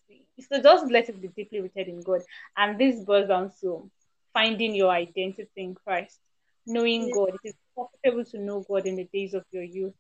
so 0.49 0.61
just 0.63 0.91
let 0.91 1.09
it 1.09 1.21
be 1.21 1.29
deeply 1.29 1.61
rooted 1.61 1.89
in 1.89 2.03
god 2.03 2.21
and 2.57 2.79
this 2.79 3.01
boils 3.05 3.29
down 3.29 3.51
to 3.61 3.91
finding 4.33 4.75
your 4.75 4.91
identity 4.91 5.49
in 5.57 5.75
christ 5.75 6.19
knowing 6.67 7.11
god 7.11 7.35
it 7.35 7.49
is 7.49 7.55
possible 7.77 8.25
to 8.25 8.39
know 8.39 8.65
God 8.69 8.87
in 8.87 8.97
the 8.97 9.09
days 9.13 9.35
of 9.35 9.45
your 9.53 9.63
youth. 9.63 9.95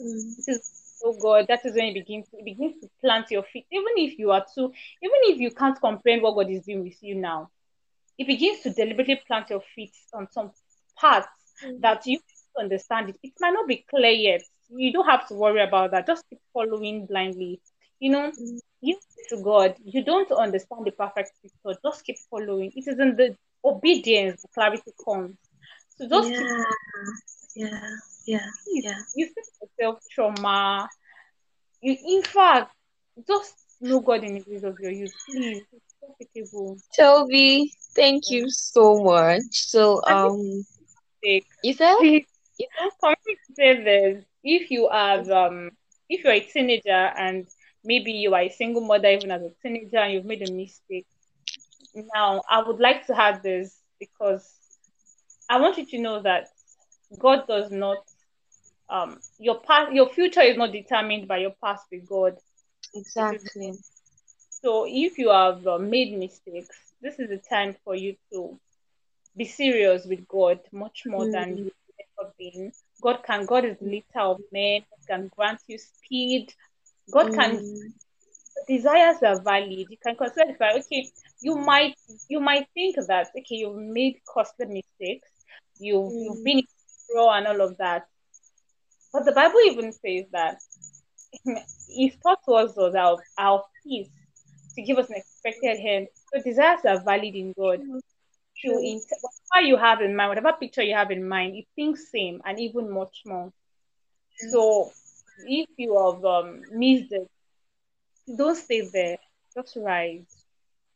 Mm. 0.00 0.36
This 0.36 0.48
is 0.48 0.72
oh 1.04 1.16
God, 1.20 1.46
that 1.48 1.64
is 1.64 1.74
when 1.74 1.86
it 1.86 1.94
begins 1.94 2.28
to 2.30 2.38
it 2.38 2.44
begins 2.44 2.80
to 2.82 2.88
plant 3.00 3.30
your 3.30 3.42
feet. 3.44 3.66
Even 3.70 3.92
if 3.96 4.18
you 4.18 4.30
are 4.30 4.44
too, 4.54 4.72
even 5.02 5.18
if 5.24 5.38
you 5.40 5.50
can't 5.50 5.80
comprehend 5.80 6.22
what 6.22 6.34
God 6.34 6.50
is 6.50 6.64
doing 6.64 6.82
with 6.82 7.02
you 7.02 7.14
now, 7.14 7.50
it 8.18 8.26
begins 8.26 8.60
to 8.62 8.70
deliberately 8.70 9.20
plant 9.26 9.50
your 9.50 9.62
feet 9.74 9.92
on 10.14 10.28
some 10.30 10.50
parts 10.98 11.28
Mm. 11.64 11.80
that 11.80 12.06
you 12.06 12.18
understand 12.60 13.08
it. 13.08 13.16
It 13.22 13.32
might 13.40 13.54
not 13.54 13.66
be 13.66 13.86
clear 13.88 14.10
yet. 14.10 14.42
You 14.68 14.92
don't 14.92 15.06
have 15.06 15.26
to 15.28 15.34
worry 15.34 15.62
about 15.62 15.92
that. 15.92 16.06
Just 16.06 16.22
keep 16.28 16.38
following 16.52 17.06
blindly. 17.06 17.62
You 18.00 18.10
know, 18.12 18.32
you 18.80 18.96
to 19.30 19.36
God, 19.42 19.74
you 19.84 20.04
don't 20.04 20.30
understand 20.32 20.84
the 20.86 20.92
perfect 20.92 21.30
picture. 21.42 21.78
Just 21.84 22.04
keep 22.04 22.16
following. 22.30 22.72
It 22.74 22.86
is 22.88 22.98
in 22.98 23.16
the 23.16 23.36
obedience 23.64 24.42
the 24.42 24.48
clarity 24.54 24.92
comes. 25.04 25.36
So 25.98 26.08
just 26.08 26.34
keep 26.36 26.48
Yeah, 26.48 26.64
yeah, 27.54 27.80
yeah, 28.26 28.46
you, 28.66 28.82
yeah. 28.82 28.98
you 29.14 29.26
see 29.26 29.42
yourself 29.62 30.00
trauma. 30.10 30.88
You 31.80 31.96
in 32.06 32.22
fact 32.22 32.72
just 33.26 33.54
know 33.80 34.00
God 34.00 34.24
in 34.24 34.34
the 34.34 34.40
days 34.40 34.64
of 34.64 34.78
your 34.80 34.90
youth. 34.92 35.14
Please, 35.28 35.62
it's 35.72 35.94
profitable. 36.00 36.78
Toby, 36.96 37.72
thank 37.94 38.30
you 38.30 38.50
so 38.50 39.02
much. 39.02 39.42
So, 39.50 40.02
um, 40.04 40.64
mistake, 41.22 41.46
you 41.62 41.74
said? 41.74 41.96
please 41.98 42.26
You 42.58 42.66
said? 42.78 42.90
for 43.00 43.10
me 43.26 43.34
to 43.34 43.54
say 43.54 43.82
this, 43.84 44.24
if 44.44 44.70
you 44.70 44.88
have 44.90 45.28
um 45.30 45.70
if 46.08 46.24
you're 46.24 46.32
a 46.34 46.40
teenager 46.40 46.90
and 47.16 47.46
maybe 47.86 48.12
you 48.12 48.34
are 48.34 48.42
a 48.42 48.50
single 48.50 48.82
mother 48.82 49.08
even 49.08 49.30
as 49.32 49.42
a 49.42 49.50
teenager 49.62 49.98
and 49.98 50.14
you've 50.14 50.26
made 50.26 50.42
a 50.42 50.52
mistake, 50.52 51.06
now 52.14 52.42
I 52.50 52.62
would 52.62 52.80
like 52.80 53.06
to 53.06 53.14
have 53.14 53.42
this 53.42 53.80
because 54.00 54.52
I 55.48 55.60
want 55.60 55.78
you 55.78 55.86
to 55.86 55.98
know 55.98 56.22
that 56.22 56.48
God 57.18 57.46
does 57.48 57.70
not 57.70 57.98
um 58.90 59.20
your 59.38 59.60
past 59.60 59.92
your 59.92 60.08
future 60.08 60.42
is 60.42 60.56
not 60.58 60.72
determined 60.72 61.28
by 61.28 61.38
your 61.38 61.54
past 61.62 61.84
with 61.92 62.06
God. 62.06 62.36
Exactly. 62.94 63.78
so 64.62 64.86
if 64.88 65.18
you 65.18 65.30
have 65.30 65.66
uh, 65.66 65.78
made 65.78 66.18
mistakes, 66.18 66.94
this 67.02 67.18
is 67.18 67.28
the 67.28 67.38
time 67.50 67.76
for 67.84 67.94
you 67.96 68.16
to 68.32 68.58
be 69.36 69.44
serious 69.44 70.06
with 70.06 70.26
God 70.28 70.60
much 70.72 71.04
more 71.06 71.26
than 71.26 71.56
Mm, 71.56 71.58
you've 71.58 71.72
ever 72.20 72.32
been. 72.38 72.72
God 73.02 73.22
can 73.24 73.46
God 73.46 73.64
is 73.64 73.78
the 73.78 73.86
lifter 73.86 74.20
of 74.20 74.40
men, 74.52 74.82
can 75.08 75.30
grant 75.36 75.60
you 75.68 75.78
speed. 75.78 76.54
God 77.12 77.32
can 77.32 77.58
mm, 77.58 77.92
desires 78.68 79.22
are 79.22 79.40
valid. 79.42 79.86
You 79.90 79.96
can 80.02 80.16
consider 80.16 80.56
okay, 80.78 81.10
you 81.40 81.56
might 81.56 81.94
you 82.28 82.40
might 82.40 82.66
think 82.74 82.96
that 82.96 83.28
okay, 83.28 83.44
you've 83.56 83.76
made 83.76 84.20
costly 84.26 84.66
mistakes, 84.66 85.28
you've 85.78 86.12
you've 86.12 86.38
mm, 86.38 86.44
been 86.44 86.62
through 87.06 87.28
and 87.28 87.46
all 87.46 87.60
of 87.60 87.76
that. 87.78 88.06
But 89.12 89.24
the 89.24 89.32
Bible 89.32 89.60
even 89.66 89.92
says 89.92 90.24
that 90.32 90.58
He's 91.88 92.16
taught 92.22 92.40
to 92.46 92.52
us 92.54 92.74
those 92.74 92.94
our, 92.94 93.18
our 93.38 93.64
peace 93.84 94.10
to 94.74 94.82
give 94.82 94.98
us 94.98 95.08
an 95.10 95.16
expected 95.16 95.78
hand. 95.80 96.08
So 96.32 96.42
desires 96.42 96.80
are 96.86 97.02
valid 97.02 97.34
in 97.34 97.52
God. 97.58 97.80
To 98.64 98.68
in 98.68 99.00
whatever 99.20 99.66
you 99.66 99.76
have 99.76 100.00
in 100.00 100.16
mind, 100.16 100.30
whatever 100.30 100.56
picture 100.58 100.82
you 100.82 100.94
have 100.94 101.10
in 101.10 101.28
mind, 101.28 101.56
it 101.56 101.66
thinks 101.76 102.10
same 102.10 102.40
and 102.44 102.58
even 102.58 102.90
much 102.90 103.22
more. 103.26 103.52
So 104.50 104.90
if 105.44 105.68
you 105.76 105.94
have 105.96 106.24
um, 106.24 106.62
missed 106.72 107.12
it, 107.12 107.28
don't 108.36 108.56
stay 108.56 108.88
there. 108.92 109.18
Just 109.54 109.76
rise. 109.76 110.44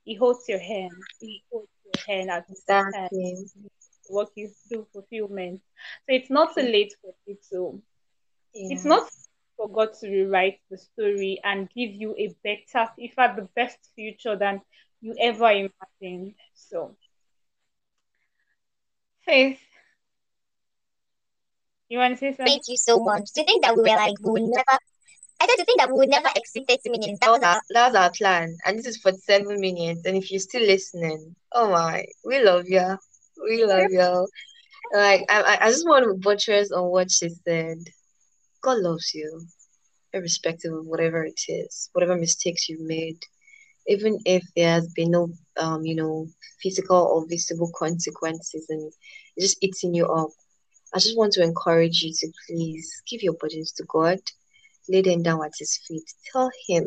He 0.04 0.14
holds 0.14 0.44
your 0.48 0.58
hand. 0.60 1.04
He 1.20 1.42
holds 1.50 1.68
your 1.84 2.00
hand 2.06 2.30
at 2.30 2.46
the 2.48 2.56
time 2.72 2.94
Exactly. 2.94 3.46
to 3.52 3.68
walk 4.10 4.30
you 4.36 4.50
through 4.68 4.86
fulfillment. 4.92 5.60
So 6.08 6.14
it's 6.14 6.30
not 6.30 6.54
too 6.54 6.62
late 6.62 6.92
for 7.02 7.14
you 7.26 7.36
to. 7.50 7.82
It's 8.68 8.84
not 8.84 9.08
for 9.56 9.68
God 9.68 9.92
to 10.00 10.08
rewrite 10.08 10.60
the 10.70 10.78
story 10.78 11.40
and 11.44 11.68
give 11.74 11.90
you 11.92 12.14
a 12.16 12.34
better, 12.44 12.90
in 12.98 13.10
fact, 13.10 13.36
the 13.36 13.48
best 13.56 13.78
future 13.94 14.36
than 14.36 14.60
you 15.00 15.14
ever 15.20 15.50
imagined. 15.50 16.34
So, 16.54 16.96
Faith, 19.24 19.60
you 21.90 21.98
want 21.98 22.14
to 22.14 22.18
say 22.18 22.30
something? 22.30 22.46
Thank 22.46 22.62
you 22.68 22.76
so 22.76 23.00
much. 23.00 23.32
To 23.34 23.44
think 23.44 23.64
that 23.64 23.76
we 23.76 23.82
were 23.82 23.88
like, 23.88 24.14
we 24.22 24.30
would 24.30 24.42
never, 24.42 24.78
I 25.40 25.46
said 25.46 25.56
to 25.56 25.64
think 25.64 25.78
that 25.80 25.90
we 25.90 25.98
would 25.98 26.08
never 26.08 26.28
exceed 26.36 26.64
30 26.68 26.90
minutes. 26.90 27.18
That 27.20 27.30
was 27.30 27.42
our, 27.42 27.60
that 27.70 27.86
was 27.88 27.94
our 27.96 28.10
plan. 28.12 28.56
And 28.64 28.78
this 28.78 28.86
is 28.86 28.96
for 28.98 29.12
seven 29.12 29.60
minutes. 29.60 30.02
And 30.06 30.16
if 30.16 30.30
you're 30.30 30.40
still 30.40 30.62
listening, 30.62 31.34
oh 31.52 31.70
my, 31.70 32.04
we 32.24 32.42
love 32.42 32.64
you. 32.68 32.96
We 33.42 33.64
love 33.64 33.90
you. 33.90 34.28
Like, 34.92 35.24
I, 35.28 35.42
I- 35.42 35.66
I 35.66 35.70
just 35.70 35.88
want 35.88 36.04
to 36.04 36.14
buttress 36.14 36.70
on 36.72 36.86
what 36.90 37.10
she 37.10 37.28
said. 37.46 37.78
God 38.62 38.78
loves 38.78 39.12
you, 39.14 39.46
irrespective 40.12 40.72
of 40.72 40.84
whatever 40.86 41.24
it 41.24 41.40
is, 41.48 41.88
whatever 41.92 42.16
mistakes 42.16 42.68
you've 42.68 42.80
made. 42.80 43.18
Even 43.86 44.18
if 44.26 44.44
there 44.54 44.72
has 44.72 44.86
been 44.94 45.10
no, 45.10 45.30
um, 45.56 45.84
you 45.84 45.94
know, 45.96 46.26
physical 46.62 46.96
or 46.98 47.26
visible 47.28 47.70
consequences 47.76 48.66
and 48.68 48.92
just 49.38 49.56
eating 49.62 49.94
you 49.94 50.06
up. 50.06 50.28
I 50.92 50.98
just 50.98 51.16
want 51.16 51.32
to 51.34 51.42
encourage 51.42 52.02
you 52.02 52.12
to 52.12 52.32
please 52.46 53.02
give 53.08 53.22
your 53.22 53.34
burdens 53.34 53.72
to 53.72 53.84
God, 53.84 54.18
lay 54.88 55.02
them 55.02 55.22
down 55.22 55.44
at 55.44 55.52
His 55.58 55.78
feet. 55.86 56.04
Tell 56.32 56.50
Him 56.66 56.86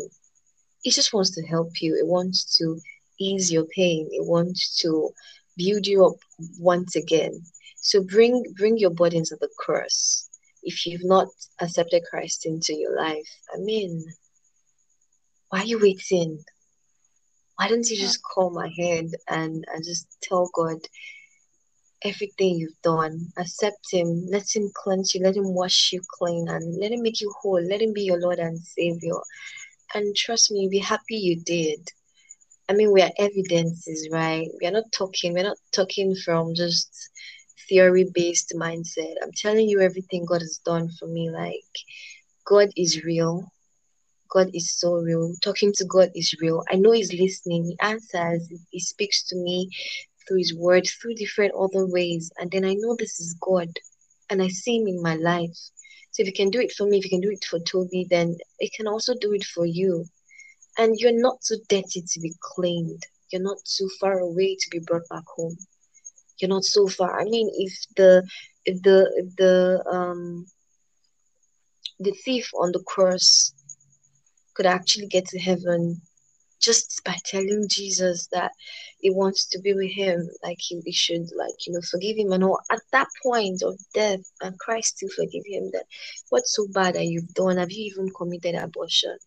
He 0.81 0.91
just 0.91 1.13
wants 1.13 1.31
to 1.35 1.47
help 1.47 1.81
you. 1.81 1.95
It 1.95 2.07
wants 2.07 2.57
to 2.57 2.79
ease 3.19 3.51
your 3.51 3.65
pain. 3.65 4.09
It 4.11 4.25
wants 4.25 4.77
to 4.81 5.09
build 5.55 5.87
you 5.87 6.05
up 6.05 6.17
once 6.59 6.95
again. 6.95 7.43
So 7.77 8.03
bring 8.03 8.43
bring 8.57 8.77
your 8.77 8.91
burdens 8.91 9.31
at 9.31 9.39
the 9.39 9.49
cross. 9.57 10.29
If 10.63 10.85
you've 10.85 11.05
not 11.05 11.27
accepted 11.59 12.03
Christ 12.09 12.45
into 12.45 12.73
your 12.73 12.95
life, 12.95 13.27
I 13.53 13.57
mean, 13.59 14.03
why 15.49 15.59
are 15.59 15.65
you 15.65 15.79
waiting? 15.79 16.43
Why 17.57 17.67
don't 17.67 17.87
you 17.89 17.97
just 17.97 18.23
call 18.23 18.49
my 18.49 18.67
ahead 18.67 19.11
and, 19.29 19.63
and 19.71 19.83
just 19.83 20.07
tell 20.21 20.49
God 20.53 20.77
everything 22.03 22.55
you've 22.55 22.81
done? 22.83 23.27
Accept 23.37 23.91
Him, 23.91 24.27
let 24.29 24.55
Him 24.55 24.71
cleanse 24.75 25.13
you, 25.13 25.21
let 25.23 25.35
Him 25.35 25.53
wash 25.53 25.91
you 25.93 26.01
clean, 26.19 26.47
and 26.49 26.79
let 26.79 26.91
Him 26.91 27.01
make 27.01 27.21
you 27.21 27.33
whole. 27.41 27.61
Let 27.61 27.81
Him 27.81 27.93
be 27.93 28.03
your 28.03 28.19
Lord 28.19 28.39
and 28.39 28.59
Savior. 28.59 29.19
And 29.93 30.15
trust 30.15 30.51
me, 30.51 30.61
you'll 30.61 30.71
be 30.71 30.79
happy 30.79 31.15
you 31.15 31.41
did. 31.43 31.79
I 32.69 32.73
mean, 32.73 32.91
we 32.91 33.01
are 33.01 33.11
evidences, 33.17 34.09
right? 34.11 34.47
We 34.59 34.67
are 34.67 34.71
not 34.71 34.91
talking, 34.91 35.33
we're 35.33 35.43
not 35.43 35.57
talking 35.71 36.15
from 36.15 36.55
just 36.55 36.89
theory 37.67 38.09
based 38.13 38.53
mindset. 38.55 39.15
I'm 39.21 39.31
telling 39.35 39.67
you 39.67 39.81
everything 39.81 40.25
God 40.25 40.41
has 40.41 40.59
done 40.65 40.89
for 40.99 41.07
me. 41.07 41.29
Like, 41.29 41.63
God 42.45 42.69
is 42.75 43.03
real. 43.03 43.51
God 44.29 44.49
is 44.53 44.73
so 44.79 44.95
real. 44.95 45.33
Talking 45.43 45.71
to 45.73 45.85
God 45.85 46.09
is 46.15 46.33
real. 46.41 46.63
I 46.71 46.75
know 46.75 46.91
He's 46.91 47.13
listening. 47.13 47.65
He 47.65 47.77
answers. 47.81 48.49
He 48.71 48.79
speaks 48.79 49.23
to 49.27 49.35
me 49.35 49.69
through 50.27 50.39
His 50.39 50.55
word, 50.55 50.87
through 50.87 51.15
different 51.15 51.53
other 51.55 51.85
ways. 51.85 52.31
And 52.37 52.51
then 52.51 52.65
I 52.65 52.73
know 52.73 52.95
this 52.97 53.19
is 53.19 53.35
God. 53.41 53.69
And 54.29 54.41
I 54.41 54.47
see 54.47 54.77
Him 54.77 54.87
in 54.87 55.01
my 55.01 55.15
life. 55.15 55.57
So 56.11 56.21
if 56.21 56.27
you 56.27 56.33
can 56.33 56.49
do 56.49 56.59
it 56.59 56.71
for 56.71 56.85
me, 56.85 56.97
if 56.97 57.05
you 57.05 57.09
can 57.09 57.21
do 57.21 57.31
it 57.31 57.43
for 57.43 57.59
Toby, 57.59 58.05
then 58.09 58.37
it 58.59 58.71
can 58.73 58.87
also 58.87 59.13
do 59.19 59.33
it 59.33 59.43
for 59.43 59.65
you. 59.65 60.05
And 60.77 60.95
you're 60.97 61.19
not 61.19 61.41
too 61.41 61.57
dirty 61.69 62.01
to 62.01 62.19
be 62.19 62.33
cleaned. 62.39 63.01
You're 63.31 63.41
not 63.41 63.57
too 63.65 63.89
far 63.99 64.19
away 64.19 64.55
to 64.55 64.69
be 64.69 64.79
brought 64.79 65.07
back 65.09 65.23
home. 65.35 65.57
You're 66.39 66.49
not 66.49 66.63
so 66.63 66.87
far. 66.87 67.19
I 67.19 67.25
mean, 67.25 67.49
if 67.55 67.73
the 67.95 68.27
if 68.65 68.81
the 68.81 69.11
if 69.17 69.35
the 69.35 69.83
um 69.91 70.45
the 71.99 72.11
thief 72.11 72.49
on 72.55 72.71
the 72.71 72.83
cross 72.85 73.53
could 74.55 74.65
actually 74.65 75.07
get 75.07 75.25
to 75.27 75.39
heaven 75.39 76.01
just 76.63 77.01
by 77.03 77.15
telling 77.25 77.67
Jesus 77.69 78.27
that 78.31 78.53
he 78.99 79.09
wants 79.09 79.45
to 79.49 79.59
be 79.59 79.73
with 79.73 79.91
him, 79.91 80.29
like 80.43 80.57
he, 80.59 80.81
he 80.85 80.93
should, 80.93 81.29
like 81.35 81.67
you 81.67 81.73
know, 81.73 81.81
forgive 81.91 82.17
him 82.17 82.31
and 82.31 82.43
all. 82.43 82.59
At 82.71 82.81
that 82.93 83.07
point 83.21 83.61
of 83.61 83.77
death, 83.93 84.21
and 84.41 84.57
Christ 84.59 84.97
still 84.97 85.09
forgive 85.09 85.43
him. 85.45 85.71
That 85.73 85.85
what's 86.29 86.55
so 86.55 86.67
bad 86.73 86.95
that 86.95 87.05
you've 87.05 87.33
done? 87.33 87.57
Have 87.57 87.71
you 87.71 87.91
even 87.91 88.09
committed 88.15 88.55
abortion? 88.55 89.17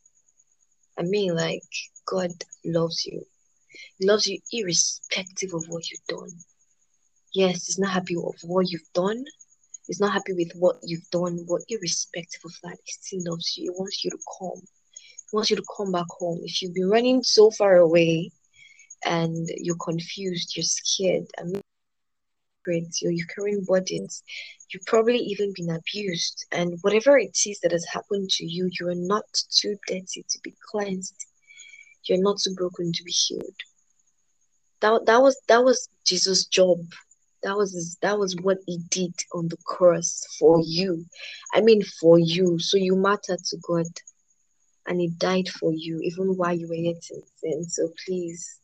I 0.98 1.02
mean, 1.02 1.34
like 1.36 1.62
God 2.06 2.30
loves 2.64 3.04
you. 3.04 3.22
He 3.98 4.06
loves 4.06 4.26
you 4.26 4.38
irrespective 4.50 5.52
of 5.52 5.68
what 5.68 5.90
you've 5.90 6.06
done. 6.08 6.30
Yes, 7.34 7.66
he's 7.66 7.78
not 7.78 7.92
happy 7.92 8.16
with 8.16 8.40
what 8.44 8.70
you've 8.70 8.92
done. 8.94 9.22
He's 9.86 10.00
not 10.00 10.14
happy 10.14 10.32
with 10.32 10.52
what 10.54 10.78
you've 10.82 11.08
done, 11.10 11.44
but 11.46 11.60
irrespective 11.68 12.40
of 12.44 12.52
that, 12.64 12.78
he 12.82 12.92
still 12.92 13.30
loves 13.30 13.56
you. 13.56 13.64
He 13.64 13.70
wants 13.70 14.04
you 14.04 14.10
to 14.10 14.18
come. 14.38 14.62
Wants 15.32 15.50
you 15.50 15.56
to 15.56 15.64
come 15.76 15.92
back 15.92 16.06
home. 16.10 16.40
If 16.44 16.62
you've 16.62 16.74
been 16.74 16.90
running 16.90 17.22
so 17.22 17.50
far 17.50 17.76
away 17.76 18.30
and 19.04 19.48
you're 19.58 19.76
confused, 19.76 20.56
you're 20.56 20.64
scared, 20.64 21.26
I 21.38 21.44
mean, 21.44 21.62
you're, 23.00 23.12
you're 23.12 23.26
carrying 23.34 23.64
burdens, 23.64 24.22
you've 24.70 24.86
probably 24.86 25.18
even 25.18 25.52
been 25.54 25.70
abused, 25.70 26.46
and 26.52 26.78
whatever 26.82 27.18
it 27.18 27.38
is 27.46 27.60
that 27.62 27.72
has 27.72 27.86
happened 27.86 28.30
to 28.30 28.46
you, 28.46 28.70
you 28.80 28.88
are 28.88 28.94
not 28.96 29.24
too 29.50 29.76
dirty 29.88 30.24
to 30.28 30.38
be 30.42 30.54
cleansed. 30.70 31.26
You're 32.04 32.22
not 32.22 32.38
too 32.38 32.54
broken 32.54 32.92
to 32.92 33.04
be 33.04 33.12
healed. 33.12 33.54
That, 34.80 35.06
that 35.06 35.22
was 35.22 35.40
that 35.48 35.64
was 35.64 35.88
Jesus' 36.04 36.46
job 36.46 36.78
That 37.42 37.56
was 37.56 37.72
his, 37.72 37.96
that 38.02 38.18
was 38.18 38.36
what 38.42 38.58
he 38.66 38.78
did 38.90 39.14
on 39.34 39.48
the 39.48 39.56
cross 39.64 40.24
for 40.38 40.60
you. 40.64 41.06
I 41.54 41.60
mean 41.60 41.82
for 42.00 42.18
you. 42.18 42.58
So 42.58 42.76
you 42.76 42.96
matter 42.96 43.36
to 43.36 43.56
God. 43.66 43.86
And 44.86 45.00
he 45.00 45.08
died 45.08 45.48
for 45.48 45.72
you 45.72 45.98
even 46.02 46.36
while 46.36 46.56
you 46.56 46.68
were 46.68 46.74
yet 46.74 47.02
in 47.10 47.22
sin. 47.36 47.64
So 47.68 47.88
please 48.06 48.60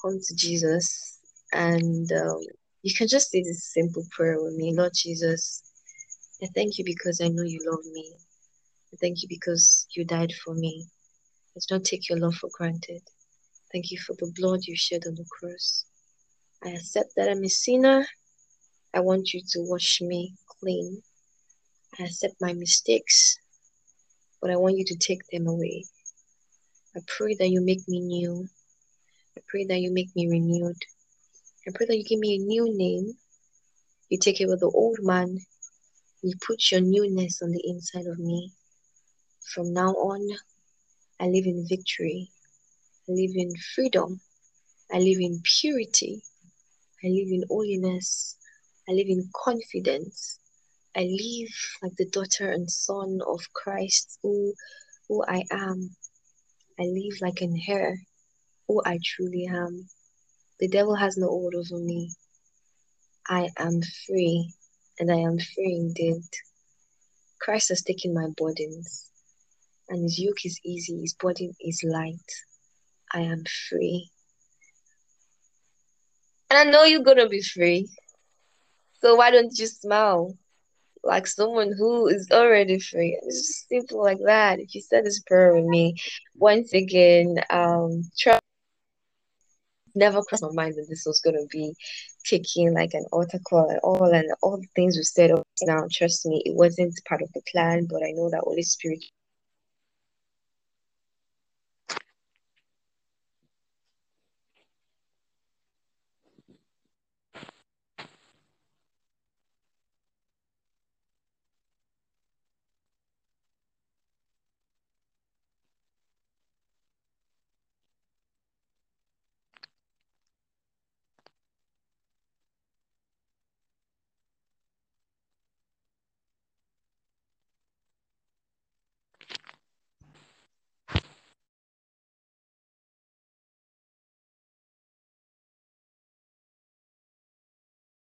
come 0.00 0.18
to 0.18 0.34
Jesus 0.36 1.18
and 1.52 2.10
um, 2.12 2.40
you 2.82 2.94
can 2.94 3.06
just 3.06 3.30
say 3.30 3.42
this 3.42 3.72
simple 3.72 4.06
prayer 4.10 4.42
with 4.42 4.54
me. 4.54 4.74
Lord 4.74 4.92
Jesus, 4.94 5.62
I 6.42 6.48
thank 6.54 6.78
you 6.78 6.84
because 6.84 7.20
I 7.20 7.28
know 7.28 7.42
you 7.42 7.60
love 7.70 7.84
me. 7.92 8.14
I 8.92 8.96
thank 9.00 9.22
you 9.22 9.28
because 9.28 9.86
you 9.94 10.04
died 10.04 10.32
for 10.44 10.54
me. 10.54 10.86
Let's 11.54 11.70
not 11.70 11.84
take 11.84 12.08
your 12.08 12.18
love 12.18 12.34
for 12.34 12.50
granted. 12.52 13.02
Thank 13.72 13.90
you 13.90 13.98
for 13.98 14.14
the 14.18 14.32
blood 14.34 14.60
you 14.64 14.76
shed 14.76 15.02
on 15.06 15.14
the 15.14 15.24
cross. 15.30 15.84
I 16.64 16.70
accept 16.70 17.12
that 17.16 17.28
I'm 17.28 17.44
a 17.44 17.48
sinner. 17.48 18.06
I 18.94 19.00
want 19.00 19.32
you 19.32 19.40
to 19.50 19.60
wash 19.60 20.00
me 20.00 20.34
clean. 20.60 21.02
I 21.98 22.04
accept 22.04 22.34
my 22.40 22.52
mistakes, 22.52 23.38
but 24.42 24.50
I 24.50 24.56
want 24.56 24.76
you 24.76 24.84
to 24.86 24.96
take 24.96 25.22
them 25.30 25.46
away. 25.46 25.84
I 26.96 27.00
pray 27.06 27.36
that 27.36 27.48
you 27.48 27.62
make 27.62 27.88
me 27.88 28.00
new. 28.00 28.48
I 29.38 29.40
pray 29.48 29.64
that 29.66 29.78
you 29.78 29.92
make 29.92 30.14
me 30.16 30.28
renewed. 30.28 30.76
I 31.66 31.70
pray 31.72 31.86
that 31.86 31.96
you 31.96 32.04
give 32.04 32.18
me 32.18 32.34
a 32.34 32.38
new 32.38 32.76
name. 32.76 33.14
You 34.10 34.18
take 34.18 34.40
away 34.40 34.56
the 34.58 34.66
old 34.66 34.98
man. 35.00 35.38
You 36.22 36.34
put 36.44 36.72
your 36.72 36.80
newness 36.80 37.40
on 37.40 37.52
the 37.52 37.62
inside 37.64 38.06
of 38.06 38.18
me. 38.18 38.52
From 39.54 39.72
now 39.72 39.92
on, 39.92 40.28
I 41.20 41.26
live 41.26 41.46
in 41.46 41.66
victory. 41.68 42.28
I 43.08 43.12
live 43.12 43.30
in 43.34 43.52
freedom. 43.74 44.20
I 44.92 44.98
live 44.98 45.18
in 45.20 45.40
purity. 45.60 46.22
I 47.04 47.08
live 47.08 47.28
in 47.28 47.44
holiness. 47.48 48.36
I 48.88 48.92
live 48.92 49.08
in 49.08 49.30
confidence. 49.44 50.38
I 50.94 51.00
live 51.04 51.54
like 51.82 51.96
the 51.96 52.06
daughter 52.06 52.50
and 52.50 52.70
son 52.70 53.20
of 53.26 53.40
Christ 53.54 54.18
who, 54.22 54.54
who 55.08 55.24
I 55.24 55.44
am. 55.50 55.96
I 56.78 56.82
live 56.82 57.20
like 57.20 57.40
an 57.40 57.58
heir 57.66 57.96
who 58.68 58.82
I 58.84 58.98
truly 59.02 59.46
am. 59.46 59.88
The 60.60 60.68
devil 60.68 60.94
has 60.94 61.16
no 61.16 61.28
hold 61.28 61.54
over 61.54 61.78
me. 61.78 62.12
I 63.26 63.48
am 63.56 63.80
free, 64.06 64.52
and 64.98 65.10
I 65.10 65.16
am 65.16 65.38
free 65.38 65.76
indeed. 65.76 66.22
Christ 67.40 67.70
has 67.70 67.82
taken 67.82 68.12
my 68.12 68.26
burdens, 68.36 69.08
and 69.88 70.02
his 70.02 70.18
yoke 70.18 70.44
is 70.44 70.60
easy, 70.64 71.00
his 71.00 71.14
burden 71.14 71.54
is 71.60 71.82
light. 71.84 72.30
I 73.12 73.20
am 73.20 73.44
free. 73.68 74.10
And 76.50 76.58
I 76.58 76.70
know 76.70 76.84
you're 76.84 77.02
gonna 77.02 77.28
be 77.28 77.42
free. 77.42 77.88
So 79.00 79.16
why 79.16 79.30
don't 79.30 79.58
you 79.58 79.66
smile 79.66 80.36
like 81.04 81.26
someone 81.26 81.72
who 81.76 82.06
is 82.06 82.28
already 82.32 82.78
free? 82.78 83.18
It's 83.22 83.48
just 83.48 83.68
simple 83.68 84.02
like 84.02 84.18
that. 84.24 84.60
If 84.60 84.74
you 84.74 84.80
said 84.80 85.04
this 85.04 85.20
prayer 85.20 85.54
with 85.54 85.64
me, 85.64 85.96
once 86.34 86.72
again, 86.72 87.36
um, 87.50 88.02
try 88.18 88.38
never 89.94 90.22
crossed 90.22 90.42
my 90.42 90.52
mind 90.52 90.74
that 90.74 90.86
this 90.88 91.04
was 91.06 91.20
gonna 91.20 91.46
be 91.50 91.74
kicking 92.24 92.72
like 92.72 92.94
an 92.94 93.04
altar 93.12 93.38
call 93.48 93.68
and 93.68 93.80
all 93.82 94.04
and 94.04 94.32
all 94.42 94.56
the 94.56 94.66
things 94.74 94.96
we 94.96 95.02
said 95.02 95.30
now. 95.62 95.84
Trust 95.90 96.26
me, 96.26 96.42
it 96.46 96.54
wasn't 96.54 96.98
part 97.06 97.22
of 97.22 97.32
the 97.34 97.42
plan, 97.52 97.86
but 97.90 98.02
I 98.02 98.12
know 98.12 98.30
that 98.30 98.40
Holy 98.44 98.62
Spirit 98.62 99.04